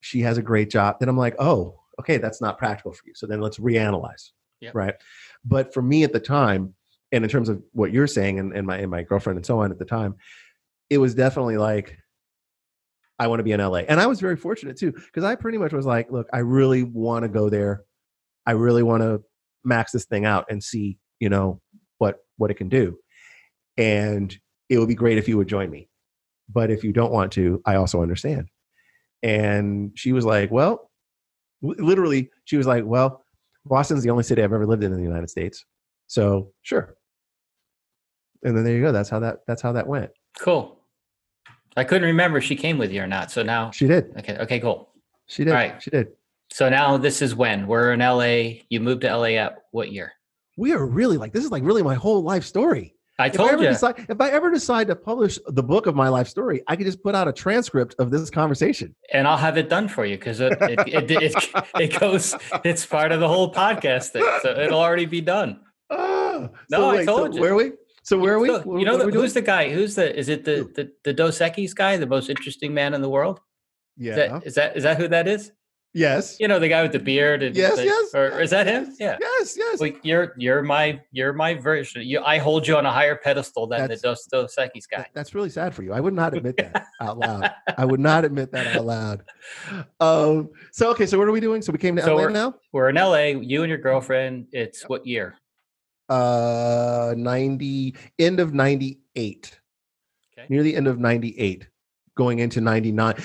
she 0.01 0.21
has 0.21 0.37
a 0.37 0.41
great 0.41 0.69
job 0.69 0.97
then 0.99 1.09
i'm 1.09 1.17
like 1.17 1.35
oh 1.39 1.79
okay 1.99 2.17
that's 2.17 2.41
not 2.41 2.57
practical 2.57 2.91
for 2.91 3.01
you 3.05 3.13
so 3.15 3.27
then 3.27 3.41
let's 3.41 3.57
reanalyze 3.59 4.31
Yep. 4.61 4.73
right 4.73 4.95
but 5.43 5.73
for 5.73 5.81
me 5.81 6.03
at 6.03 6.13
the 6.13 6.19
time 6.19 6.73
and 7.11 7.23
in 7.23 7.29
terms 7.29 7.49
of 7.49 7.61
what 7.73 7.91
you're 7.91 8.07
saying 8.07 8.39
and, 8.39 8.55
and 8.55 8.65
my 8.65 8.77
and 8.77 8.89
my 8.89 9.03
girlfriend 9.03 9.37
and 9.37 9.45
so 9.45 9.59
on 9.59 9.69
at 9.69 9.77
the 9.77 9.85
time 9.85 10.15
it 10.89 10.97
was 10.97 11.13
definitely 11.13 11.57
like 11.57 11.97
I 13.17 13.27
want 13.27 13.39
to 13.39 13.43
be 13.43 13.51
in 13.53 13.61
LA. 13.61 13.79
And 13.79 13.99
I 13.99 14.07
was 14.07 14.19
very 14.19 14.35
fortunate 14.35 14.77
too, 14.77 14.91
because 14.91 15.23
I 15.23 15.35
pretty 15.35 15.57
much 15.57 15.71
was 15.71 15.85
like, 15.85 16.11
look, 16.11 16.27
I 16.33 16.39
really 16.39 16.83
want 16.83 17.23
to 17.23 17.29
go 17.29 17.49
there. 17.49 17.83
I 18.45 18.51
really 18.51 18.83
want 18.83 19.03
to 19.03 19.23
max 19.65 19.91
this 19.91 20.05
thing 20.05 20.25
out 20.25 20.45
and 20.49 20.63
see, 20.63 20.97
you 21.19 21.29
know, 21.29 21.61
what 21.97 22.19
what 22.37 22.51
it 22.51 22.55
can 22.55 22.69
do. 22.69 22.97
And 23.77 24.35
it 24.69 24.79
would 24.79 24.87
be 24.87 24.95
great 24.95 25.17
if 25.17 25.27
you 25.27 25.37
would 25.37 25.47
join 25.47 25.69
me. 25.69 25.89
But 26.49 26.69
if 26.71 26.83
you 26.83 26.93
don't 26.93 27.11
want 27.11 27.31
to, 27.33 27.61
I 27.65 27.75
also 27.75 28.01
understand. 28.01 28.47
And 29.23 29.91
she 29.95 30.11
was 30.11 30.25
like, 30.25 30.51
well, 30.51 30.91
literally, 31.61 32.29
she 32.45 32.57
was 32.57 32.67
like, 32.67 32.83
well, 32.85 33.23
Boston's 33.65 34.03
the 34.03 34.11
only 34.11 34.23
city 34.23 34.43
I've 34.43 34.53
ever 34.53 34.67
lived 34.67 34.83
in 34.83 34.91
in 34.91 34.97
the 34.97 35.03
United 35.03 35.29
States. 35.29 35.65
So 36.07 36.51
sure. 36.61 36.95
And 38.43 38.55
then 38.55 38.63
there 38.63 38.75
you 38.75 38.81
go. 38.83 38.91
That's 38.91 39.09
how 39.09 39.19
that 39.19 39.39
that's 39.47 39.61
how 39.61 39.71
that 39.73 39.87
went. 39.87 40.11
cool. 40.39 40.79
I 41.77 41.83
couldn't 41.83 42.07
remember 42.07 42.37
if 42.37 42.45
she 42.45 42.55
came 42.55 42.77
with 42.77 42.89
you 42.93 43.01
or 43.01 43.07
not. 43.07 43.31
So 43.31 43.43
now, 43.43 43.69
She 43.71 43.85
did. 43.85 44.13
okay, 44.19 44.37
okay, 44.37 44.59
cool. 44.61 44.91
She 45.27 45.43
did. 45.43 45.51
Right. 45.51 45.81
She 45.83 45.89
did. 45.89 46.07
So 46.51 46.69
now 46.69 46.97
this 46.97 47.21
is 47.21 47.35
when 47.35 47.67
we're 47.67 47.91
in 47.93 47.99
LA. 47.99 48.61
You 48.69 48.79
moved 48.79 49.01
to 49.01 49.15
LA 49.15 49.35
at 49.45 49.57
what 49.71 49.91
year? 49.91 50.11
we 50.57 50.71
are 50.71 50.85
really 50.85 51.17
like 51.17 51.33
this 51.33 51.43
is 51.43 51.51
like 51.51 51.63
really 51.63 51.83
my 51.83 51.95
whole 51.95 52.23
life 52.23 52.45
story. 52.45 52.93
I 53.19 53.27
If 53.27 53.33
I 53.33 53.35
told 53.49 53.61
you. 53.61 53.67
decide 53.67 54.05
if 54.07 54.21
I 54.21 54.29
ever 54.29 54.49
decide 54.51 54.87
to 54.87 54.95
publish 54.95 55.37
the 55.47 55.63
book 55.63 55.85
of 55.85 55.95
my 55.95 56.07
life 56.07 56.29
story, 56.29 56.61
I 56.67 56.77
could 56.77 56.85
just 56.85 57.03
put 57.03 57.13
out 57.13 57.27
a 57.27 57.33
transcript 57.33 57.95
of 57.99 58.09
this 58.09 58.29
conversation. 58.29 58.95
and 59.11 59.27
I'll 59.27 59.35
have 59.37 59.57
it 59.57 59.67
done 59.69 59.87
for 59.89 60.05
you 60.05 60.17
because 60.17 60.39
it 60.39 60.53
it, 60.61 60.79
it, 60.87 61.11
it 61.11 61.33
it 61.79 61.99
goes. 61.99 62.35
It's 62.63 62.85
part 62.85 63.11
of 63.11 63.19
the 63.19 63.27
whole 63.27 63.53
podcast 63.53 64.09
thing, 64.11 64.25
so 64.41 64.49
it'll 64.57 64.79
already 64.79 65.05
be 65.05 65.21
done. 65.21 65.59
Ah, 65.91 66.49
No, 66.71 66.89
I 66.89 67.05
told 67.05 67.35
you. 67.35 67.41
Where 67.41 67.51
are 67.51 67.55
we? 67.55 67.71
So 68.03 68.17
where 68.17 68.33
are 68.35 68.39
we? 68.39 68.47
So, 68.47 68.59
What- 68.61 68.79
you 68.79 68.85
know 68.85 68.97
the, 68.97 69.05
we 69.07 69.13
who's 69.13 69.33
the 69.33 69.41
guy? 69.41 69.69
Who's 69.69 69.95
the? 69.95 70.17
Is 70.17 70.29
it 70.29 70.43
the 70.45 70.69
the, 70.75 70.91
the 71.03 71.13
Dos 71.13 71.39
Equis 71.39 71.75
guy, 71.75 71.97
the 71.97 72.07
most 72.07 72.29
interesting 72.29 72.73
man 72.73 72.93
in 72.93 73.01
the 73.01 73.09
world? 73.09 73.39
Is 73.99 74.05
yeah. 74.07 74.15
that 74.15 74.47
is 74.47 74.55
that 74.55 74.77
is 74.77 74.83
that 74.83 74.97
who 74.97 75.07
that 75.09 75.27
is? 75.27 75.51
Yes. 75.95 76.37
You 76.39 76.47
know 76.47 76.59
the 76.59 76.67
guy 76.67 76.83
with 76.83 76.91
the 76.91 76.99
beard. 76.99 77.41
And 77.41 77.55
Yes, 77.55 77.77
the- 77.77 77.85
yes, 77.85 78.13
Or 78.13 78.39
is 78.39 78.51
that 78.51 78.67
him? 78.67 78.93
Yeah. 78.99 79.17
Yes. 79.19 79.55
Yes. 79.57 79.79
Well, 79.79 79.91
you're 80.03 80.33
you're 80.37 80.61
my 80.61 81.01
you're 81.11 81.33
my 81.33 81.55
version. 81.55 82.03
You, 82.03 82.21
I 82.23 82.37
hold 82.37 82.67
you 82.67 82.77
on 82.77 82.85
a 82.85 82.91
higher 82.91 83.15
pedestal 83.15 83.65
than 83.65 83.79
That's- 83.79 84.01
the 84.01 84.09
Dos 84.09 84.25
Dos 84.27 84.55
Equis 84.57 84.87
guy. 84.87 84.97
That- 84.97 85.09
That's 85.15 85.33
really 85.33 85.49
sad 85.49 85.73
for 85.73 85.81
you. 85.81 85.93
I 85.93 85.99
would 85.99 86.13
not 86.13 86.35
admit 86.35 86.57
that 86.57 86.85
out 87.01 87.17
loud. 87.17 87.49
I 87.77 87.85
would 87.85 87.99
not 87.99 88.25
admit 88.25 88.51
that 88.51 88.75
out 88.75 88.85
loud. 88.85 89.23
Um, 89.99 90.49
so 90.71 90.91
okay, 90.91 91.05
so 91.07 91.17
what 91.17 91.27
are 91.27 91.31
we 91.31 91.39
doing? 91.39 91.63
So 91.63 91.71
we 91.71 91.79
came 91.79 91.95
to 91.95 92.03
So 92.03 92.13
LA 92.15 92.21
we're- 92.23 92.33
now. 92.33 92.53
We're 92.73 92.89
in 92.89 92.95
LA. 92.97 93.39
You 93.41 93.63
and 93.63 93.69
your 93.69 93.79
girlfriend. 93.79 94.47
It's 94.51 94.83
what 94.89 95.07
year? 95.07 95.35
Uh, 96.09 97.13
ninety 97.17 97.95
end 98.19 98.39
of 98.39 98.53
ninety 98.53 98.99
eight. 99.15 99.59
Okay. 100.37 100.47
near 100.49 100.63
the 100.63 100.75
end 100.75 100.85
of 100.87 100.99
98 100.99 101.65
going 102.15 102.39
into 102.39 102.61
99 102.61 103.15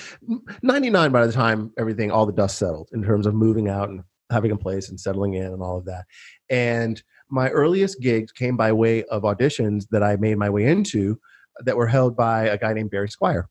99 0.62 1.12
by 1.12 1.26
the 1.26 1.32
time 1.32 1.72
everything 1.78 2.10
all 2.10 2.26
the 2.26 2.32
dust 2.32 2.58
settled 2.58 2.88
in 2.92 3.02
terms 3.02 3.26
of 3.26 3.34
moving 3.34 3.68
out 3.68 3.88
and 3.88 4.02
having 4.30 4.50
a 4.50 4.56
place 4.56 4.88
and 4.90 5.00
settling 5.00 5.34
in 5.34 5.46
and 5.46 5.62
all 5.62 5.76
of 5.76 5.84
that. 5.84 6.04
And 6.48 7.02
my 7.28 7.48
earliest 7.50 8.00
gigs 8.00 8.32
came 8.32 8.56
by 8.56 8.72
way 8.72 9.04
of 9.04 9.22
auditions 9.22 9.86
that 9.90 10.02
i 10.02 10.16
made 10.16 10.38
my 10.38 10.50
way 10.50 10.66
into 10.66 11.18
that 11.64 11.76
were 11.76 11.86
held 11.86 12.16
by 12.16 12.44
a 12.46 12.58
guy 12.58 12.72
named 12.72 12.90
barry 12.90 13.08
squire. 13.08 13.48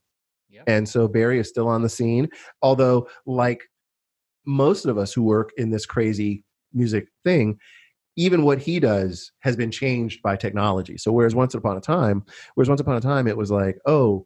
And 0.68 0.88
so 0.88 1.08
barry 1.08 1.40
is 1.40 1.48
still 1.48 1.68
on 1.68 1.82
the 1.82 1.90
scene 1.90 2.30
although 2.62 3.08
like 3.26 3.62
most 4.46 4.86
of 4.86 4.98
us 4.98 5.14
who 5.14 5.24
work 5.24 5.52
in 5.58 5.70
this 5.70 5.86
crazy 5.86 6.44
music 6.74 7.08
thing 7.24 7.60
even 8.16 8.44
what 8.44 8.60
he 8.60 8.82
does 8.82 9.32
has 9.40 9.56
been 9.56 9.72
changed 9.72 10.22
by 10.22 10.36
technology. 10.36 10.98
So 10.98 11.10
whereas 11.12 11.36
once 11.36 11.54
upon 11.54 11.78
a 11.78 11.82
time 11.82 12.26
Whereas 12.56 12.68
once 12.68 12.82
upon 12.82 12.98
a 12.98 13.02
time, 13.02 13.28
it 13.28 13.38
was 13.38 13.50
like, 13.50 13.78
oh, 13.86 14.26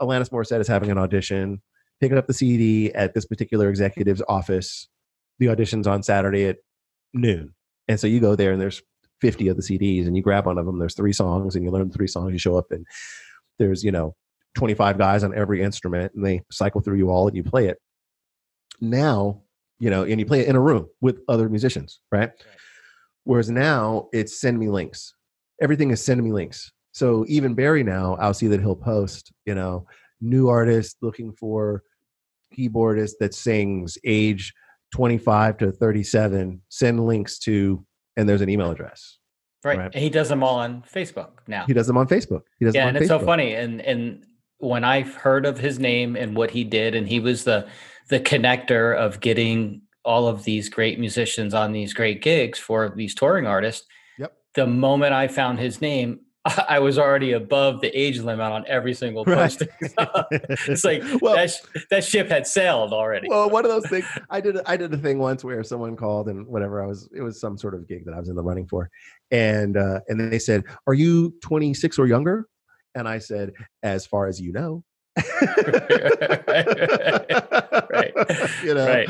Alanis 0.00 0.30
Morissette 0.30 0.60
is 0.60 0.68
having 0.68 0.90
an 0.90 0.98
audition. 0.98 1.60
Picking 2.00 2.16
up 2.16 2.26
the 2.26 2.34
CD 2.34 2.92
at 2.94 3.14
this 3.14 3.26
particular 3.26 3.68
executive's 3.68 4.22
office. 4.26 4.88
The 5.38 5.48
audition's 5.48 5.86
on 5.86 6.02
Saturday 6.02 6.46
at 6.46 6.58
noon. 7.12 7.54
And 7.88 8.00
so 8.00 8.06
you 8.06 8.20
go 8.20 8.36
there 8.36 8.52
and 8.52 8.60
there's 8.60 8.82
50 9.20 9.48
of 9.48 9.56
the 9.56 9.62
CDs 9.62 10.06
and 10.06 10.16
you 10.16 10.22
grab 10.22 10.46
one 10.46 10.58
of 10.58 10.64
them. 10.64 10.78
There's 10.78 10.94
three 10.94 11.12
songs 11.12 11.54
and 11.54 11.64
you 11.64 11.70
learn 11.70 11.88
the 11.88 11.94
three 11.94 12.06
songs. 12.06 12.32
You 12.32 12.38
show 12.38 12.56
up 12.56 12.70
and 12.70 12.86
there's, 13.58 13.84
you 13.84 13.92
know, 13.92 14.14
25 14.54 14.98
guys 14.98 15.22
on 15.22 15.34
every 15.36 15.62
instrument 15.62 16.12
and 16.14 16.24
they 16.24 16.42
cycle 16.50 16.80
through 16.80 16.96
you 16.96 17.10
all 17.10 17.28
and 17.28 17.36
you 17.36 17.42
play 17.42 17.68
it. 17.68 17.78
Now, 18.80 19.42
you 19.78 19.90
know, 19.90 20.04
and 20.04 20.18
you 20.18 20.26
play 20.26 20.40
it 20.40 20.48
in 20.48 20.56
a 20.56 20.60
room 20.60 20.88
with 21.00 21.20
other 21.28 21.48
musicians, 21.48 22.00
right? 22.10 22.30
Whereas 23.24 23.50
now 23.50 24.08
it's 24.12 24.40
send 24.40 24.58
me 24.58 24.68
links. 24.68 25.14
Everything 25.60 25.90
is 25.90 26.02
send 26.02 26.22
me 26.22 26.32
links. 26.32 26.72
So 26.92 27.24
even 27.28 27.54
Barry 27.54 27.82
now, 27.82 28.16
I'll 28.20 28.34
see 28.34 28.48
that 28.48 28.60
he'll 28.60 28.76
post, 28.76 29.32
you 29.46 29.54
know, 29.54 29.86
new 30.20 30.48
artist 30.48 30.96
looking 31.00 31.32
for 31.32 31.82
keyboardist 32.56 33.12
that 33.20 33.34
sings 33.34 33.96
age 34.04 34.52
25 34.92 35.58
to 35.58 35.72
37, 35.72 36.60
send 36.68 37.06
links 37.06 37.38
to, 37.40 37.84
and 38.16 38.28
there's 38.28 38.40
an 38.40 38.48
email 38.48 38.70
address. 38.70 39.18
Right. 39.62 39.78
Right. 39.78 39.94
And 39.94 40.02
he 40.02 40.10
does 40.10 40.28
them 40.28 40.42
all 40.42 40.58
on 40.58 40.82
Facebook 40.82 41.30
now. 41.46 41.64
He 41.66 41.74
does 41.74 41.86
them 41.86 41.96
on 41.96 42.08
Facebook. 42.08 42.42
He 42.58 42.64
does 42.64 42.74
yeah, 42.74 42.88
and 42.88 42.96
it's 42.96 43.08
so 43.08 43.18
funny. 43.18 43.54
And 43.54 43.82
and 43.82 44.24
when 44.58 44.84
I 44.84 45.02
heard 45.02 45.44
of 45.44 45.58
his 45.58 45.78
name 45.78 46.16
and 46.16 46.34
what 46.34 46.50
he 46.50 46.64
did, 46.64 46.94
and 46.94 47.06
he 47.06 47.20
was 47.20 47.44
the 47.44 47.68
the 48.08 48.20
connector 48.20 48.96
of 48.96 49.20
getting 49.20 49.82
all 50.02 50.26
of 50.26 50.44
these 50.44 50.70
great 50.70 50.98
musicians 50.98 51.52
on 51.52 51.72
these 51.72 51.92
great 51.92 52.22
gigs 52.22 52.58
for 52.58 52.88
these 52.96 53.14
touring 53.14 53.46
artists. 53.46 53.86
Yep. 54.18 54.32
The 54.54 54.66
moment 54.66 55.12
I 55.12 55.28
found 55.28 55.58
his 55.58 55.82
name, 55.82 56.20
I 56.46 56.78
was 56.78 56.98
already 56.98 57.32
above 57.32 57.80
the 57.82 57.88
age 57.88 58.18
limit 58.18 58.40
on 58.50 58.64
every 58.66 58.94
single 58.94 59.24
Right. 59.26 59.54
it's 60.30 60.84
like 60.84 61.02
Well- 61.20 61.36
that, 61.36 61.50
sh- 61.50 61.84
that 61.90 62.02
ship 62.04 62.28
had 62.30 62.46
sailed 62.46 62.92
already. 62.94 63.28
well, 63.28 63.50
one 63.50 63.64
of 63.66 63.70
those 63.70 63.86
things. 63.88 64.06
I 64.30 64.40
did. 64.40 64.56
I 64.64 64.76
did 64.78 64.92
a 64.94 64.96
thing 64.96 65.18
once 65.18 65.44
where 65.44 65.62
someone 65.62 65.96
called 65.96 66.28
and 66.28 66.46
whatever. 66.46 66.82
I 66.82 66.86
was. 66.86 67.10
It 67.14 67.20
was 67.20 67.38
some 67.40 67.58
sort 67.58 67.74
of 67.74 67.86
gig 67.86 68.06
that 68.06 68.14
I 68.14 68.18
was 68.18 68.28
in 68.30 68.36
the 68.36 68.42
running 68.42 68.66
for, 68.68 68.88
and 69.30 69.76
uh, 69.76 70.00
and 70.08 70.18
then 70.18 70.30
they 70.30 70.38
said, 70.38 70.64
"Are 70.86 70.94
you 70.94 71.34
26 71.42 71.98
or 71.98 72.06
younger?" 72.06 72.46
And 72.94 73.06
I 73.06 73.18
said, 73.18 73.52
"As 73.82 74.06
far 74.06 74.26
as 74.26 74.40
you 74.40 74.52
know." 74.52 74.82
Right. 77.90 78.12
You 78.64 78.74
know. 78.74 78.86
Right. 78.86 79.08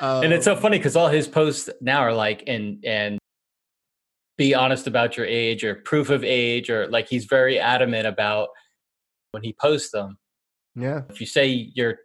and 0.00 0.32
it's 0.32 0.44
so 0.44 0.54
Um, 0.54 0.60
funny 0.60 0.78
because 0.78 0.96
all 0.96 1.08
his 1.08 1.28
posts 1.28 1.68
now 1.80 2.00
are 2.00 2.12
like 2.12 2.44
and 2.46 2.84
and 2.84 3.18
be 4.38 4.54
honest 4.54 4.86
about 4.86 5.16
your 5.16 5.26
age 5.26 5.62
or 5.62 5.74
proof 5.74 6.08
of 6.08 6.24
age 6.24 6.70
or 6.70 6.86
like 6.88 7.06
he's 7.08 7.26
very 7.26 7.58
adamant 7.58 8.06
about 8.06 8.48
when 9.32 9.42
he 9.42 9.52
posts 9.60 9.90
them 9.90 10.16
yeah. 10.74 11.02
if 11.10 11.20
you 11.20 11.26
say 11.26 11.46
you're 11.74 11.98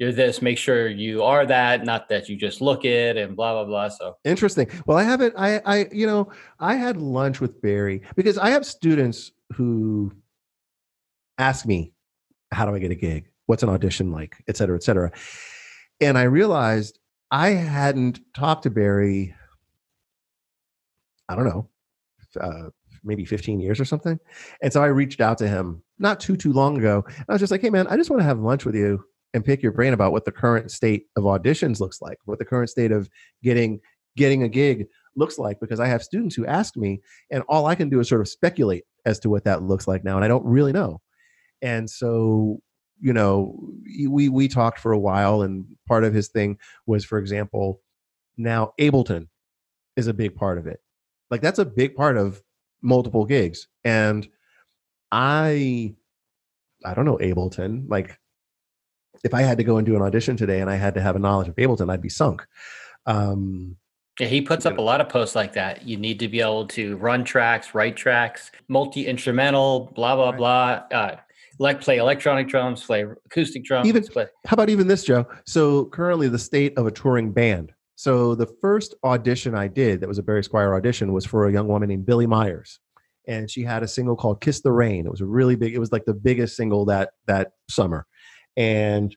you're 0.00 0.10
this 0.10 0.42
make 0.42 0.58
sure 0.58 0.88
you 0.88 1.22
are 1.22 1.46
that 1.46 1.84
not 1.84 2.08
that 2.08 2.28
you 2.28 2.36
just 2.36 2.60
look 2.60 2.84
it 2.84 3.16
and 3.16 3.36
blah 3.36 3.52
blah 3.52 3.64
blah 3.64 3.88
so 3.88 4.16
Interesting. 4.24 4.68
Well, 4.86 4.98
I 4.98 5.04
haven't. 5.04 5.34
I, 5.36 5.60
I, 5.64 5.86
you 5.92 6.06
know, 6.06 6.32
I 6.58 6.74
had 6.74 6.96
lunch 6.96 7.40
with 7.40 7.62
Barry 7.62 8.02
because 8.16 8.38
I 8.38 8.50
have 8.50 8.66
students 8.66 9.30
who 9.52 10.12
ask 11.38 11.66
me, 11.66 11.92
how 12.50 12.66
do 12.66 12.74
I 12.74 12.78
get 12.78 12.90
a 12.90 12.96
gig? 12.96 13.28
What's 13.46 13.62
an 13.62 13.68
audition 13.68 14.10
like? 14.10 14.42
Et 14.48 14.56
cetera, 14.56 14.76
et 14.76 14.82
cetera. 14.82 15.12
And 16.00 16.18
I 16.18 16.22
realized 16.22 16.98
I 17.30 17.50
hadn't 17.50 18.20
talked 18.34 18.64
to 18.64 18.70
Barry, 18.70 19.34
I 21.28 21.36
don't 21.36 21.44
know, 21.44 21.68
uh, 22.36 22.70
maybe 23.02 23.24
15 23.24 23.60
years 23.60 23.78
or 23.80 23.84
something. 23.84 24.18
And 24.62 24.72
so 24.72 24.82
I 24.82 24.86
reached 24.86 25.20
out 25.20 25.38
to 25.38 25.48
him 25.48 25.82
not 25.98 26.20
too, 26.20 26.36
too 26.36 26.52
long 26.52 26.78
ago. 26.78 27.04
I 27.28 27.32
was 27.32 27.40
just 27.40 27.52
like, 27.52 27.60
hey, 27.60 27.70
man, 27.70 27.86
I 27.86 27.96
just 27.96 28.10
want 28.10 28.20
to 28.20 28.26
have 28.26 28.40
lunch 28.40 28.64
with 28.64 28.74
you 28.74 29.04
and 29.34 29.44
pick 29.44 29.62
your 29.62 29.72
brain 29.72 29.92
about 29.92 30.12
what 30.12 30.24
the 30.24 30.32
current 30.32 30.70
state 30.70 31.06
of 31.16 31.24
auditions 31.24 31.80
looks 31.80 32.00
like, 32.00 32.18
what 32.24 32.38
the 32.38 32.44
current 32.44 32.70
state 32.70 32.92
of 32.92 33.08
getting 33.42 33.80
getting 34.16 34.44
a 34.44 34.48
gig 34.48 34.86
looks 35.16 35.38
like 35.38 35.58
because 35.60 35.80
I 35.80 35.86
have 35.86 36.02
students 36.02 36.34
who 36.36 36.46
ask 36.46 36.76
me 36.76 37.00
and 37.30 37.42
all 37.48 37.66
I 37.66 37.74
can 37.74 37.88
do 37.88 37.98
is 37.98 38.08
sort 38.08 38.20
of 38.20 38.28
speculate 38.28 38.84
as 39.04 39.18
to 39.20 39.30
what 39.30 39.44
that 39.44 39.62
looks 39.62 39.88
like 39.88 40.04
now 40.04 40.16
and 40.16 40.24
I 40.24 40.28
don't 40.28 40.44
really 40.44 40.72
know. 40.72 41.00
And 41.62 41.88
so, 41.88 42.60
you 43.00 43.12
know, 43.12 43.58
we 44.08 44.28
we 44.28 44.48
talked 44.48 44.78
for 44.78 44.92
a 44.92 44.98
while 44.98 45.42
and 45.42 45.66
part 45.88 46.04
of 46.04 46.14
his 46.14 46.28
thing 46.28 46.58
was 46.86 47.04
for 47.04 47.18
example, 47.18 47.80
now 48.36 48.72
Ableton 48.80 49.28
is 49.96 50.06
a 50.06 50.14
big 50.14 50.36
part 50.36 50.58
of 50.58 50.66
it. 50.66 50.80
Like 51.30 51.40
that's 51.40 51.58
a 51.58 51.64
big 51.64 51.94
part 51.94 52.16
of 52.16 52.42
multiple 52.82 53.24
gigs 53.24 53.66
and 53.84 54.28
I 55.10 55.94
I 56.84 56.94
don't 56.94 57.04
know 57.04 57.18
Ableton. 57.18 57.84
Like 57.88 58.18
if 59.22 59.32
I 59.32 59.42
had 59.42 59.58
to 59.58 59.64
go 59.64 59.78
and 59.78 59.86
do 59.86 59.96
an 59.96 60.02
audition 60.02 60.36
today 60.36 60.60
and 60.60 60.68
I 60.68 60.76
had 60.76 60.94
to 60.94 61.00
have 61.00 61.16
a 61.16 61.18
knowledge 61.18 61.48
of 61.48 61.56
Ableton, 61.56 61.90
I'd 61.90 62.02
be 62.02 62.08
sunk. 62.08 62.46
Um, 63.06 63.76
yeah, 64.20 64.28
he 64.28 64.40
puts 64.40 64.64
up 64.64 64.78
a 64.78 64.82
lot 64.82 65.00
of 65.00 65.08
posts 65.08 65.34
like 65.34 65.54
that. 65.54 65.86
You 65.86 65.96
need 65.96 66.20
to 66.20 66.28
be 66.28 66.40
able 66.40 66.66
to 66.68 66.96
run 66.98 67.24
tracks, 67.24 67.74
write 67.74 67.96
tracks, 67.96 68.52
multi 68.68 69.06
instrumental, 69.06 69.92
blah 69.94 70.14
blah 70.14 70.30
right. 70.30 70.38
blah. 70.38 70.98
Uh, 70.98 71.16
like 71.58 71.80
play 71.80 71.98
electronic 71.98 72.48
drums, 72.48 72.84
play 72.84 73.04
acoustic 73.26 73.64
drums. 73.64 73.88
Even 73.88 74.04
play. 74.04 74.26
how 74.46 74.54
about 74.54 74.68
even 74.68 74.86
this, 74.86 75.04
Joe? 75.04 75.26
So 75.46 75.86
currently, 75.86 76.28
the 76.28 76.38
state 76.38 76.76
of 76.76 76.86
a 76.86 76.90
touring 76.90 77.32
band. 77.32 77.72
So 77.96 78.34
the 78.34 78.46
first 78.60 78.94
audition 79.04 79.54
I 79.54 79.68
did, 79.68 80.00
that 80.00 80.08
was 80.08 80.18
a 80.18 80.22
Barry 80.22 80.42
Squire 80.42 80.74
audition, 80.74 81.12
was 81.12 81.24
for 81.24 81.46
a 81.46 81.52
young 81.52 81.68
woman 81.68 81.88
named 81.88 82.06
Billie 82.06 82.26
Myers, 82.26 82.80
and 83.28 83.50
she 83.50 83.62
had 83.62 83.82
a 83.82 83.88
single 83.88 84.16
called 84.16 84.40
"Kiss 84.40 84.60
the 84.60 84.72
Rain." 84.72 85.06
It 85.06 85.10
was 85.10 85.20
a 85.20 85.26
really 85.26 85.54
big. 85.54 85.74
It 85.74 85.78
was 85.78 85.92
like 85.92 86.04
the 86.04 86.14
biggest 86.14 86.56
single 86.56 86.84
that 86.86 87.10
that 87.26 87.52
summer, 87.68 88.06
and 88.56 89.14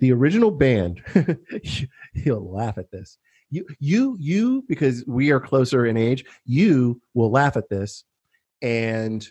the 0.00 0.12
original 0.12 0.50
band 0.50 1.02
he'll 2.14 2.52
laugh 2.52 2.78
at 2.78 2.90
this 2.90 3.18
you 3.50 3.66
you 3.78 4.16
you 4.18 4.64
because 4.68 5.04
we 5.06 5.30
are 5.30 5.40
closer 5.40 5.86
in 5.86 5.96
age 5.96 6.24
you 6.44 7.00
will 7.14 7.30
laugh 7.30 7.56
at 7.56 7.68
this 7.68 8.04
and 8.62 9.28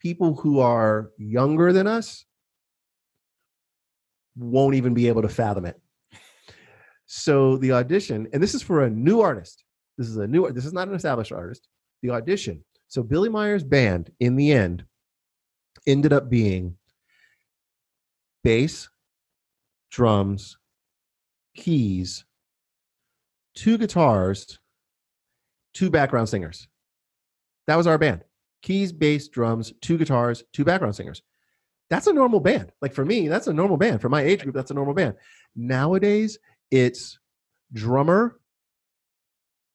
people 0.00 0.34
who 0.34 0.60
are 0.60 1.10
younger 1.18 1.72
than 1.72 1.86
us 1.86 2.24
won't 4.36 4.74
even 4.74 4.94
be 4.94 5.08
able 5.08 5.22
to 5.22 5.28
fathom 5.28 5.64
it 5.64 5.80
so 7.08 7.56
the 7.56 7.72
audition 7.72 8.28
and 8.32 8.40
this 8.40 8.54
is 8.54 8.62
for 8.62 8.84
a 8.84 8.90
new 8.90 9.20
artist 9.20 9.64
this 9.96 10.06
is 10.06 10.16
a 10.16 10.26
new 10.26 10.48
this 10.52 10.64
is 10.64 10.72
not 10.72 10.86
an 10.86 10.94
established 10.94 11.32
artist 11.32 11.66
the 12.02 12.10
audition 12.10 12.64
so 12.86 13.02
Billie 13.02 13.28
myers 13.28 13.64
band 13.64 14.12
in 14.20 14.36
the 14.36 14.52
end 14.52 14.84
ended 15.86 16.12
up 16.12 16.30
being 16.30 16.76
bass 18.44 18.88
drums, 19.90 20.58
keys, 21.54 22.24
two 23.54 23.78
guitars, 23.78 24.58
two 25.74 25.90
background 25.90 26.28
singers. 26.28 26.68
That 27.66 27.76
was 27.76 27.86
our 27.86 27.98
band. 27.98 28.22
Keys, 28.62 28.92
bass, 28.92 29.28
drums, 29.28 29.72
two 29.80 29.98
guitars, 29.98 30.44
two 30.52 30.64
background 30.64 30.96
singers. 30.96 31.22
That's 31.90 32.06
a 32.06 32.12
normal 32.12 32.40
band. 32.40 32.72
Like 32.82 32.92
for 32.92 33.04
me, 33.04 33.28
that's 33.28 33.46
a 33.46 33.52
normal 33.52 33.76
band. 33.76 34.00
For 34.00 34.08
my 34.08 34.22
age 34.22 34.42
group, 34.42 34.54
that's 34.54 34.70
a 34.70 34.74
normal 34.74 34.94
band. 34.94 35.14
Nowadays, 35.56 36.38
it's 36.70 37.18
drummer, 37.72 38.38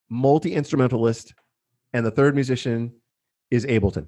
multi 0.10 0.54
instrumentalist, 0.54 1.34
and 1.94 2.06
the 2.06 2.12
third 2.12 2.36
musician 2.36 2.94
is 3.52 3.66
Ableton 3.66 4.08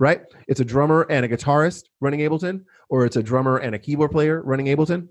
right? 0.00 0.22
It's 0.48 0.58
a 0.58 0.64
drummer 0.64 1.06
and 1.10 1.24
a 1.24 1.28
guitarist 1.28 1.84
running 2.00 2.20
Ableton, 2.20 2.64
or 2.88 3.04
it's 3.04 3.16
a 3.16 3.22
drummer 3.22 3.58
and 3.58 3.74
a 3.74 3.78
keyboard 3.78 4.10
player 4.10 4.42
running 4.42 4.66
Ableton. 4.66 5.08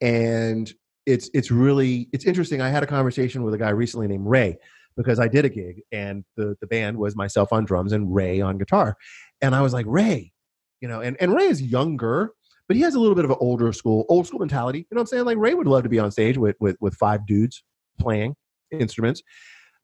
And 0.00 0.72
it's 1.04 1.28
it's 1.34 1.50
really 1.50 2.08
it's 2.12 2.24
interesting. 2.24 2.62
I 2.62 2.70
had 2.70 2.82
a 2.82 2.86
conversation 2.86 3.42
with 3.42 3.52
a 3.52 3.58
guy 3.58 3.70
recently 3.70 4.06
named 4.06 4.26
Ray 4.26 4.56
because 4.96 5.18
I 5.18 5.28
did 5.28 5.44
a 5.44 5.48
gig 5.50 5.82
and 5.92 6.24
the 6.36 6.56
the 6.60 6.66
band 6.66 6.96
was 6.96 7.16
myself 7.16 7.52
on 7.52 7.64
drums 7.64 7.92
and 7.92 8.14
Ray 8.14 8.40
on 8.40 8.56
guitar. 8.56 8.96
And 9.42 9.54
I 9.54 9.62
was 9.62 9.72
like, 9.74 9.86
Ray, 9.88 10.32
you 10.80 10.88
know, 10.88 11.00
and, 11.00 11.16
and 11.20 11.34
Ray 11.34 11.44
is 11.44 11.60
younger, 11.60 12.32
but 12.70 12.76
he 12.76 12.84
has 12.84 12.94
a 12.94 13.00
little 13.00 13.16
bit 13.16 13.24
of 13.24 13.32
an 13.32 13.36
older 13.40 13.72
school, 13.72 14.06
old 14.08 14.28
school 14.28 14.38
mentality. 14.38 14.78
You 14.78 14.84
know 14.92 15.00
what 15.00 15.00
I'm 15.00 15.06
saying? 15.08 15.24
Like 15.24 15.38
Ray 15.38 15.54
would 15.54 15.66
love 15.66 15.82
to 15.82 15.88
be 15.88 15.98
on 15.98 16.12
stage 16.12 16.38
with 16.38 16.54
with 16.60 16.76
with 16.80 16.94
five 16.94 17.26
dudes 17.26 17.64
playing 17.98 18.36
instruments. 18.70 19.24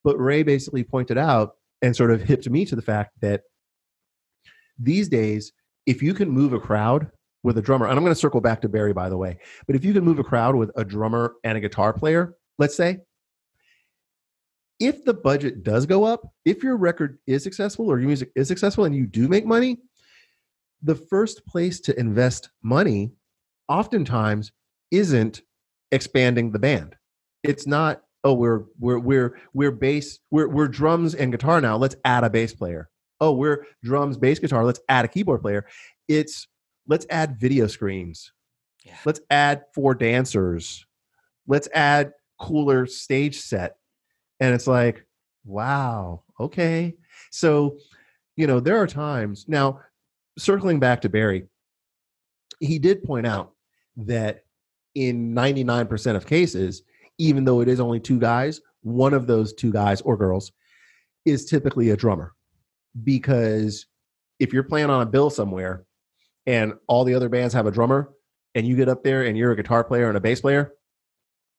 But 0.05 0.16
Ray 0.20 0.45
basically 0.45 0.84
pointed 0.84 1.18
out 1.18 1.55
and 1.82 1.97
sort 1.97 2.12
of 2.12 2.22
hipped 2.22 2.49
me 2.49 2.64
to 2.64 2.76
the 2.76 2.82
fact 2.82 3.11
that 3.22 3.43
these 4.78 5.09
days, 5.09 5.53
if 5.84 6.01
you 6.01 6.14
can 6.14 6.30
move 6.30 6.53
a 6.53 6.61
crowd 6.61 7.11
with 7.43 7.59
a 7.59 7.61
drummer, 7.61 7.87
and 7.87 7.99
I'm 7.99 8.05
going 8.05 8.14
to 8.14 8.20
circle 8.20 8.41
back 8.41 8.61
to 8.61 8.68
Barry, 8.68 8.93
by 8.93 9.09
the 9.09 9.16
way, 9.16 9.37
but 9.66 9.74
if 9.74 9.84
you 9.84 9.93
can 9.93 10.05
move 10.05 10.20
a 10.20 10.24
crowd 10.24 10.55
with 10.55 10.70
a 10.76 10.84
drummer 10.84 11.34
and 11.43 11.59
a 11.59 11.61
guitar 11.61 11.93
player, 11.93 12.37
let's 12.57 12.76
say, 12.76 12.99
if 14.78 15.05
the 15.05 15.14
budget 15.14 15.64
does 15.64 15.87
go 15.87 16.05
up, 16.05 16.32
if 16.45 16.62
your 16.62 16.76
record 16.76 17.18
is 17.26 17.43
successful 17.43 17.89
or 17.89 17.99
your 17.99 18.07
music 18.07 18.30
is 18.37 18.47
successful 18.47 18.84
and 18.84 18.95
you 18.95 19.09
do 19.09 19.26
make 19.26 19.45
money, 19.45 19.78
the 20.83 20.95
first 20.95 21.47
place 21.47 21.81
to 21.81 21.99
invest 21.99 22.51
money 22.62 23.12
oftentimes 23.68 24.53
isn't 24.91 25.43
expanding 25.93 26.53
the 26.53 26.59
band. 26.59 26.97
It's 27.43 27.66
not, 27.66 28.03
oh, 28.24 28.35
we're 28.35 28.64
we're 28.79 28.99
we're 28.99 29.39
we're 29.55 29.72
bass, 29.72 30.18
we're 30.31 30.49
we're 30.49 30.68
drums 30.68 31.14
and 31.14 31.33
guitar 31.33 31.61
now. 31.61 31.77
Let's 31.77 31.97
add 32.05 32.24
a 32.24 32.31
bass 32.31 32.55
player 32.55 32.91
oh, 33.20 33.33
we're 33.33 33.66
drums, 33.83 34.16
bass 34.16 34.39
guitar. 34.39 34.64
Let's 34.64 34.81
add 34.89 35.05
a 35.05 35.09
keyboard 35.09 35.43
player. 35.43 35.66
It's 36.09 36.49
let's 36.87 37.07
add 37.11 37.39
video 37.41 37.66
screens. 37.66 38.33
Yeah. 38.85 38.97
Let's 39.05 39.20
add 39.31 39.64
four 39.74 39.95
dancers. 39.95 40.87
Let's 41.47 41.68
add 41.74 42.12
cooler 42.39 42.87
stage 42.87 43.41
set. 43.41 43.77
And 44.41 44.55
it's 44.55 44.66
like, 44.66 45.07
wow, 45.45 46.22
okay. 46.39 46.95
So, 47.31 47.79
you 48.37 48.47
know, 48.47 48.61
there 48.61 48.77
are 48.77 48.87
times 48.87 49.47
now, 49.49 49.81
circling 50.39 50.80
back 50.80 51.03
to 51.03 51.09
Barry, 51.09 51.47
he 52.61 52.78
did 52.78 53.03
point 53.03 53.26
out 53.26 53.53
that 53.97 54.45
in 54.95 55.34
99% 55.34 56.16
of 56.16 56.26
cases, 56.26 56.82
even 57.18 57.45
though 57.45 57.61
it 57.61 57.68
is 57.68 57.80
only 57.80 58.01
two 58.01 58.18
guys, 58.18 58.61
one 58.82 59.14
of 59.14 59.26
those 59.26 59.53
two 59.53 59.72
guys 59.72 60.01
or 60.03 60.16
girls 60.16 60.53
is 61.24 61.45
typically 61.45 61.91
a 61.91 61.97
drummer 61.97 62.32
because 63.05 63.87
if 64.39 64.53
you're 64.53 64.62
playing 64.62 64.91
on 64.91 65.03
a 65.03 65.07
bill 65.07 65.30
somewhere 65.30 65.84
and 66.47 66.74
all 66.87 67.05
the 67.05 67.14
other 67.14 67.28
bands 67.28 67.53
have 67.53 67.66
a 67.66 67.70
drummer 67.70 68.11
and 68.55 68.66
you 68.66 68.76
get 68.76 68.89
up 68.89 69.03
there 69.03 69.24
and 69.24 69.37
you're 69.37 69.53
a 69.53 69.57
guitar 69.57 69.82
player 69.84 70.09
and 70.09 70.16
a 70.16 70.20
bass 70.20 70.41
player, 70.41 70.72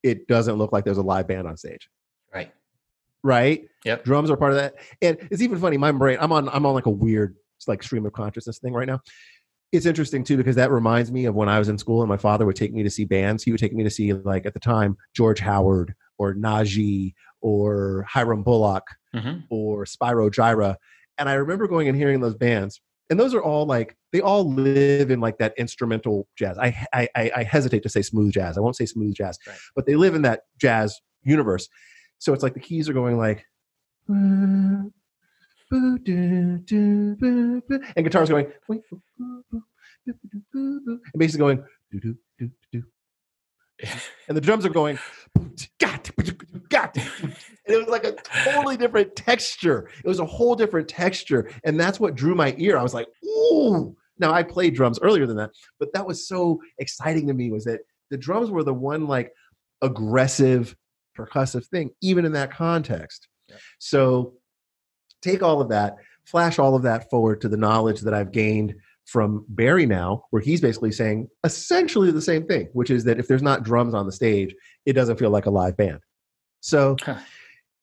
it 0.03 0.27
doesn't 0.27 0.55
look 0.55 0.71
like 0.71 0.85
there's 0.85 0.97
a 0.97 1.03
live 1.03 1.27
band 1.27 1.47
on 1.47 1.57
stage. 1.57 1.89
Right. 2.33 2.51
Right? 3.23 3.67
Yep. 3.83 4.05
Drums 4.05 4.31
are 4.31 4.37
part 4.37 4.51
of 4.51 4.57
that. 4.57 4.75
And 5.01 5.17
it's 5.29 5.41
even 5.41 5.59
funny, 5.59 5.77
my 5.77 5.91
brain, 5.91 6.17
I'm 6.21 6.31
on 6.31 6.49
I'm 6.49 6.65
on 6.65 6.73
like 6.73 6.85
a 6.85 6.91
weird 6.91 7.35
like 7.67 7.83
stream 7.83 8.05
of 8.05 8.13
consciousness 8.13 8.59
thing 8.59 8.73
right 8.73 8.87
now. 8.87 8.99
It's 9.71 9.85
interesting 9.85 10.23
too 10.23 10.37
because 10.37 10.55
that 10.55 10.71
reminds 10.71 11.11
me 11.11 11.25
of 11.25 11.35
when 11.35 11.49
I 11.49 11.59
was 11.59 11.69
in 11.69 11.77
school 11.77 12.01
and 12.01 12.09
my 12.09 12.17
father 12.17 12.45
would 12.45 12.55
take 12.55 12.73
me 12.73 12.83
to 12.83 12.89
see 12.89 13.05
bands. 13.05 13.43
He 13.43 13.51
would 13.51 13.59
take 13.59 13.73
me 13.73 13.83
to 13.83 13.89
see 13.89 14.13
like 14.13 14.45
at 14.45 14.53
the 14.53 14.59
time 14.59 14.97
George 15.15 15.39
Howard 15.39 15.93
or 16.17 16.33
Najee 16.35 17.13
or 17.41 18.05
Hiram 18.09 18.43
Bullock 18.43 18.83
mm-hmm. 19.15 19.39
or 19.49 19.85
Spyro 19.85 20.29
Gyra 20.29 20.77
and 21.17 21.29
I 21.29 21.33
remember 21.33 21.67
going 21.67 21.87
and 21.87 21.97
hearing 21.97 22.21
those 22.21 22.35
bands, 22.35 22.81
and 23.09 23.19
those 23.19 23.33
are 23.33 23.41
all 23.41 23.65
like 23.65 23.95
they 24.11 24.21
all 24.21 24.51
live 24.51 25.11
in 25.11 25.19
like 25.19 25.37
that 25.39 25.53
instrumental 25.57 26.27
jazz. 26.37 26.57
I 26.57 26.85
I, 26.93 27.09
I 27.15 27.43
hesitate 27.43 27.83
to 27.83 27.89
say 27.89 28.01
smooth 28.01 28.33
jazz. 28.33 28.57
I 28.57 28.61
won't 28.61 28.75
say 28.75 28.85
smooth 28.85 29.15
jazz, 29.15 29.37
right. 29.47 29.57
but 29.75 29.85
they 29.85 29.95
live 29.95 30.15
in 30.15 30.21
that 30.23 30.41
jazz 30.59 30.99
universe. 31.23 31.67
So 32.19 32.33
it's 32.33 32.43
like 32.43 32.53
the 32.53 32.59
keys 32.59 32.89
are 32.89 32.93
going 32.93 33.17
like, 33.17 33.45
and 35.71 36.65
guitars 37.95 38.29
going, 38.29 38.51
and 40.53 40.93
basically 41.17 41.39
going, 41.39 41.63
and 44.27 44.37
the 44.37 44.41
drums 44.41 44.65
are 44.65 44.69
going, 44.69 44.97
God. 46.69 46.91
And 46.95 47.75
it 47.75 47.77
was 47.77 47.87
like 47.87 48.05
a 48.05 48.13
totally 48.43 48.77
different 48.77 49.15
texture. 49.15 49.89
It 50.03 50.07
was 50.07 50.19
a 50.19 50.25
whole 50.25 50.55
different 50.55 50.87
texture. 50.87 51.49
And 51.63 51.79
that's 51.79 51.99
what 51.99 52.15
drew 52.15 52.33
my 52.33 52.55
ear. 52.57 52.77
I 52.77 52.83
was 52.83 52.93
like, 52.93 53.07
ooh. 53.25 53.95
Now 54.19 54.33
I 54.33 54.41
played 54.41 54.73
drums 54.73 54.99
earlier 55.01 55.27
than 55.27 55.37
that, 55.37 55.51
but 55.79 55.93
that 55.93 56.07
was 56.07 56.27
so 56.27 56.59
exciting 56.79 57.27
to 57.27 57.35
me 57.35 57.51
was 57.51 57.65
that 57.65 57.81
the 58.09 58.17
drums 58.17 58.49
were 58.49 58.63
the 58.63 58.73
one 58.73 59.05
like 59.05 59.31
aggressive 59.83 60.75
percussive 61.15 61.67
thing, 61.67 61.91
even 62.01 62.25
in 62.25 62.31
that 62.31 62.49
context. 62.51 63.27
Yeah. 63.47 63.57
So 63.77 64.33
take 65.21 65.41
all 65.43 65.61
of 65.61 65.69
that, 65.69 65.97
flash 66.25 66.59
all 66.59 66.75
of 66.75 66.83
that 66.83 67.09
forward 67.09 67.41
to 67.41 67.49
the 67.49 67.57
knowledge 67.57 68.01
that 68.01 68.13
I've 68.13 68.31
gained 68.31 68.75
from 69.05 69.45
Barry 69.49 69.85
now, 69.85 70.25
where 70.31 70.41
he's 70.41 70.59
basically 70.59 70.91
saying 70.91 71.29
essentially 71.45 72.11
the 72.11 72.21
same 72.21 72.45
thing, 72.45 72.67
which 72.73 72.89
is 72.89 73.05
that 73.05 73.19
if 73.19 73.27
there's 73.27 73.41
not 73.43 73.63
drums 73.63 73.93
on 73.93 74.05
the 74.05 74.11
stage, 74.11 74.53
it 74.85 74.93
doesn't 74.93 75.17
feel 75.17 75.29
like 75.29 75.45
a 75.45 75.49
live 75.49 75.77
band. 75.77 75.99
So, 76.59 76.97
Huh. 77.01 77.15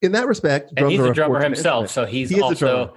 in 0.02 0.12
that 0.12 0.26
respect, 0.26 0.72
And 0.76 0.90
he's 0.90 1.00
a 1.00 1.14
drummer 1.14 1.42
himself, 1.42 1.84
instrument. 1.84 1.90
so 2.08 2.12
he's 2.12 2.28
He 2.30 2.40
also. 2.42 2.94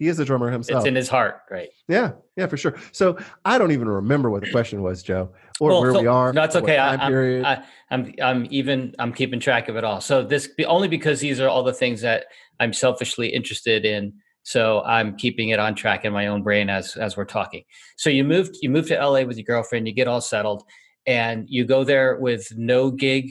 He 0.00 0.08
is 0.08 0.18
a 0.18 0.24
drummer 0.24 0.50
himself. 0.50 0.78
it's 0.80 0.88
in 0.88 0.94
his 0.96 1.10
heart, 1.10 1.42
right? 1.50 1.68
yeah, 1.86 2.12
yeah, 2.34 2.46
for 2.46 2.56
sure. 2.56 2.74
So 2.90 3.18
I 3.44 3.58
don't 3.58 3.70
even 3.70 3.86
remember 3.86 4.30
what 4.30 4.40
the 4.42 4.50
question 4.50 4.82
was, 4.82 5.02
Joe, 5.02 5.30
or 5.60 5.68
Well, 5.70 5.80
where 5.82 5.92
so- 5.92 6.00
we 6.00 6.06
are. 6.06 6.32
no, 6.32 6.42
it's 6.42 6.56
okay. 6.56 6.78
I- 6.78 6.96
period. 7.06 7.44
I, 7.44 7.62
I'm 7.90 8.14
I'm 8.22 8.46
even 8.50 8.94
I'm 8.98 9.12
keeping 9.12 9.38
track 9.40 9.68
of 9.68 9.76
it 9.76 9.84
all. 9.84 10.00
So 10.00 10.22
this 10.24 10.48
be- 10.48 10.64
only 10.64 10.88
because 10.88 11.20
these 11.20 11.38
are 11.38 11.48
all 11.48 11.62
the 11.62 11.74
things 11.74 12.00
that 12.00 12.24
I'm 12.58 12.72
selfishly 12.72 13.28
interested 13.28 13.84
in. 13.84 14.14
So 14.42 14.82
I'm 14.84 15.16
keeping 15.18 15.50
it 15.50 15.58
on 15.58 15.74
track 15.74 16.06
in 16.06 16.14
my 16.14 16.28
own 16.28 16.42
brain 16.42 16.70
as 16.70 16.96
as 16.96 17.14
we're 17.18 17.26
talking. 17.26 17.62
So 17.98 18.08
you 18.08 18.24
moved 18.24 18.56
you 18.62 18.70
moved 18.70 18.88
to 18.88 18.94
LA 18.96 19.24
with 19.24 19.36
your 19.36 19.44
girlfriend. 19.44 19.86
You 19.86 19.92
get 19.92 20.08
all 20.08 20.22
settled, 20.22 20.62
and 21.06 21.44
you 21.46 21.66
go 21.66 21.84
there 21.84 22.16
with 22.18 22.50
no 22.56 22.90
gig 22.90 23.30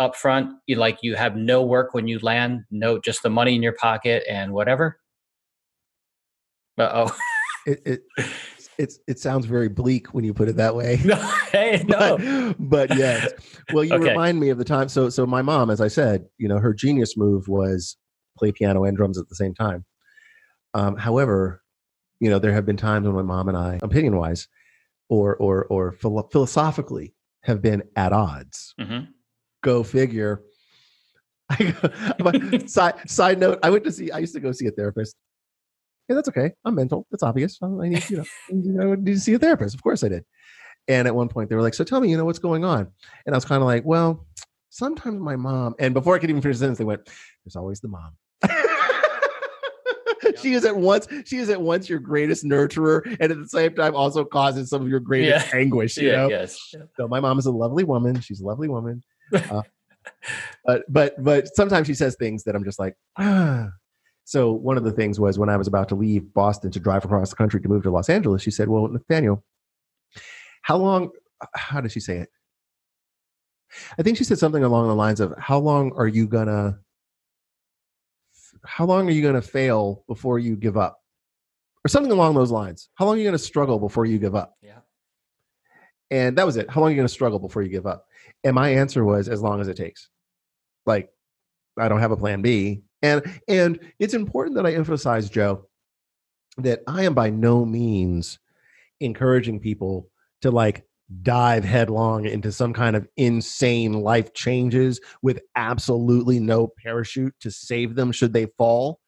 up 0.00 0.16
front. 0.16 0.52
You 0.66 0.74
like 0.76 0.98
you 1.02 1.14
have 1.14 1.36
no 1.36 1.62
work 1.62 1.94
when 1.94 2.08
you 2.08 2.18
land. 2.18 2.64
No, 2.72 2.98
just 2.98 3.22
the 3.22 3.30
money 3.30 3.54
in 3.54 3.62
your 3.62 3.74
pocket 3.74 4.24
and 4.28 4.52
whatever. 4.52 4.98
Uh 6.78 6.90
oh. 7.06 7.16
it, 7.66 7.82
it 7.84 8.02
it's 8.78 9.00
it 9.08 9.18
sounds 9.18 9.46
very 9.46 9.68
bleak 9.68 10.14
when 10.14 10.24
you 10.24 10.32
put 10.32 10.48
it 10.48 10.56
that 10.56 10.74
way. 10.74 11.00
no, 11.04 11.16
hey, 11.50 11.84
no. 11.88 12.16
but, 12.58 12.88
but 12.88 12.96
yes. 12.96 13.32
Well, 13.72 13.84
you 13.84 13.94
Okay. 13.94 14.10
remind 14.10 14.38
me 14.40 14.50
of 14.50 14.58
the 14.58 14.64
time. 14.64 14.88
So 14.88 15.08
so 15.10 15.26
my 15.26 15.42
mom, 15.42 15.70
as 15.70 15.80
I 15.80 15.88
said, 15.88 16.26
you 16.38 16.48
know, 16.48 16.58
her 16.58 16.72
genius 16.72 17.16
move 17.16 17.48
was 17.48 17.96
play 18.38 18.52
piano 18.52 18.84
and 18.84 18.96
drums 18.96 19.18
at 19.18 19.28
the 19.28 19.34
same 19.34 19.54
time. 19.54 19.84
Um, 20.74 20.96
however, 20.96 21.62
you 22.20 22.30
know, 22.30 22.38
there 22.38 22.52
have 22.52 22.66
been 22.66 22.76
times 22.76 23.06
when 23.06 23.16
my 23.16 23.22
mom 23.22 23.48
and 23.48 23.56
I, 23.56 23.80
opinion 23.82 24.16
wise, 24.16 24.46
or 25.08 25.34
or 25.36 25.64
or 25.66 25.92
philo- 25.92 26.28
philosophically, 26.30 27.14
have 27.42 27.60
been 27.60 27.82
at 27.96 28.12
odds. 28.12 28.74
Mhm. 28.80 29.08
Go 29.64 29.82
figure. 29.82 30.42
I 31.50 31.72
go, 31.80 32.58
side 32.66 33.08
side 33.10 33.40
note, 33.40 33.58
I 33.62 33.70
went 33.70 33.82
to 33.84 33.92
see. 33.92 34.10
I 34.12 34.18
used 34.18 34.34
to 34.34 34.40
go 34.40 34.52
see 34.52 34.66
a 34.66 34.70
therapist. 34.70 35.16
Yeah, 36.08 36.14
that's 36.14 36.28
okay. 36.28 36.52
I'm 36.64 36.74
mental. 36.74 37.06
That's 37.10 37.22
obvious. 37.22 37.58
I 37.62 37.68
need, 37.88 38.08
you 38.08 38.24
know, 38.48 38.92
I 38.92 38.96
need 38.96 39.06
to 39.06 39.20
see 39.20 39.34
a 39.34 39.38
therapist. 39.38 39.74
Of 39.74 39.82
course 39.82 40.02
I 40.02 40.08
did. 40.08 40.24
And 40.88 41.06
at 41.06 41.14
one 41.14 41.28
point 41.28 41.50
they 41.50 41.56
were 41.56 41.60
like, 41.62 41.74
"So 41.74 41.84
tell 41.84 42.00
me, 42.00 42.10
you 42.10 42.16
know, 42.16 42.24
what's 42.24 42.38
going 42.38 42.64
on?" 42.64 42.88
And 43.26 43.34
I 43.34 43.36
was 43.36 43.44
kind 43.44 43.60
of 43.60 43.66
like, 43.66 43.84
"Well, 43.84 44.26
sometimes 44.70 45.20
my 45.20 45.36
mom." 45.36 45.74
And 45.78 45.92
before 45.92 46.14
I 46.14 46.18
could 46.18 46.30
even 46.30 46.40
finish 46.40 46.56
the 46.56 46.60
sentence, 46.60 46.78
they 46.78 46.84
went, 46.84 47.02
"There's 47.44 47.56
always 47.56 47.80
the 47.80 47.88
mom." 47.88 48.16
she 50.40 50.52
is 50.54 50.64
at 50.64 50.76
once 50.76 51.08
she 51.24 51.38
is 51.38 51.48
at 51.50 51.60
once 51.60 51.88
your 51.88 51.98
greatest 51.98 52.44
nurturer 52.44 53.04
and 53.20 53.32
at 53.32 53.38
the 53.38 53.48
same 53.48 53.74
time 53.74 53.94
also 53.94 54.24
causes 54.24 54.68
some 54.70 54.82
of 54.82 54.88
your 54.88 55.00
greatest 55.00 55.52
anguish 55.54 55.96
you 55.96 56.08
Yeah, 56.08 56.16
know 56.16 56.28
yes. 56.28 56.74
so 56.96 57.08
my 57.08 57.18
mom 57.18 57.38
is 57.38 57.46
a 57.46 57.50
lovely 57.50 57.82
woman 57.82 58.20
she's 58.20 58.40
a 58.40 58.46
lovely 58.46 58.68
woman 58.68 59.02
uh, 59.34 59.62
but 60.64 60.84
but 60.88 61.14
but 61.24 61.48
sometimes 61.56 61.86
she 61.86 61.94
says 61.94 62.14
things 62.18 62.44
that 62.44 62.54
i'm 62.54 62.62
just 62.64 62.78
like 62.78 62.94
ah. 63.18 63.68
So 64.30 64.52
one 64.52 64.76
of 64.76 64.84
the 64.84 64.92
things 64.92 65.18
was 65.18 65.38
when 65.38 65.48
i 65.48 65.56
was 65.56 65.66
about 65.66 65.88
to 65.88 65.94
leave 65.94 66.32
boston 66.34 66.70
to 66.70 66.78
drive 66.78 67.04
across 67.04 67.30
the 67.30 67.36
country 67.36 67.60
to 67.60 67.68
move 67.68 67.82
to 67.82 67.90
los 67.90 68.08
angeles 68.10 68.42
she 68.42 68.50
said 68.50 68.68
well 68.68 68.86
nathaniel 68.88 69.42
how 70.62 70.76
long 70.76 71.10
how 71.54 71.80
did 71.80 71.90
she 71.90 72.00
say 72.00 72.18
it 72.18 72.28
i 73.98 74.02
think 74.02 74.16
she 74.18 74.24
said 74.24 74.38
something 74.38 74.64
along 74.64 74.86
the 74.86 74.94
lines 74.94 75.20
of 75.20 75.32
how 75.38 75.58
long 75.58 75.92
are 75.96 76.06
you 76.08 76.26
gonna 76.26 76.78
how 78.64 78.84
long 78.84 79.08
are 79.08 79.12
you 79.12 79.22
gonna 79.22 79.40
fail 79.42 80.04
before 80.08 80.38
you 80.38 80.56
give 80.56 80.76
up 80.76 81.00
or 81.84 81.88
something 81.88 82.12
along 82.12 82.34
those 82.34 82.50
lines 82.50 82.90
how 82.96 83.06
long 83.06 83.14
are 83.14 83.18
you 83.18 83.24
gonna 83.24 83.38
struggle 83.38 83.78
before 83.78 84.04
you 84.04 84.18
give 84.18 84.34
up 84.34 84.56
Yeah. 84.62 84.80
and 86.10 86.36
that 86.36 86.44
was 86.46 86.56
it. 86.56 86.68
How 86.70 86.80
long 86.80 86.88
are 86.88 86.90
you 86.92 86.96
going 86.96 87.06
to 87.06 87.12
struggle 87.12 87.38
before 87.38 87.62
you 87.62 87.68
give 87.68 87.86
up? 87.86 88.06
And 88.44 88.54
my 88.54 88.70
answer 88.70 89.04
was 89.04 89.28
as 89.28 89.42
long 89.42 89.60
as 89.60 89.68
it 89.68 89.76
takes. 89.76 90.08
Like 90.86 91.10
I 91.78 91.88
don't 91.88 92.00
have 92.00 92.12
a 92.12 92.16
plan 92.16 92.40
B. 92.42 92.82
And 93.02 93.40
and 93.48 93.78
it's 93.98 94.14
important 94.14 94.56
that 94.56 94.66
I 94.66 94.72
emphasize, 94.74 95.30
Joe, 95.30 95.66
that 96.58 96.80
I 96.86 97.04
am 97.04 97.14
by 97.14 97.30
no 97.30 97.64
means 97.64 98.38
encouraging 99.00 99.60
people 99.60 100.08
to 100.42 100.50
like 100.50 100.84
dive 101.22 101.64
headlong 101.64 102.26
into 102.26 102.52
some 102.52 102.72
kind 102.72 102.94
of 102.94 103.08
insane 103.16 103.92
life 103.92 104.34
changes 104.34 105.00
with 105.22 105.40
absolutely 105.56 106.38
no 106.38 106.66
parachute 106.66 107.34
to 107.40 107.50
save 107.50 107.94
them 107.94 108.12
should 108.12 108.32
they 108.32 108.46
fall, 108.58 109.00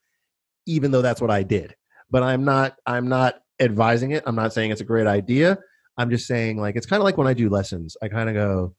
even 0.66 0.91
though 0.91 1.03
that's 1.03 1.20
what 1.20 1.30
I 1.30 1.43
did. 1.43 1.74
But 2.11 2.22
I'm 2.22 2.45
not 2.45 2.76
I'm 2.86 3.09
not 3.09 3.41
advising 3.61 4.12
it. 4.12 4.22
I'm 4.26 4.36
not 4.36 4.53
saying 4.53 4.70
it's 4.70 4.80
a 4.80 4.84
great 4.84 5.07
idea. 5.07 5.59
I'm 5.97 6.11
just 6.11 6.26
saying, 6.26 6.57
like, 6.57 6.76
it's 6.76 6.86
kind 6.86 7.01
of 7.01 7.05
like 7.05 7.18
when 7.18 7.26
I 7.26 7.34
do 7.34 7.51
lessons, 7.51 7.97
I 8.03 8.09
kind 8.09 8.28
of 8.28 8.34
go, 8.34 8.74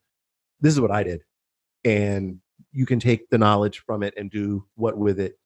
this 0.60 0.74
is 0.74 0.82
what 0.82 0.92
I 0.92 1.04
did. 1.04 1.22
And 1.86 2.40
you 2.72 2.86
can 2.86 3.00
take 3.00 3.30
the 3.30 3.38
knowledge 3.38 3.80
from 3.80 4.04
it 4.04 4.14
and 4.18 4.32
do 4.32 4.66
what 4.76 4.98
with 4.98 5.20
it, 5.20 5.38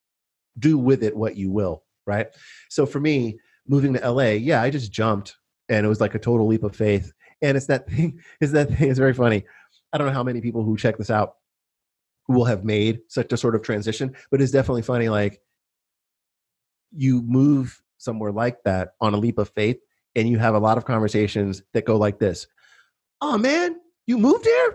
do 0.58 0.78
with 0.78 1.02
it 1.02 1.16
what 1.16 1.36
you 1.36 1.50
will. 1.50 1.82
Right. 2.06 2.28
So 2.68 2.86
for 2.86 3.00
me, 3.00 3.38
moving 3.66 3.94
to 3.94 4.10
LA, 4.10 4.30
yeah, 4.30 4.62
I 4.62 4.70
just 4.70 4.92
jumped 4.92 5.36
and 5.68 5.84
it 5.84 5.88
was 5.88 6.00
like 6.00 6.14
a 6.14 6.20
total 6.20 6.46
leap 6.46 6.62
of 6.62 6.76
faith. 6.76 7.12
And 7.42 7.56
it's 7.56 7.66
that 7.66 7.86
thing, 7.90 8.20
is 8.40 8.52
that 8.52 8.68
thing, 8.68 8.90
it's 8.90 8.98
very 8.98 9.14
funny. 9.14 9.44
I 9.92 9.98
don't 9.98 10.06
know 10.06 10.12
how 10.12 10.22
many 10.22 10.40
people 10.40 10.62
who 10.62 10.76
check 10.76 10.98
this 10.98 11.10
out 11.10 11.34
will 12.28 12.44
have 12.44 12.64
made 12.64 13.00
such 13.08 13.32
a 13.32 13.36
sort 13.36 13.54
of 13.54 13.62
transition, 13.62 14.14
but 14.30 14.40
it's 14.40 14.52
definitely 14.52 14.82
funny. 14.82 15.08
Like, 15.08 15.40
you 16.92 17.22
move 17.22 17.80
somewhere 17.98 18.32
like 18.32 18.62
that 18.64 18.90
on 19.00 19.14
a 19.14 19.16
leap 19.16 19.38
of 19.38 19.48
faith 19.50 19.78
and 20.14 20.28
you 20.28 20.38
have 20.38 20.54
a 20.54 20.58
lot 20.58 20.78
of 20.78 20.84
conversations 20.84 21.62
that 21.72 21.84
go 21.84 21.96
like 21.96 22.18
this 22.18 22.46
oh 23.20 23.38
man 23.38 23.76
you 24.06 24.18
moved 24.18 24.44
here 24.44 24.74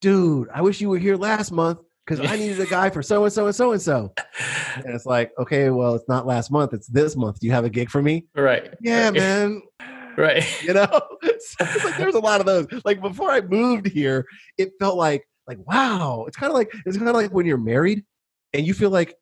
dude 0.00 0.48
i 0.54 0.60
wish 0.60 0.80
you 0.80 0.88
were 0.88 0.98
here 0.98 1.16
last 1.16 1.52
month 1.52 1.78
because 2.06 2.20
i 2.28 2.36
needed 2.36 2.58
a 2.60 2.66
guy 2.66 2.90
for 2.90 3.02
so 3.02 3.24
and 3.24 3.32
so 3.32 3.46
and 3.46 3.54
so 3.54 3.72
and 3.72 3.82
so 3.82 4.12
and 4.76 4.94
it's 4.94 5.06
like 5.06 5.30
okay 5.38 5.70
well 5.70 5.94
it's 5.94 6.08
not 6.08 6.26
last 6.26 6.50
month 6.50 6.72
it's 6.72 6.86
this 6.88 7.16
month. 7.16 7.38
Do 7.40 7.46
you 7.46 7.52
have 7.52 7.64
a 7.64 7.70
gig 7.70 7.90
for 7.90 8.02
me? 8.02 8.26
Right. 8.34 8.72
yeah 8.80 9.04
right. 9.04 9.14
man. 9.14 9.62
Right. 10.16 10.44
you 10.62 10.74
know? 10.74 10.86
So 11.22 11.64
it's 11.64 11.84
like 11.84 11.96
there's 11.96 12.14
a 12.14 12.20
lot 12.20 12.38
of 12.40 12.46
those. 12.46 12.66
Like 12.84 13.00
before 13.00 13.30
i 13.30 13.40
moved 13.40 13.88
here 13.88 14.26
it 14.58 14.70
felt 14.78 14.96
like 14.96 15.24
like 15.46 15.58
wow. 15.66 16.24
It's 16.28 16.36
kind 16.36 16.50
of 16.50 16.54
like 16.54 16.70
it's 16.86 16.96
kind 16.96 17.08
of 17.08 17.14
like 17.16 17.32
when 17.32 17.46
you're 17.46 17.56
married 17.58 18.04
and 18.52 18.66
you 18.66 18.74
feel 18.74 18.90
like 18.90 19.14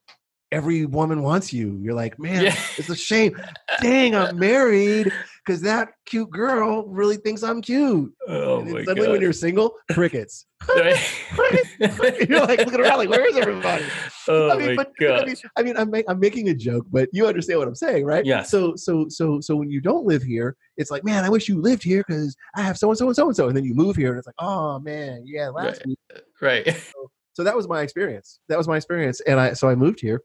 every 0.53 0.85
woman 0.87 1.23
wants 1.23 1.53
you. 1.53 1.79
You're 1.81 1.95
like 1.95 2.19
man 2.19 2.45
Yeah. 2.45 2.57
it's 2.77 2.89
a 2.91 2.97
shame. 2.97 3.41
Dang 3.81 4.15
i'm 4.17 4.39
married 4.39 5.13
because 5.51 5.63
that 5.63 5.89
cute 6.07 6.31
girl 6.31 6.87
really 6.87 7.17
thinks 7.17 7.43
i'm 7.43 7.61
cute 7.61 8.13
Oh 8.29 8.63
my 8.63 8.85
suddenly 8.85 9.07
god. 9.07 9.13
when 9.13 9.21
you're 9.21 9.33
single 9.33 9.75
crickets 9.91 10.47
you're 10.67 12.47
like 12.47 12.59
looking 12.61 12.81
around 12.81 12.99
like 12.99 13.09
where 13.09 13.27
is 13.27 13.37
everybody 13.37 13.85
oh 14.29 14.51
I 14.51 14.57
mean, 14.59 14.67
my 14.69 14.77
but 14.77 14.93
god. 15.01 15.23
I 15.23 15.27
mean, 15.27 15.37
I 15.57 15.63
mean, 15.63 15.77
I'm, 15.77 15.93
I'm 16.09 16.21
making 16.21 16.51
a 16.51 16.55
joke, 16.55 16.87
but 16.91 17.09
you 17.13 17.27
understand 17.27 17.59
what 17.59 17.67
I'm 17.67 17.75
saying, 17.75 18.05
right? 18.05 18.25
Yes. 18.25 18.51
So, 18.51 18.77
so, 18.77 19.07
so, 19.09 19.41
so 19.41 19.57
when 19.57 19.71
you 19.71 19.81
don't 19.81 20.07
live 20.07 20.23
here, 20.23 20.57
it's 20.77 20.91
like, 20.91 21.03
man, 21.05 21.25
I 21.25 21.29
wish 21.29 21.49
you 21.49 21.61
lived 21.61 21.83
here 21.83 22.05
because 22.07 22.37
I 22.55 22.63
have 22.63 22.79
so 22.79 22.91
and 22.91 22.99
so 22.99 23.07
and 23.07 23.17
so 23.17 23.27
and 23.27 23.35
so, 23.37 23.49
and 23.49 23.57
then 23.57 23.65
you 23.65 23.75
move 23.75 23.97
here, 23.97 24.11
and 24.11 24.19
it's 24.19 24.27
like, 24.27 24.37
oh 24.39 24.79
man, 24.79 25.23
yeah, 25.27 25.49
last 25.49 25.79
Right. 25.81 25.87
week. 25.87 25.99
Uh, 26.15 26.21
right. 26.41 26.85
So 27.33 27.43
that 27.43 27.57
was 27.57 27.67
my 27.67 27.81
experience. 27.83 28.39
That 28.49 28.59
was 28.59 28.69
my 28.69 28.77
experience, 28.77 29.21
and 29.23 29.41
I 29.41 29.55
so 29.55 29.69
I 29.69 29.75
moved 29.75 30.01
here, 30.01 30.23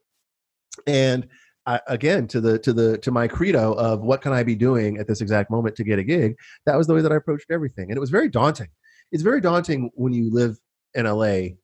and 0.86 1.28
I, 1.68 1.80
again 1.88 2.28
to 2.28 2.41
the 2.41 2.59
to 2.59 2.74
the 2.74 2.97
to 2.99 3.11
my 3.11 3.28
credo 3.28 3.74
of 3.74 4.01
what 4.01 4.22
can 4.22 4.34
I 4.34 4.43
be 4.43 4.55
doing 4.55 4.97
at 4.97 5.07
this 5.07 5.22
exact 5.22 5.49
moment 5.49 5.76
to 5.78 5.84
get 5.84 5.99
a 5.99 6.03
gig. 6.03 6.36
That 6.66 6.78
was 6.78 6.88
the 6.88 6.93
way 6.93 7.01
that 7.01 7.11
I 7.11 7.16
approached 7.16 7.49
everything, 7.49 7.89
and 7.89 7.97
it 7.97 7.99
was 7.99 8.09
very 8.09 8.30
daunting. 8.30 8.68
It's 9.11 9.24
very 9.24 9.41
daunting 9.41 9.91
when 9.95 10.13
you 10.13 10.32
live 10.32 10.57
in 10.93 11.05
LA, 11.05 11.55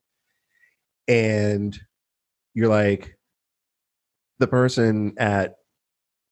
and 1.08 1.78
you're 2.54 2.68
like 2.68 3.16
the 4.40 4.48
person 4.48 5.14
at 5.18 5.56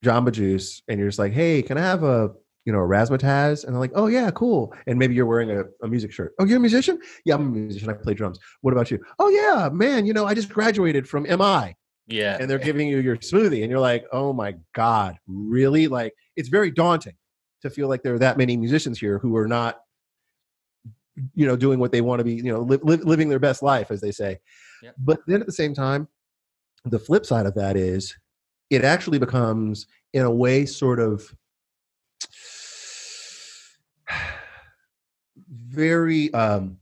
Jamba 0.04 0.32
Juice, 0.32 0.82
and 0.88 1.00
you're 1.00 1.10
just 1.10 1.20
like, 1.20 1.34
hey, 1.34 1.62
can 1.62 1.78
I 1.78 1.82
have 1.82 2.04
a 2.04 2.32
you 2.66 2.74
know 2.74 2.80
a 2.80 2.88
razzmatazz? 2.88 3.66
And 3.66 3.74
they're 3.74 3.80
like, 3.80 3.94
oh 3.96 4.08
yeah, 4.08 4.32
cool. 4.32 4.74
And 4.88 4.98
maybe 4.98 5.14
you're 5.14 5.26
wearing 5.28 5.52
a, 5.52 5.64
a 5.84 5.88
music 5.88 6.12
shirt. 6.12 6.34
Oh, 6.40 6.46
you're 6.46 6.58
a 6.58 6.62
musician? 6.62 7.00
Yeah, 7.24 7.36
I'm 7.36 7.48
a 7.48 7.50
musician. 7.52 7.90
I 7.90 7.94
play 7.94 8.16
drums. 8.16 8.40
What 8.62 8.72
about 8.72 8.90
you? 8.90 9.00
Oh 9.20 9.30
yeah, 9.30 9.70
man. 9.70 10.06
You 10.06 10.14
know, 10.14 10.26
I 10.26 10.34
just 10.34 10.50
graduated 10.50 11.08
from 11.08 11.24
MI, 11.24 11.76
Yeah. 12.10 12.38
and 12.40 12.50
they're 12.50 12.58
giving 12.58 12.88
you 12.88 12.98
your 12.98 13.18
smoothie, 13.18 13.62
and 13.62 13.70
you're 13.70 13.80
like, 13.80 14.06
oh 14.12 14.34
my 14.34 14.56
god, 14.74 15.18
really? 15.28 15.88
Like, 15.88 16.14
it's 16.36 16.50
very 16.50 16.72
daunting 16.72 17.16
to 17.62 17.70
feel 17.70 17.88
like 17.88 18.04
there 18.04 18.16
are 18.16 18.20
that 18.20 18.38
many 18.38 18.58
musicians 18.58 19.00
here 19.00 19.20
who 19.20 19.36
are 19.36 19.48
not, 19.48 19.82
you 21.36 21.46
know, 21.46 21.56
doing 21.56 21.80
what 21.80 21.92
they 21.92 22.02
want 22.02 22.20
to 22.20 22.24
be, 22.24 22.34
you 22.34 22.44
know, 22.44 22.62
li- 22.62 22.80
li- 22.82 22.98
living 22.98 23.30
their 23.30 23.40
best 23.40 23.62
life, 23.62 23.92
as 23.92 24.02
they 24.02 24.12
say. 24.12 24.40
Yep. 24.82 24.96
But 24.98 25.20
then 25.28 25.42
at 25.42 25.46
the 25.46 25.54
same 25.54 25.74
time, 25.74 26.08
the 26.86 27.00
flip 27.00 27.26
side 27.26 27.46
of 27.46 27.54
that 27.56 27.76
is, 27.76 28.16
it 28.70 28.84
actually 28.84 29.20
becomes, 29.20 29.88
in 30.14 30.24
a 30.24 30.32
way, 30.32 30.66
sort 30.66 31.00
of 31.00 31.36
very 35.48 36.34
um, 36.34 36.78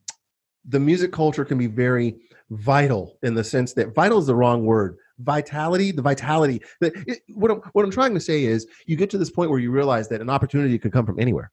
the 0.67 0.79
music 0.79 1.11
culture 1.11 1.45
can 1.45 1.57
be 1.57 1.67
very 1.67 2.15
vital 2.51 3.17
in 3.23 3.33
the 3.33 3.43
sense 3.43 3.73
that 3.73 3.93
vital 3.93 4.19
is 4.19 4.27
the 4.27 4.35
wrong 4.35 4.65
word 4.65 4.97
vitality, 5.19 5.91
the 5.91 6.01
vitality. 6.01 6.61
The, 6.79 6.91
it, 7.07 7.19
what, 7.33 7.51
I'm, 7.51 7.57
what 7.73 7.83
I'm 7.83 7.91
trying 7.91 8.13
to 8.13 8.19
say 8.19 8.43
is 8.45 8.67
you 8.85 8.95
get 8.95 9.09
to 9.11 9.17
this 9.17 9.29
point 9.29 9.49
where 9.49 9.59
you 9.59 9.71
realize 9.71 10.07
that 10.09 10.21
an 10.21 10.29
opportunity 10.29 10.77
could 10.77 10.91
come 10.91 11.05
from 11.05 11.19
anywhere. 11.19 11.51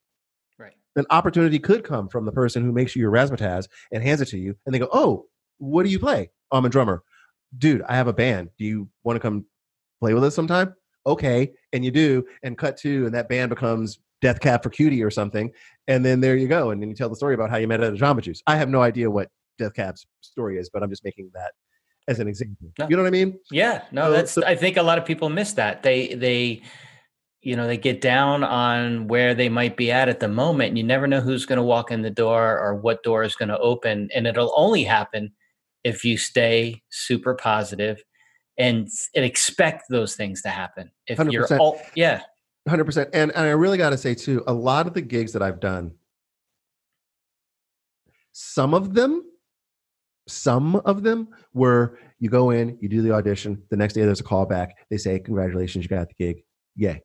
Right. 0.58 0.74
An 0.96 1.06
opportunity 1.10 1.58
could 1.58 1.84
come 1.84 2.08
from 2.08 2.24
the 2.24 2.32
person 2.32 2.62
who 2.62 2.72
makes 2.72 2.94
you 2.94 3.00
your 3.00 3.12
razzmatazz 3.12 3.68
and 3.92 4.02
hands 4.02 4.20
it 4.20 4.26
to 4.26 4.38
you, 4.38 4.54
and 4.66 4.74
they 4.74 4.78
go, 4.78 4.88
"Oh, 4.92 5.26
what 5.58 5.84
do 5.84 5.88
you 5.88 5.98
play? 5.98 6.30
Oh, 6.50 6.58
I'm 6.58 6.64
a 6.64 6.68
drummer, 6.68 7.02
dude. 7.56 7.82
I 7.82 7.96
have 7.96 8.08
a 8.08 8.12
band. 8.12 8.50
Do 8.58 8.64
you 8.64 8.88
want 9.02 9.16
to 9.16 9.20
come 9.20 9.44
play 10.00 10.14
with 10.14 10.24
us 10.24 10.34
sometime?" 10.34 10.74
Okay, 11.06 11.52
and 11.72 11.84
you 11.84 11.90
do, 11.90 12.24
and 12.42 12.56
cut 12.56 12.78
to, 12.78 13.04
and 13.06 13.14
that 13.14 13.28
band 13.28 13.50
becomes 13.50 13.98
Death 14.22 14.40
Cab 14.40 14.62
for 14.62 14.70
Cutie 14.70 15.02
or 15.02 15.10
something, 15.10 15.50
and 15.86 16.02
then 16.02 16.20
there 16.20 16.36
you 16.36 16.48
go, 16.48 16.70
and 16.70 16.80
then 16.80 16.88
you 16.88 16.94
tell 16.94 17.10
the 17.10 17.16
story 17.16 17.34
about 17.34 17.50
how 17.50 17.58
you 17.58 17.68
met 17.68 17.82
at 17.82 17.92
a 17.92 17.96
Jamba 17.96 18.22
Juice. 18.22 18.42
I 18.46 18.56
have 18.56 18.70
no 18.70 18.80
idea 18.80 19.10
what 19.10 19.28
Death 19.58 19.74
Cab's 19.74 20.06
story 20.22 20.58
is, 20.58 20.70
but 20.70 20.82
I'm 20.82 20.88
just 20.88 21.04
making 21.04 21.30
that 21.34 21.52
as 22.08 22.20
an 22.20 22.28
example. 22.28 22.70
No. 22.78 22.88
You 22.88 22.96
know 22.96 23.02
what 23.02 23.08
I 23.08 23.12
mean? 23.12 23.38
Yeah, 23.50 23.82
no, 23.92 24.04
So- 24.06 24.12
that's. 24.12 24.32
so- 24.32 24.44
I 24.46 24.54
think 24.56 24.76
a 24.76 24.82
lot 24.82 24.98
of 24.98 25.04
people 25.04 25.28
miss 25.30 25.52
that. 25.54 25.82
They 25.82 26.14
they, 26.14 26.62
you 27.42 27.56
know, 27.56 27.66
they 27.66 27.76
get 27.76 28.00
down 28.00 28.42
on 28.44 29.08
where 29.08 29.34
they 29.34 29.48
might 29.48 29.76
be 29.76 29.90
at 29.92 30.08
at 30.08 30.20
the 30.20 30.28
moment. 30.28 30.70
And 30.70 30.78
you 30.78 30.84
never 30.84 31.06
know 31.06 31.20
who's 31.20 31.46
going 31.46 31.58
to 31.58 31.62
walk 31.62 31.90
in 31.90 32.02
the 32.02 32.10
door 32.10 32.58
or 32.58 32.74
what 32.74 33.02
door 33.02 33.22
is 33.22 33.36
going 33.36 33.50
to 33.50 33.58
open, 33.58 34.08
and 34.14 34.26
it'll 34.26 34.52
only 34.56 34.84
happen 34.84 35.32
if 35.82 36.04
you 36.04 36.16
stay 36.16 36.82
super 36.90 37.34
positive 37.34 38.02
and, 38.56 38.88
and 39.14 39.24
expect 39.24 39.84
those 39.90 40.16
things 40.16 40.40
to 40.42 40.48
happen. 40.48 40.90
If 41.06 41.18
you 41.30 41.42
are 41.42 41.58
all, 41.58 41.80
yeah, 41.94 42.22
Hundred 42.66 42.84
percent. 42.84 43.10
And 43.12 43.30
and 43.32 43.44
I 43.46 43.50
really 43.50 43.76
got 43.76 43.90
to 43.90 43.98
say 43.98 44.14
too, 44.14 44.42
a 44.46 44.52
lot 44.54 44.86
of 44.86 44.94
the 44.94 45.02
gigs 45.02 45.32
that 45.34 45.42
I've 45.42 45.60
done, 45.60 45.92
some 48.32 48.72
of 48.74 48.94
them, 48.94 49.22
some 50.26 50.76
of 50.76 51.02
them 51.02 51.28
were 51.52 51.98
you 52.18 52.30
go 52.30 52.50
in, 52.50 52.78
you 52.80 52.88
do 52.88 53.02
the 53.02 53.12
audition, 53.12 53.62
the 53.70 53.76
next 53.76 53.94
day 53.94 54.02
there's 54.02 54.20
a 54.20 54.24
call 54.24 54.46
back. 54.46 54.76
They 54.90 54.96
say, 54.96 55.18
"Congratulations, 55.18 55.84
you 55.84 55.88
got 55.88 56.08
the 56.08 56.14
gig." 56.14 56.44
Yay. 56.76 57.02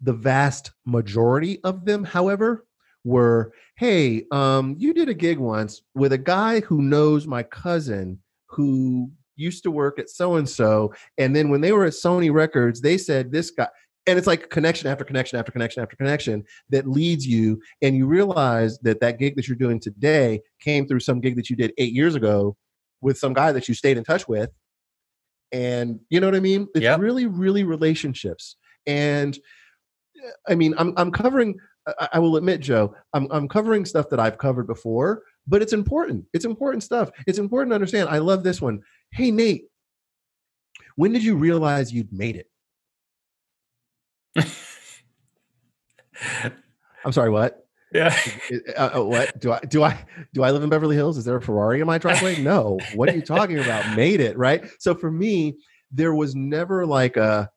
The 0.00 0.12
vast 0.12 0.72
majority 0.84 1.60
of 1.64 1.84
them, 1.84 2.04
however, 2.04 2.66
were, 3.04 3.52
"Hey, 3.76 4.26
um, 4.30 4.76
you 4.78 4.94
did 4.94 5.08
a 5.08 5.14
gig 5.14 5.38
once 5.38 5.82
with 5.94 6.12
a 6.12 6.18
guy 6.18 6.60
who 6.60 6.82
knows 6.82 7.26
my 7.26 7.42
cousin 7.42 8.20
who 8.46 9.10
used 9.34 9.62
to 9.64 9.70
work 9.70 9.98
at 9.98 10.10
so 10.10 10.36
and 10.36 10.48
so, 10.48 10.92
and 11.18 11.34
then 11.34 11.48
when 11.48 11.60
they 11.60 11.72
were 11.72 11.84
at 11.84 11.94
Sony 11.94 12.32
Records, 12.32 12.80
they 12.80 12.98
said 12.98 13.32
this 13.32 13.50
guy." 13.50 13.68
And 14.06 14.18
it's 14.18 14.26
like 14.26 14.50
connection 14.50 14.88
after 14.88 15.04
connection 15.04 15.38
after 15.38 15.52
connection 15.52 15.82
after 15.82 15.96
connection 15.96 16.44
that 16.70 16.88
leads 16.88 17.26
you 17.26 17.60
and 17.82 17.96
you 17.96 18.06
realize 18.06 18.78
that 18.80 19.00
that 19.00 19.18
gig 19.18 19.36
that 19.36 19.46
you're 19.46 19.56
doing 19.56 19.78
today 19.78 20.40
came 20.60 20.86
through 20.86 21.00
some 21.00 21.20
gig 21.20 21.36
that 21.36 21.48
you 21.48 21.56
did 21.56 21.72
eight 21.78 21.92
years 21.92 22.14
ago 22.14 22.56
with 23.00 23.18
some 23.18 23.32
guy 23.32 23.52
that 23.52 23.68
you 23.68 23.74
stayed 23.74 23.96
in 23.96 24.04
touch 24.04 24.28
with. 24.28 24.50
And 25.52 26.00
you 26.08 26.20
know 26.20 26.26
what 26.26 26.34
i 26.36 26.40
mean? 26.40 26.68
It's 26.74 26.82
Yep. 26.82 27.00
really 27.00 27.26
really 27.26 27.64
relationships. 27.64 28.56
And 28.86 29.38
i 30.48 30.54
mean 30.54 30.72
i'm, 30.78 30.92
I'm 30.96 31.10
covering 31.10 31.58
I, 31.86 32.08
I 32.14 32.18
will 32.20 32.36
admit 32.36 32.60
joe 32.60 32.94
I'm, 33.12 33.26
I'm 33.32 33.48
covering 33.48 33.84
stuff 33.84 34.08
that 34.10 34.20
i've 34.20 34.38
covered 34.38 34.66
before 34.68 35.22
but 35.46 35.60
it's 35.60 35.72
important. 35.72 36.26
It's 36.32 36.44
important 36.44 36.84
stuff. 36.84 37.10
It's 37.26 37.40
important 37.40 37.72
to 37.72 37.74
understand. 37.74 38.08
I 38.08 38.18
love 38.18 38.44
this 38.44 38.62
one. 38.62 38.80
Hey 39.12 39.30
nate 39.32 39.64
when 40.96 41.12
did 41.12 41.24
you 41.24 41.36
realize 41.36 41.92
you'd 41.92 42.12
made 42.12 42.36
it 42.36 42.46
i'm 47.04 47.12
sorry 47.12 47.30
what 47.30 47.62
yeah. 47.94 48.16
Uh, 48.76 49.02
what 49.02 49.38
do 49.38 49.52
I 49.52 49.60
do? 49.60 49.82
I 49.82 50.04
do 50.32 50.42
I 50.42 50.50
live 50.50 50.62
in 50.62 50.70
Beverly 50.70 50.96
Hills? 50.96 51.18
Is 51.18 51.24
there 51.24 51.36
a 51.36 51.42
Ferrari 51.42 51.80
in 51.80 51.86
my 51.86 51.98
driveway? 51.98 52.40
No. 52.42 52.78
What 52.94 53.08
are 53.08 53.14
you 53.14 53.22
talking 53.22 53.58
about? 53.58 53.96
Made 53.96 54.20
it 54.20 54.36
right. 54.38 54.64
So 54.78 54.94
for 54.94 55.10
me, 55.10 55.58
there 55.90 56.14
was 56.14 56.34
never 56.34 56.86
like 56.86 57.16
a 57.16 57.50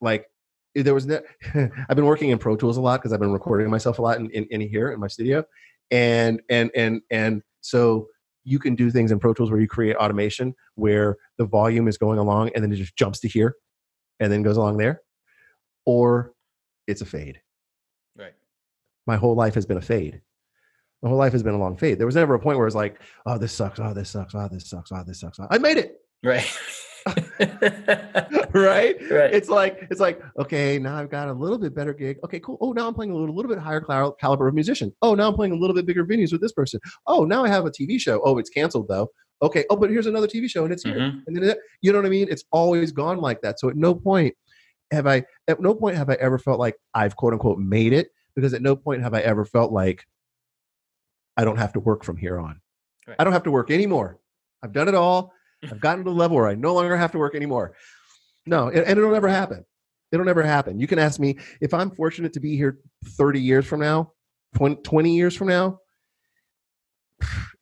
like 0.00 0.26
there 0.74 0.94
was. 0.94 1.06
Ne- 1.06 1.20
I've 1.54 1.96
been 1.96 2.04
working 2.04 2.30
in 2.30 2.38
Pro 2.38 2.56
Tools 2.56 2.76
a 2.76 2.80
lot 2.80 3.00
because 3.00 3.12
I've 3.12 3.20
been 3.20 3.32
recording 3.32 3.70
myself 3.70 3.98
a 3.98 4.02
lot 4.02 4.18
in, 4.18 4.30
in, 4.30 4.44
in 4.50 4.60
here 4.60 4.92
in 4.92 5.00
my 5.00 5.08
studio, 5.08 5.44
and 5.90 6.42
and 6.50 6.70
and 6.74 7.00
and 7.10 7.42
so 7.62 8.08
you 8.44 8.58
can 8.58 8.74
do 8.74 8.90
things 8.90 9.12
in 9.12 9.18
Pro 9.18 9.32
Tools 9.32 9.50
where 9.50 9.60
you 9.60 9.68
create 9.68 9.96
automation 9.96 10.54
where 10.74 11.16
the 11.38 11.44
volume 11.44 11.86
is 11.86 11.96
going 11.96 12.18
along 12.18 12.50
and 12.54 12.64
then 12.64 12.72
it 12.72 12.76
just 12.76 12.96
jumps 12.96 13.20
to 13.20 13.28
here, 13.28 13.54
and 14.20 14.30
then 14.30 14.42
goes 14.42 14.56
along 14.56 14.76
there, 14.76 15.00
or 15.84 16.32
it's 16.86 17.00
a 17.00 17.06
fade 17.06 17.40
Right. 18.16 18.34
my 19.06 19.16
whole 19.16 19.34
life 19.34 19.54
has 19.54 19.66
been 19.66 19.78
a 19.78 19.82
fade. 19.82 20.20
My 21.02 21.08
whole 21.08 21.18
life 21.18 21.32
has 21.32 21.42
been 21.42 21.54
a 21.54 21.58
long 21.58 21.76
fade. 21.76 21.98
There 21.98 22.06
was 22.06 22.14
never 22.14 22.34
a 22.34 22.38
point 22.38 22.58
where 22.58 22.66
it's 22.66 22.76
like, 22.76 23.00
oh, 23.26 23.36
this 23.38 23.52
sucks. 23.52 23.80
Oh, 23.80 23.92
this 23.92 24.10
sucks. 24.10 24.34
Oh, 24.36 24.48
this 24.50 24.68
sucks. 24.70 24.92
Oh, 24.92 25.02
this 25.04 25.18
sucks. 25.20 25.38
I 25.50 25.58
made 25.58 25.76
it. 25.78 25.96
Right. 26.22 26.46
right? 28.52 28.96
right. 29.10 29.34
It's 29.34 29.48
like, 29.48 29.86
it's 29.90 30.00
like, 30.00 30.22
okay, 30.38 30.78
now 30.78 30.96
I've 30.96 31.10
got 31.10 31.28
a 31.28 31.32
little 31.32 31.58
bit 31.58 31.74
better 31.74 31.92
gig. 31.92 32.18
Okay, 32.24 32.40
cool. 32.40 32.58
Oh, 32.60 32.72
now 32.72 32.86
I'm 32.86 32.94
playing 32.94 33.10
a 33.12 33.16
little, 33.16 33.34
little 33.34 33.48
bit 33.50 33.58
higher 33.58 33.80
cal- 33.80 34.12
caliber 34.12 34.48
of 34.48 34.54
musician. 34.54 34.94
Oh, 35.02 35.14
now 35.14 35.28
I'm 35.28 35.34
playing 35.34 35.52
a 35.52 35.56
little 35.56 35.74
bit 35.74 35.86
bigger 35.86 36.04
venues 36.04 36.32
with 36.32 36.40
this 36.40 36.52
person. 36.52 36.80
Oh, 37.06 37.24
now 37.24 37.44
I 37.44 37.48
have 37.48 37.66
a 37.66 37.70
TV 37.70 38.00
show. 38.00 38.20
Oh, 38.24 38.38
it's 38.38 38.50
canceled 38.50 38.88
though. 38.88 39.08
Okay. 39.42 39.64
Oh, 39.70 39.76
but 39.76 39.90
here's 39.90 40.06
another 40.06 40.28
TV 40.28 40.48
show 40.48 40.62
and 40.64 40.72
it's 40.72 40.84
here. 40.84 40.94
Mhm. 40.96 41.22
And 41.26 41.36
then, 41.36 41.42
it- 41.44 41.58
you 41.80 41.92
know 41.92 41.98
what 41.98 42.06
I 42.06 42.10
mean? 42.10 42.28
It's 42.30 42.44
always 42.52 42.92
gone 42.92 43.18
like 43.18 43.40
that. 43.42 43.58
So 43.58 43.68
at 43.68 43.76
no 43.76 43.94
point 43.94 44.34
have 44.92 45.06
I, 45.06 45.24
at 45.48 45.60
no 45.60 45.74
point 45.74 45.96
have 45.96 46.10
I 46.10 46.14
ever 46.14 46.38
felt 46.38 46.60
like 46.60 46.76
I've 46.94 47.16
quote 47.16 47.32
unquote 47.32 47.58
made 47.58 47.92
it 47.92 48.10
because 48.34 48.54
at 48.54 48.62
no 48.62 48.76
point 48.76 49.02
have 49.02 49.14
I 49.14 49.20
ever 49.20 49.44
felt 49.44 49.72
like 49.72 50.06
I 51.36 51.44
don't 51.44 51.58
have 51.58 51.72
to 51.74 51.80
work 51.80 52.04
from 52.04 52.16
here 52.16 52.38
on. 52.38 52.60
Right. 53.06 53.16
I 53.18 53.24
don't 53.24 53.32
have 53.32 53.42
to 53.44 53.50
work 53.50 53.70
anymore. 53.70 54.18
I've 54.62 54.72
done 54.72 54.88
it 54.88 54.94
all. 54.94 55.32
I've 55.64 55.80
gotten 55.80 56.04
to 56.04 56.10
the 56.10 56.16
level 56.16 56.36
where 56.36 56.48
I 56.48 56.54
no 56.54 56.74
longer 56.74 56.96
have 56.96 57.12
to 57.12 57.18
work 57.18 57.34
anymore. 57.34 57.74
No, 58.46 58.68
and, 58.68 58.78
and 58.78 58.98
it'll 58.98 59.12
never 59.12 59.28
happen. 59.28 59.64
It'll 60.10 60.26
never 60.26 60.42
happen. 60.42 60.78
You 60.78 60.86
can 60.86 60.98
ask 60.98 61.18
me 61.18 61.38
if 61.60 61.72
I'm 61.72 61.90
fortunate 61.90 62.32
to 62.34 62.40
be 62.40 62.56
here 62.56 62.78
30 63.04 63.40
years 63.40 63.66
from 63.66 63.80
now, 63.80 64.12
20, 64.56 64.76
20 64.82 65.16
years 65.16 65.34
from 65.34 65.48
now, 65.48 65.78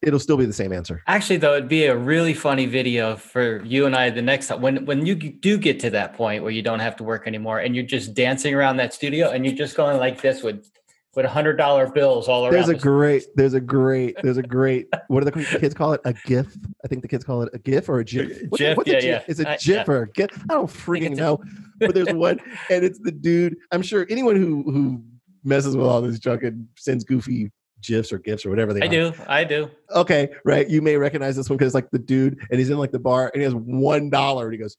it'll 0.02 0.20
still 0.20 0.36
be 0.36 0.46
the 0.46 0.52
same 0.52 0.72
answer. 0.72 1.02
Actually, 1.06 1.36
though, 1.38 1.54
it'd 1.54 1.68
be 1.68 1.86
a 1.86 1.96
really 1.96 2.34
funny 2.34 2.66
video 2.66 3.16
for 3.16 3.64
you 3.64 3.86
and 3.86 3.94
I 3.94 4.10
the 4.10 4.22
next 4.22 4.48
time 4.48 4.60
when 4.60 4.84
when 4.86 5.06
you 5.06 5.14
do 5.14 5.58
get 5.58 5.80
to 5.80 5.90
that 5.90 6.14
point 6.14 6.42
where 6.42 6.52
you 6.52 6.62
don't 6.62 6.80
have 6.80 6.96
to 6.96 7.04
work 7.04 7.26
anymore 7.26 7.58
and 7.58 7.74
you're 7.74 7.84
just 7.84 8.14
dancing 8.14 8.54
around 8.54 8.76
that 8.78 8.94
studio 8.94 9.30
and 9.30 9.44
you're 9.44 9.54
just 9.54 9.76
going 9.76 9.98
like 9.98 10.20
this 10.20 10.42
with 10.42 10.70
with 11.16 11.26
hundred 11.26 11.56
dollar 11.56 11.90
bills 11.90 12.28
all 12.28 12.44
around. 12.44 12.52
There's 12.54 12.68
a 12.68 12.74
great, 12.74 13.24
there's 13.34 13.54
a 13.54 13.60
great, 13.60 14.16
there's 14.22 14.36
a 14.36 14.42
great, 14.42 14.86
what 15.08 15.24
do 15.24 15.30
the 15.30 15.58
kids 15.58 15.74
call 15.74 15.92
it? 15.92 16.00
A 16.04 16.12
GIF? 16.12 16.56
I 16.84 16.88
think 16.88 17.02
the 17.02 17.08
kids 17.08 17.24
call 17.24 17.42
it 17.42 17.50
a 17.52 17.58
GIF 17.58 17.88
or 17.88 17.98
a 17.98 18.04
GIF. 18.04 18.50
GIF, 18.52 18.76
what's 18.76 18.90
a 18.90 18.92
GIF? 18.92 19.04
yeah. 19.04 19.22
It's 19.26 19.40
a 19.40 19.50
I- 19.50 19.56
GIF 19.56 19.88
yeah. 19.88 19.92
or 19.92 20.02
a 20.02 20.10
GIF. 20.10 20.30
I 20.48 20.54
don't 20.54 20.70
freaking 20.70 21.16
know. 21.16 21.42
But 21.78 21.94
there's 21.94 22.12
one, 22.12 22.38
and 22.68 22.84
it's 22.84 22.98
the 23.00 23.10
dude. 23.10 23.56
I'm 23.72 23.82
sure 23.82 24.06
anyone 24.10 24.36
who 24.36 24.62
who 24.70 25.02
messes 25.42 25.76
with 25.76 25.86
all 25.86 26.02
this 26.02 26.18
junk 26.18 26.42
and 26.42 26.68
sends 26.76 27.04
goofy 27.04 27.50
GIFs 27.82 28.12
or 28.12 28.18
GIFs 28.18 28.44
or 28.46 28.50
whatever 28.50 28.72
they 28.72 28.82
I 28.82 28.86
are. 28.86 28.88
do, 28.88 29.12
I 29.26 29.44
do. 29.44 29.70
Okay, 29.94 30.30
right. 30.44 30.68
You 30.68 30.82
may 30.82 30.96
recognize 30.96 31.36
this 31.36 31.48
one 31.48 31.56
because 31.56 31.74
like 31.74 31.90
the 31.90 31.98
dude, 31.98 32.38
and 32.50 32.58
he's 32.58 32.70
in 32.70 32.78
like 32.78 32.92
the 32.92 32.98
bar, 32.98 33.30
and 33.32 33.40
he 33.40 33.44
has 33.44 33.54
one 33.54 34.10
dollar, 34.10 34.46
and 34.46 34.52
he 34.54 34.58
goes 34.58 34.76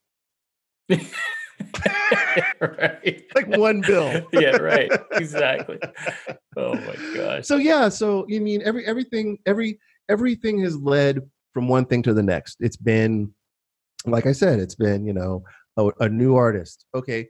right. 2.62 3.24
like 3.36 3.48
one 3.58 3.82
bill. 3.82 4.26
yeah, 4.34 4.58
right. 4.58 4.92
Exactly. 5.14 5.78
Oh 6.58 6.74
my 6.76 6.96
gosh. 7.16 7.46
so 7.46 7.58
yeah 7.58 7.90
so 7.90 8.26
you 8.28 8.42
mean 8.42 8.62
every 8.64 8.86
everything 8.86 9.38
every 9.46 9.80
everything 10.10 10.60
has 10.62 10.76
led 10.78 11.20
from 11.54 11.68
one 11.68 11.86
thing 11.86 12.02
to 12.04 12.14
the 12.14 12.24
next 12.24 12.58
it's 12.60 12.78
been 12.78 13.34
like 14.06 14.26
i 14.26 14.32
said 14.32 14.60
it's 14.60 14.76
been 14.76 15.06
you 15.06 15.14
know 15.14 15.44
a, 15.78 15.90
a 16.02 16.10
new 16.10 16.36
artist 16.36 16.86
okay 16.96 17.28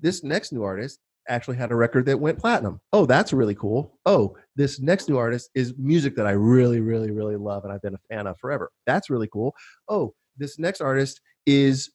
this 0.00 0.22
next 0.22 0.52
new 0.52 0.62
artist 0.62 1.00
actually 1.28 1.56
had 1.56 1.70
a 1.70 1.74
record 1.74 2.06
that 2.06 2.18
went 2.18 2.38
platinum 2.38 2.80
oh 2.92 3.06
that's 3.06 3.32
really 3.32 3.54
cool 3.54 3.98
oh 4.06 4.36
this 4.54 4.80
next 4.80 5.08
new 5.08 5.16
artist 5.16 5.50
is 5.54 5.74
music 5.78 6.14
that 6.16 6.26
i 6.26 6.32
really 6.32 6.80
really 6.80 7.10
really 7.10 7.36
love 7.36 7.64
and 7.64 7.72
i've 7.72 7.82
been 7.82 7.94
a 7.94 8.14
fan 8.14 8.26
of 8.26 8.38
forever 8.38 8.70
that's 8.86 9.10
really 9.10 9.28
cool 9.28 9.54
oh 9.88 10.14
this 10.36 10.58
next 10.58 10.80
artist 10.80 11.20
is 11.46 11.90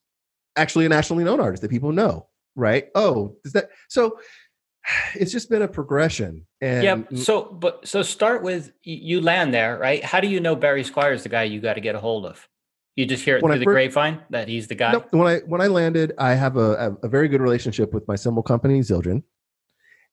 actually 0.56 0.86
a 0.86 0.90
nationally 0.90 1.24
known 1.24 1.40
artist 1.40 1.62
that 1.62 1.72
people 1.72 1.92
know 1.92 2.28
right 2.56 2.90
oh 2.96 3.36
is 3.46 3.54
that 3.54 3.70
so 3.90 4.18
it's 5.16 5.32
just 5.32 5.50
been 5.50 5.62
a 5.62 5.68
progression 5.68 6.46
and 6.62 6.84
Yep. 6.84 7.18
So, 7.18 7.44
but 7.44 7.88
so 7.88 8.04
start 8.04 8.44
with 8.44 8.72
you 8.84 9.22
land 9.22 9.54
there, 9.54 9.78
right? 9.78 10.04
How 10.04 10.20
do 10.20 10.28
you 10.28 10.40
know 10.40 10.56
Barry 10.56 10.84
Squire 10.84 11.14
is 11.14 11.24
the 11.24 11.30
guy 11.30 11.44
you 11.44 11.60
got 11.60 11.74
to 11.74 11.82
get 11.82 11.96
a 11.96 12.00
hold 12.00 12.26
of? 12.26 12.48
You 12.96 13.06
just 13.06 13.24
hear 13.24 13.38
it 13.38 13.44
When 13.44 13.52
I 13.52 13.56
through 13.56 13.60
the 13.60 13.66
fir- 13.66 13.74
grapevine 13.74 14.22
that 14.32 14.48
he's 14.48 14.68
the 14.68 14.76
guy. 14.76 14.92
Nope. 14.92 15.08
When 15.12 15.28
I 15.28 15.40
when 15.40 15.62
I 15.62 15.68
landed, 15.68 16.14
I 16.18 16.34
have 16.34 16.58
a, 16.58 16.98
a, 17.02 17.06
a 17.06 17.08
very 17.08 17.28
good 17.28 17.42
relationship 17.42 17.94
with 17.94 18.08
my 18.08 18.16
cymbal 18.16 18.44
company, 18.44 18.80
Zildjian. 18.82 19.24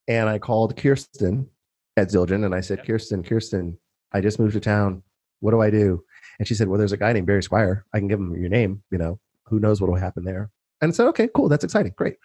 And 0.06 0.28
I 0.28 0.38
called 0.38 0.76
Kirsten 0.76 1.48
at 1.96 2.08
Zildjian 2.08 2.44
and 2.44 2.54
I 2.54 2.60
said, 2.60 2.78
Yep. 2.78 2.86
Kirsten, 2.86 3.22
Kirsten, 3.22 3.78
I 4.12 4.20
just 4.20 4.38
moved 4.38 4.54
to 4.54 4.60
town. 4.60 5.02
What 5.40 5.50
do 5.50 5.60
I 5.60 5.70
do? 5.70 6.02
And 6.38 6.46
she 6.46 6.54
said, 6.54 6.68
Well, 6.68 6.78
there's 6.78 6.92
a 6.92 6.96
guy 6.96 7.12
named 7.12 7.26
Barry 7.26 7.42
Squire. 7.42 7.84
I 7.92 7.98
can 7.98 8.08
give 8.08 8.20
him 8.20 8.34
your 8.40 8.48
name, 8.48 8.82
you 8.90 8.98
know, 8.98 9.18
who 9.44 9.58
knows 9.58 9.80
what 9.80 9.90
will 9.90 9.98
happen 9.98 10.24
there. 10.24 10.50
And 10.80 10.90
I 10.90 10.94
said, 10.94 11.08
Okay, 11.08 11.28
cool, 11.34 11.48
that's 11.48 11.64
exciting, 11.64 11.94
great. 11.96 12.16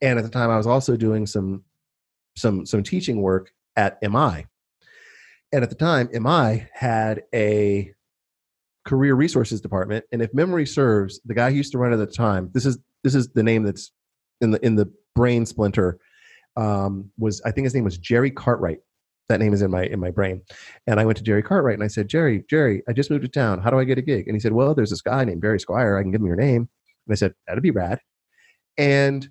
And 0.00 0.18
at 0.18 0.24
the 0.24 0.30
time 0.30 0.50
I 0.50 0.56
was 0.56 0.66
also 0.66 0.96
doing 0.96 1.26
some 1.26 1.64
some 2.36 2.64
some 2.64 2.82
teaching 2.82 3.20
work 3.20 3.52
at 3.76 3.98
MI. 4.02 4.46
And 5.52 5.62
at 5.62 5.70
the 5.70 5.76
time, 5.76 6.10
MI 6.12 6.66
had 6.72 7.22
a 7.34 7.94
career 8.88 9.14
resources 9.14 9.60
department. 9.60 10.04
And 10.12 10.22
if 10.22 10.32
memory 10.32 10.64
serves, 10.64 11.20
the 11.26 11.34
guy 11.34 11.50
who 11.50 11.56
used 11.56 11.72
to 11.72 11.78
run 11.78 11.92
it 11.92 12.00
at 12.00 12.08
the 12.08 12.14
time, 12.14 12.50
this 12.54 12.64
is 12.64 12.78
this 13.04 13.14
is 13.14 13.28
the 13.28 13.42
name 13.42 13.62
that's 13.62 13.92
in 14.40 14.50
the 14.50 14.64
in 14.64 14.76
the 14.76 14.90
brain 15.14 15.44
splinter. 15.44 15.98
Um, 16.56 17.10
was 17.18 17.40
I 17.42 17.50
think 17.50 17.66
his 17.66 17.74
name 17.74 17.84
was 17.84 17.98
Jerry 17.98 18.30
Cartwright. 18.30 18.78
That 19.28 19.40
name 19.40 19.52
is 19.52 19.60
in 19.60 19.70
my 19.70 19.84
in 19.84 20.00
my 20.00 20.10
brain. 20.10 20.40
And 20.86 20.98
I 20.98 21.04
went 21.04 21.18
to 21.18 21.22
Jerry 21.22 21.42
Cartwright 21.42 21.74
and 21.74 21.84
I 21.84 21.88
said, 21.88 22.08
Jerry, 22.08 22.44
Jerry, 22.48 22.82
I 22.88 22.92
just 22.94 23.10
moved 23.10 23.22
to 23.22 23.28
town. 23.28 23.60
How 23.60 23.68
do 23.70 23.78
I 23.78 23.84
get 23.84 23.98
a 23.98 24.02
gig? 24.02 24.26
And 24.26 24.34
he 24.34 24.40
said, 24.40 24.52
Well, 24.52 24.74
there's 24.74 24.90
this 24.90 25.02
guy 25.02 25.22
named 25.24 25.42
Barry 25.42 25.60
Squire. 25.60 25.98
I 25.98 26.02
can 26.02 26.10
give 26.10 26.22
him 26.22 26.26
your 26.26 26.36
name. 26.36 26.68
And 27.06 27.12
I 27.12 27.14
said, 27.14 27.34
That'd 27.46 27.62
be 27.62 27.70
rad. 27.70 28.00
And 28.78 29.28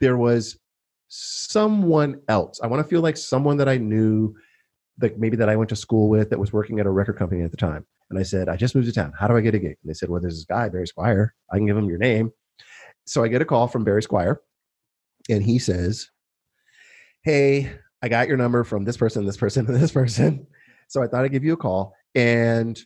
there 0.00 0.18
was 0.18 0.58
someone 1.08 2.20
else. 2.28 2.60
I 2.62 2.66
want 2.66 2.84
to 2.84 2.88
feel 2.88 3.00
like 3.00 3.16
someone 3.16 3.56
that 3.56 3.68
I 3.68 3.78
knew, 3.78 4.34
like 5.00 5.18
maybe 5.18 5.36
that 5.36 5.48
I 5.48 5.56
went 5.56 5.70
to 5.70 5.76
school 5.76 6.08
with 6.08 6.30
that 6.30 6.38
was 6.38 6.52
working 6.52 6.80
at 6.80 6.86
a 6.86 6.90
record 6.90 7.16
company 7.16 7.42
at 7.42 7.50
the 7.50 7.56
time. 7.56 7.86
And 8.10 8.18
I 8.18 8.22
said, 8.22 8.48
I 8.48 8.56
just 8.56 8.74
moved 8.74 8.86
to 8.86 8.92
town. 8.92 9.12
How 9.18 9.26
do 9.26 9.36
I 9.36 9.40
get 9.40 9.54
a 9.54 9.58
gig? 9.58 9.76
And 9.82 9.90
they 9.90 9.94
said, 9.94 10.08
Well, 10.08 10.20
there's 10.20 10.36
this 10.36 10.44
guy, 10.44 10.68
Barry 10.68 10.86
Squire. 10.86 11.34
I 11.52 11.56
can 11.56 11.66
give 11.66 11.76
him 11.76 11.88
your 11.88 11.98
name. 11.98 12.32
So 13.06 13.24
I 13.24 13.28
get 13.28 13.42
a 13.42 13.46
call 13.46 13.66
from 13.68 13.84
Barry 13.84 14.02
Squire, 14.02 14.40
and 15.28 15.42
he 15.42 15.58
says, 15.58 16.10
Hey, 17.22 17.72
I 18.02 18.08
got 18.08 18.28
your 18.28 18.36
number 18.36 18.64
from 18.64 18.84
this 18.84 18.96
person, 18.96 19.24
this 19.24 19.36
person, 19.36 19.66
and 19.68 19.76
this 19.76 19.92
person. 19.92 20.46
So 20.88 21.02
I 21.02 21.06
thought 21.06 21.24
I'd 21.24 21.32
give 21.32 21.44
you 21.44 21.54
a 21.54 21.58
call. 21.58 21.94
And, 22.14 22.78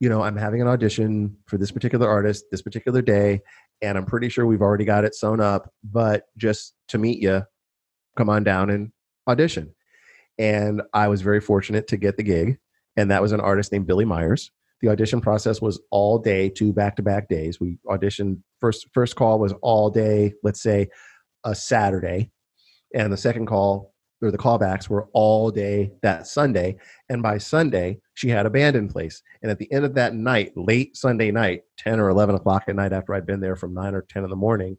you 0.00 0.08
know, 0.08 0.22
I'm 0.22 0.36
having 0.36 0.60
an 0.60 0.68
audition 0.68 1.36
for 1.46 1.56
this 1.56 1.70
particular 1.70 2.08
artist 2.08 2.44
this 2.50 2.62
particular 2.62 3.00
day. 3.00 3.40
And 3.80 3.96
I'm 3.96 4.04
pretty 4.04 4.28
sure 4.28 4.46
we've 4.46 4.62
already 4.62 4.84
got 4.84 5.04
it 5.04 5.14
sewn 5.14 5.40
up. 5.40 5.72
But 5.82 6.24
just 6.36 6.74
to 6.88 6.98
meet 6.98 7.22
you, 7.22 7.44
come 8.16 8.28
on 8.28 8.44
down 8.44 8.70
and 8.70 8.92
audition. 9.28 9.73
And 10.38 10.82
I 10.92 11.08
was 11.08 11.22
very 11.22 11.40
fortunate 11.40 11.86
to 11.88 11.96
get 11.96 12.16
the 12.16 12.22
gig. 12.22 12.58
And 12.96 13.10
that 13.10 13.22
was 13.22 13.32
an 13.32 13.40
artist 13.40 13.72
named 13.72 13.86
Billie 13.86 14.04
Myers. 14.04 14.50
The 14.80 14.88
audition 14.88 15.20
process 15.20 15.62
was 15.62 15.80
all 15.90 16.18
day, 16.18 16.48
two 16.48 16.72
back 16.72 16.96
to 16.96 17.02
back 17.02 17.28
days. 17.28 17.60
We 17.60 17.78
auditioned 17.86 18.40
first 18.60 18.88
first 18.92 19.16
call 19.16 19.38
was 19.38 19.54
all 19.62 19.90
day, 19.90 20.34
let's 20.42 20.62
say 20.62 20.88
a 21.44 21.54
Saturday. 21.54 22.30
And 22.94 23.12
the 23.12 23.16
second 23.16 23.46
call 23.46 23.94
or 24.22 24.30
the 24.30 24.38
callbacks 24.38 24.88
were 24.88 25.08
all 25.12 25.50
day 25.50 25.92
that 26.02 26.26
Sunday. 26.26 26.76
And 27.08 27.22
by 27.22 27.38
Sunday, 27.38 27.98
she 28.14 28.28
had 28.28 28.46
a 28.46 28.50
band 28.50 28.76
in 28.76 28.88
place. 28.88 29.22
And 29.42 29.50
at 29.50 29.58
the 29.58 29.70
end 29.72 29.84
of 29.84 29.94
that 29.94 30.14
night, 30.14 30.52
late 30.56 30.96
Sunday 30.96 31.30
night, 31.30 31.62
10 31.78 32.00
or 32.00 32.08
11 32.08 32.34
o'clock 32.34 32.64
at 32.68 32.76
night 32.76 32.92
after 32.92 33.14
I'd 33.14 33.26
been 33.26 33.40
there 33.40 33.56
from 33.56 33.74
9 33.74 33.94
or 33.94 34.02
10 34.02 34.24
in 34.24 34.30
the 34.30 34.36
morning, 34.36 34.78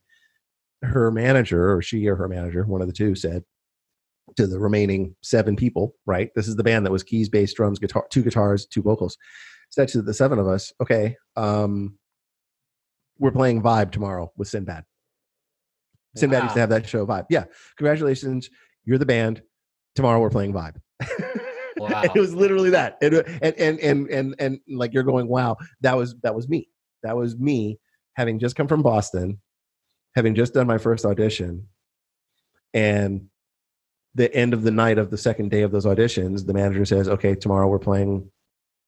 her 0.81 1.11
manager, 1.11 1.73
or 1.73 1.81
she 1.81 2.07
or 2.07 2.15
her 2.15 2.27
manager, 2.27 2.63
one 2.65 2.81
of 2.81 2.87
the 2.87 2.93
two, 2.93 3.15
said 3.15 3.43
to 4.37 4.47
the 4.47 4.59
remaining 4.59 5.15
seven 5.21 5.55
people, 5.55 5.95
right? 6.05 6.29
This 6.35 6.47
is 6.47 6.55
the 6.55 6.63
band 6.63 6.85
that 6.85 6.91
was 6.91 7.03
keys, 7.03 7.29
bass, 7.29 7.53
drums, 7.53 7.79
guitar, 7.79 8.05
two 8.09 8.23
guitars, 8.23 8.65
two 8.65 8.81
vocals. 8.81 9.17
Said 9.69 9.87
to 9.89 10.01
the 10.01 10.13
seven 10.13 10.39
of 10.39 10.47
us, 10.47 10.71
okay, 10.81 11.15
um, 11.35 11.97
we're 13.19 13.31
playing 13.31 13.61
Vibe 13.61 13.91
tomorrow 13.91 14.31
with 14.37 14.47
Sinbad. 14.47 14.83
Sinbad 16.15 16.39
wow. 16.39 16.43
used 16.45 16.53
to 16.55 16.59
have 16.61 16.69
that 16.69 16.87
show 16.87 17.05
Vibe. 17.05 17.25
Yeah. 17.29 17.45
Congratulations. 17.77 18.49
You're 18.83 18.97
the 18.97 19.05
band. 19.05 19.41
Tomorrow 19.95 20.19
we're 20.19 20.29
playing 20.29 20.53
Vibe. 20.53 20.77
Wow. 21.77 22.03
it 22.03 22.19
was 22.19 22.33
literally 22.33 22.69
that. 22.69 22.97
And, 23.01 23.15
and 23.41 23.55
and 23.59 23.79
and 23.79 24.09
and 24.09 24.35
and 24.39 24.59
like 24.69 24.93
you're 24.93 25.03
going, 25.03 25.27
wow, 25.27 25.57
that 25.81 25.97
was 25.97 26.15
that 26.23 26.33
was 26.33 26.47
me. 26.47 26.69
That 27.03 27.17
was 27.17 27.37
me 27.37 27.79
having 28.13 28.39
just 28.39 28.55
come 28.55 28.67
from 28.67 28.81
Boston, 28.81 29.41
having 30.15 30.35
just 30.35 30.53
done 30.53 30.67
my 30.67 30.77
first 30.77 31.05
audition, 31.05 31.67
and 32.73 33.27
the 34.15 34.33
end 34.33 34.53
of 34.53 34.63
the 34.63 34.71
night 34.71 34.97
of 34.97 35.11
the 35.11 35.17
second 35.17 35.51
day 35.51 35.61
of 35.61 35.71
those 35.71 35.85
auditions, 35.85 36.45
the 36.45 36.53
manager 36.53 36.85
says, 36.85 37.07
"Okay, 37.07 37.35
tomorrow 37.35 37.67
we're 37.67 37.79
playing 37.79 38.29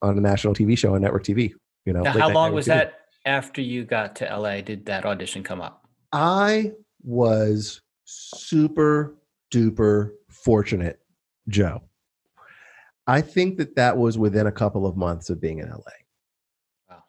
on 0.02 0.18
a 0.18 0.20
national 0.20 0.54
TV 0.54 0.76
show 0.76 0.94
on 0.94 1.02
network 1.02 1.24
TV." 1.24 1.54
You 1.84 1.92
know, 1.92 2.04
how 2.04 2.30
long 2.30 2.52
was 2.52 2.66
TV. 2.66 2.68
that 2.68 2.94
after 3.24 3.60
you 3.60 3.84
got 3.84 4.16
to 4.16 4.24
LA? 4.24 4.60
Did 4.62 4.86
that 4.86 5.04
audition 5.04 5.42
come 5.42 5.60
up? 5.60 5.86
I 6.12 6.72
was 7.02 7.82
super 8.04 9.16
duper 9.52 10.12
fortunate, 10.28 11.00
Joe. 11.48 11.82
I 13.06 13.22
think 13.22 13.56
that 13.56 13.76
that 13.76 13.96
was 13.96 14.18
within 14.18 14.46
a 14.46 14.52
couple 14.52 14.86
of 14.86 14.96
months 14.96 15.30
of 15.30 15.40
being 15.40 15.58
in 15.60 15.68
LA. 15.70 15.92
Wow. 16.90 17.02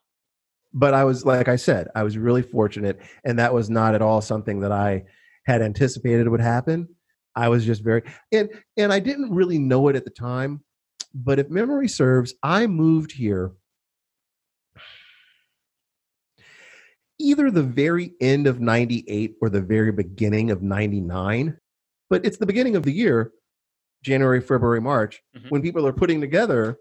But 0.73 0.93
I 0.93 1.03
was, 1.03 1.25
like 1.25 1.49
I 1.49 1.57
said, 1.57 1.89
I 1.93 2.03
was 2.03 2.17
really 2.17 2.41
fortunate. 2.41 3.01
And 3.25 3.37
that 3.39 3.53
was 3.53 3.69
not 3.69 3.95
at 3.95 4.01
all 4.01 4.21
something 4.21 4.61
that 4.61 4.71
I 4.71 5.03
had 5.45 5.61
anticipated 5.61 6.27
would 6.29 6.39
happen. 6.39 6.87
I 7.35 7.49
was 7.49 7.65
just 7.65 7.83
very, 7.83 8.03
and, 8.31 8.49
and 8.77 8.91
I 8.91 8.99
didn't 8.99 9.33
really 9.33 9.59
know 9.59 9.87
it 9.87 9.95
at 9.95 10.05
the 10.05 10.11
time. 10.11 10.63
But 11.13 11.39
if 11.39 11.49
memory 11.49 11.87
serves, 11.87 12.35
I 12.43 12.67
moved 12.67 13.11
here 13.11 13.53
either 17.21 17.51
the 17.51 17.63
very 17.63 18.13
end 18.21 18.47
of 18.47 18.61
98 18.61 19.35
or 19.41 19.49
the 19.49 19.61
very 19.61 19.91
beginning 19.91 20.51
of 20.51 20.61
99 20.61 21.57
but 22.09 22.25
it's 22.25 22.37
the 22.37 22.45
beginning 22.45 22.75
of 22.75 22.83
the 22.83 22.91
year, 22.91 23.31
January, 24.03 24.41
February, 24.41 24.81
March, 24.81 25.21
mm-hmm. 25.37 25.47
when 25.49 25.61
people 25.61 25.85
are 25.85 25.93
putting 25.93 26.19
together 26.19 26.77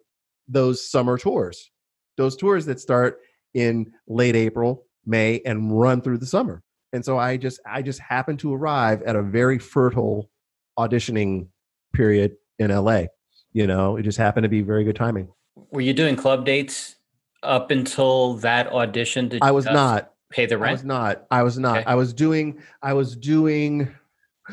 those 0.48 0.90
summer 0.90 1.18
tours, 1.18 1.70
those 2.16 2.36
tours 2.36 2.64
that 2.66 2.80
start 2.80 3.20
in 3.54 3.92
late 4.06 4.36
April, 4.36 4.86
May, 5.04 5.40
and 5.44 5.78
run 5.78 6.00
through 6.00 6.18
the 6.18 6.26
summer. 6.26 6.62
And 6.92 7.04
so 7.04 7.18
I 7.18 7.36
just 7.36 7.60
I 7.66 7.82
just 7.82 8.00
happened 8.00 8.38
to 8.40 8.54
arrive 8.54 9.02
at 9.02 9.16
a 9.16 9.22
very 9.22 9.58
fertile 9.58 10.30
auditioning 10.78 11.48
period 11.92 12.36
in 12.58 12.70
LA. 12.70 13.04
You 13.52 13.66
know, 13.66 13.96
it 13.96 14.02
just 14.02 14.18
happened 14.18 14.44
to 14.44 14.48
be 14.48 14.62
very 14.62 14.84
good 14.84 14.96
timing. 14.96 15.28
Were 15.70 15.80
you 15.80 15.92
doing 15.92 16.16
club 16.16 16.44
dates 16.44 16.96
up 17.42 17.70
until 17.70 18.34
that 18.34 18.68
audition? 18.68 19.28
Did 19.28 19.42
I 19.42 19.50
was 19.50 19.64
not 19.64 20.12
pay 20.30 20.46
the 20.46 20.58
rent. 20.58 20.70
I 20.70 20.72
was 20.72 20.84
not. 20.84 21.26
I 21.30 21.42
was 21.42 21.58
not. 21.58 21.78
Okay. 21.78 21.86
I 21.86 21.94
was 21.94 22.12
doing. 22.12 22.60
I 22.82 22.92
was 22.92 23.16
doing 23.16 23.92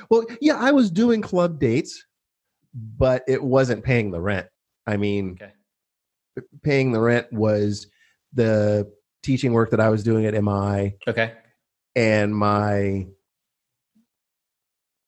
well, 0.10 0.26
yeah, 0.42 0.58
I 0.58 0.72
was 0.72 0.92
doing 0.92 1.22
club 1.22 1.60
dates, 1.60 2.06
but 2.74 3.24
it 3.28 3.42
wasn't 3.42 3.84
paying 3.84 4.12
the 4.12 4.22
rent. 4.22 4.48
I 4.88 4.98
mean, 4.98 5.38
okay. 5.42 5.52
paying 6.64 6.92
the 6.92 7.00
rent 7.00 7.32
was 7.32 7.88
the 8.34 8.92
teaching 9.24 9.54
work 9.54 9.72
that 9.72 9.80
I 9.80 9.90
was 9.90 10.04
doing 10.04 10.26
at 10.26 10.34
MI. 10.44 10.96
Okay. 11.08 11.34
And 11.96 12.36
my 12.36 13.08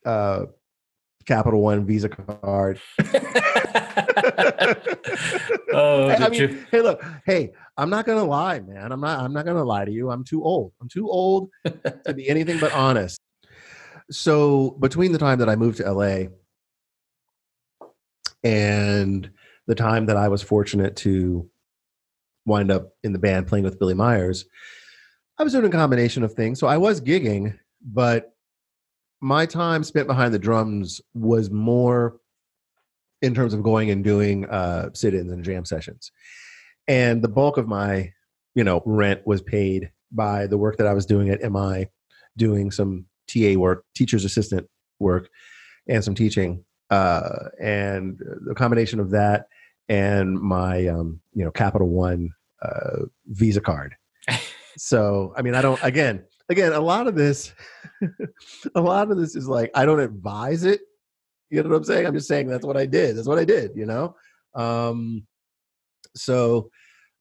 uh, 0.06 0.46
Capital 1.28 1.62
One 1.62 1.86
Visa 1.86 2.10
card. 2.10 2.80
oh, 5.74 6.10
I 6.10 6.30
mean, 6.30 6.42
you? 6.42 6.66
hey, 6.72 6.82
look, 6.82 7.04
hey, 7.26 7.52
I'm 7.76 7.90
not 7.90 8.06
gonna 8.06 8.24
lie, 8.24 8.62
man. 8.62 8.92
I'm 8.92 9.02
not. 9.02 9.20
I'm 9.20 9.34
not 9.34 9.46
gonna 9.46 9.64
lie 9.64 9.86
to 9.86 9.92
you. 9.92 10.10
I'm 10.10 10.24
too 10.24 10.44
old. 10.44 10.72
I'm 10.82 10.88
too 10.88 11.10
old 11.10 11.50
to 11.66 12.14
be 12.14 12.30
anything 12.30 12.60
but 12.60 12.72
honest. 12.72 13.20
So 14.10 14.78
between 14.80 15.12
the 15.12 15.18
time 15.18 15.40
that 15.40 15.50
I 15.50 15.56
moved 15.56 15.78
to 15.78 15.92
LA 15.92 16.28
and 18.44 19.30
the 19.68 19.76
time 19.76 20.06
that 20.06 20.16
I 20.16 20.30
was 20.30 20.42
fortunate 20.42 20.96
to 20.98 21.50
wind 22.46 22.72
up 22.72 22.94
in 23.04 23.12
the 23.12 23.20
band 23.20 23.48
playing 23.48 23.66
with 23.66 23.80
Billie 23.80 23.94
Myers, 23.94 24.46
I 25.38 25.44
was 25.44 25.52
doing 25.52 25.66
a 25.66 25.70
combination 25.70 26.24
of 26.24 26.34
things. 26.34 26.60
So 26.60 26.68
I 26.68 26.78
was 26.78 27.02
gigging, 27.02 27.60
but 27.82 28.37
my 29.22 29.46
time 29.46 29.84
spent 29.84 30.08
behind 30.08 30.34
the 30.34 30.40
drums 30.40 31.02
was 31.14 31.50
more 31.50 32.18
in 33.22 33.34
terms 33.34 33.54
of 33.54 33.64
going 33.64 33.90
and 33.90 34.04
doing 34.04 34.46
uh, 34.46 34.90
sit-ins 34.94 35.32
and 35.32 35.44
jam 35.44 35.66
sessions. 35.66 36.12
And 36.88 37.22
the 37.22 37.28
bulk 37.28 37.58
of 37.58 37.68
my, 37.68 38.12
you 38.56 38.64
know, 38.64 38.82
rent 38.86 39.26
was 39.26 39.42
paid 39.42 39.92
by 40.12 40.48
the 40.48 40.58
work 40.58 40.78
that 40.78 40.88
I 40.88 40.94
was 40.94 41.06
doing 41.06 41.30
at 41.30 41.52
MI, 41.52 41.88
doing 42.38 42.72
some 42.72 43.06
TA 43.28 43.54
work, 43.54 43.84
teacher's 43.96 44.24
assistant 44.24 44.70
work, 45.00 45.30
and 45.88 46.04
some 46.04 46.16
teaching. 46.16 46.64
Uh, 46.90 47.50
and 47.60 48.22
the 48.46 48.56
combination 48.56 49.00
of 49.00 49.10
that 49.12 49.48
and 49.90 50.40
my 50.40 50.88
um, 50.88 51.20
you 51.34 51.44
know 51.44 51.52
Capital 51.52 51.90
One 51.90 52.32
uh, 52.62 53.06
Visa 53.28 53.62
card. 53.62 53.96
so 54.78 55.34
I 55.38 55.42
mean, 55.42 55.56
I 55.56 55.62
don't 55.62 55.80
again 55.84 56.24
again 56.50 56.74
a 56.74 56.80
lot 56.80 57.08
of 57.08 57.16
this 57.16 57.54
a 58.76 58.82
lot 58.82 59.12
of 59.12 59.18
this 59.18 59.36
is 59.36 59.48
like 59.48 59.72
I 59.76 59.86
don't 59.86 60.00
advise 60.00 60.64
it. 60.64 60.82
You 61.50 61.64
know 61.64 61.70
what 61.70 61.78
I'm 61.78 61.84
saying? 61.84 62.06
I'm 62.06 62.14
just 62.14 62.28
saying 62.28 62.48
that's 62.48 62.66
what 62.66 62.78
I 62.78 62.86
did. 62.86 63.16
That's 63.16 63.28
what 63.28 63.40
I 63.40 63.46
did. 63.46 63.72
You 63.76 63.86
know. 63.86 64.16
Um, 64.54 65.26
so 66.16 66.70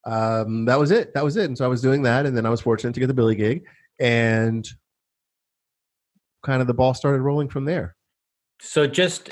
um, 0.05 0.64
that 0.64 0.79
was 0.79 0.91
it. 0.91 1.14
That 1.14 1.24
was 1.24 1.37
it. 1.37 1.45
And 1.45 1.57
so 1.57 1.64
I 1.64 1.68
was 1.68 1.83
doing 1.83 2.03
that, 2.03 2.27
and 2.27 2.37
then 2.37 2.47
I 2.47 2.51
was 2.51 2.61
fortunate 2.61 2.95
to 2.95 3.01
get 3.01 3.07
the 3.07 3.14
Billie 3.14 3.37
gig, 3.37 3.64
and 4.01 4.66
kind 6.45 6.61
of 6.61 6.66
the 6.66 6.74
ball 6.74 6.95
started 6.95 7.20
rolling 7.20 7.49
from 7.49 7.64
there. 7.64 7.97
So 8.61 8.87
just 8.87 9.31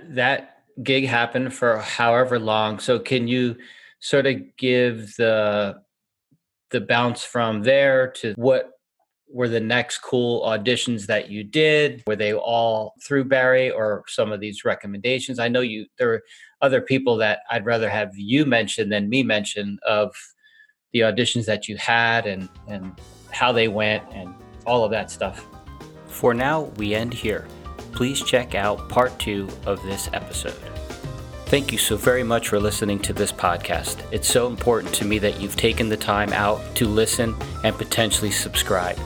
that 0.00 0.62
gig 0.82 1.06
happened 1.06 1.52
for 1.54 1.78
however 1.78 2.38
long. 2.38 2.78
So 2.78 2.98
can 2.98 3.26
you 3.26 3.56
sort 4.00 4.26
of 4.26 4.36
give 4.56 5.14
the 5.16 5.80
the 6.70 6.80
bounce 6.80 7.24
from 7.24 7.62
there 7.62 8.10
to 8.12 8.34
what 8.36 8.70
were 9.30 9.48
the 9.48 9.60
next 9.60 9.98
cool 9.98 10.42
auditions 10.42 11.06
that 11.06 11.30
you 11.30 11.44
did? 11.44 12.02
Were 12.06 12.16
they 12.16 12.32
all 12.32 12.94
through 13.02 13.24
Barry 13.24 13.70
or 13.70 14.04
some 14.08 14.32
of 14.32 14.40
these 14.40 14.64
recommendations? 14.64 15.38
I 15.38 15.48
know 15.48 15.60
you 15.60 15.86
there 15.98 16.12
are 16.12 16.22
other 16.62 16.80
people 16.80 17.16
that 17.18 17.40
I'd 17.50 17.66
rather 17.66 17.90
have 17.90 18.10
you 18.16 18.46
mention 18.46 18.88
than 18.88 19.08
me 19.08 19.22
mention 19.22 19.78
of 19.86 20.14
the 20.92 21.00
auditions 21.00 21.44
that 21.46 21.68
you 21.68 21.76
had 21.76 22.26
and 22.26 22.48
and 22.68 22.98
how 23.30 23.52
they 23.52 23.68
went 23.68 24.02
and 24.12 24.34
all 24.66 24.84
of 24.84 24.90
that 24.90 25.10
stuff. 25.10 25.46
For 26.06 26.34
now, 26.34 26.62
we 26.76 26.94
end 26.94 27.12
here. 27.12 27.46
Please 27.92 28.22
check 28.22 28.54
out 28.54 28.88
part 28.88 29.18
2 29.18 29.48
of 29.66 29.82
this 29.82 30.08
episode. 30.12 30.56
Thank 31.48 31.72
you 31.72 31.78
so 31.78 31.96
very 31.96 32.22
much 32.22 32.48
for 32.48 32.60
listening 32.60 32.98
to 32.98 33.14
this 33.14 33.32
podcast. 33.32 34.02
It's 34.12 34.28
so 34.28 34.48
important 34.48 34.94
to 34.96 35.06
me 35.06 35.18
that 35.20 35.40
you've 35.40 35.56
taken 35.56 35.88
the 35.88 35.96
time 35.96 36.30
out 36.34 36.60
to 36.76 36.86
listen 36.86 37.34
and 37.64 37.74
potentially 37.74 38.30
subscribe. 38.30 38.98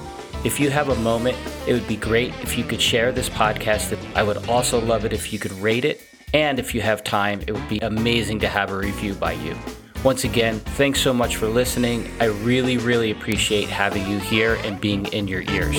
If 0.45 0.59
you 0.59 0.69
have 0.71 0.89
a 0.89 0.97
moment, 0.97 1.39
it 1.69 1.73
would 1.73 1.87
be 1.87 1.95
great 1.95 2.35
if 2.43 2.59
you 2.59 2.65
could 2.65 2.83
share 2.83 3.13
this 3.13 3.29
podcast. 3.29 3.97
I 4.17 4.25
would 4.25 4.49
also 4.49 4.81
love 4.81 5.05
it 5.05 5.13
if 5.13 5.33
you 5.33 5.39
could 5.39 5.53
rate 5.53 5.85
it. 5.85 6.03
And 6.35 6.59
if 6.59 6.75
you 6.75 6.81
have 6.81 7.05
time, 7.05 7.43
it 7.47 7.53
would 7.53 7.69
be 7.69 7.79
amazing 7.79 8.41
to 8.41 8.49
have 8.49 8.73
a 8.73 8.77
review 8.77 9.15
by 9.15 9.35
you. 9.35 9.55
Once 10.03 10.25
again, 10.25 10.59
thanks 10.59 11.01
so 11.01 11.15
much 11.15 11.37
for 11.37 11.47
listening. 11.47 12.11
I 12.19 12.25
really, 12.25 12.77
really 12.77 13.13
appreciate 13.13 13.69
having 13.69 14.05
you 14.09 14.19
here 14.19 14.57
and 14.65 14.81
being 14.81 15.07
in 15.13 15.29
your 15.29 15.43
ears. 15.43 15.77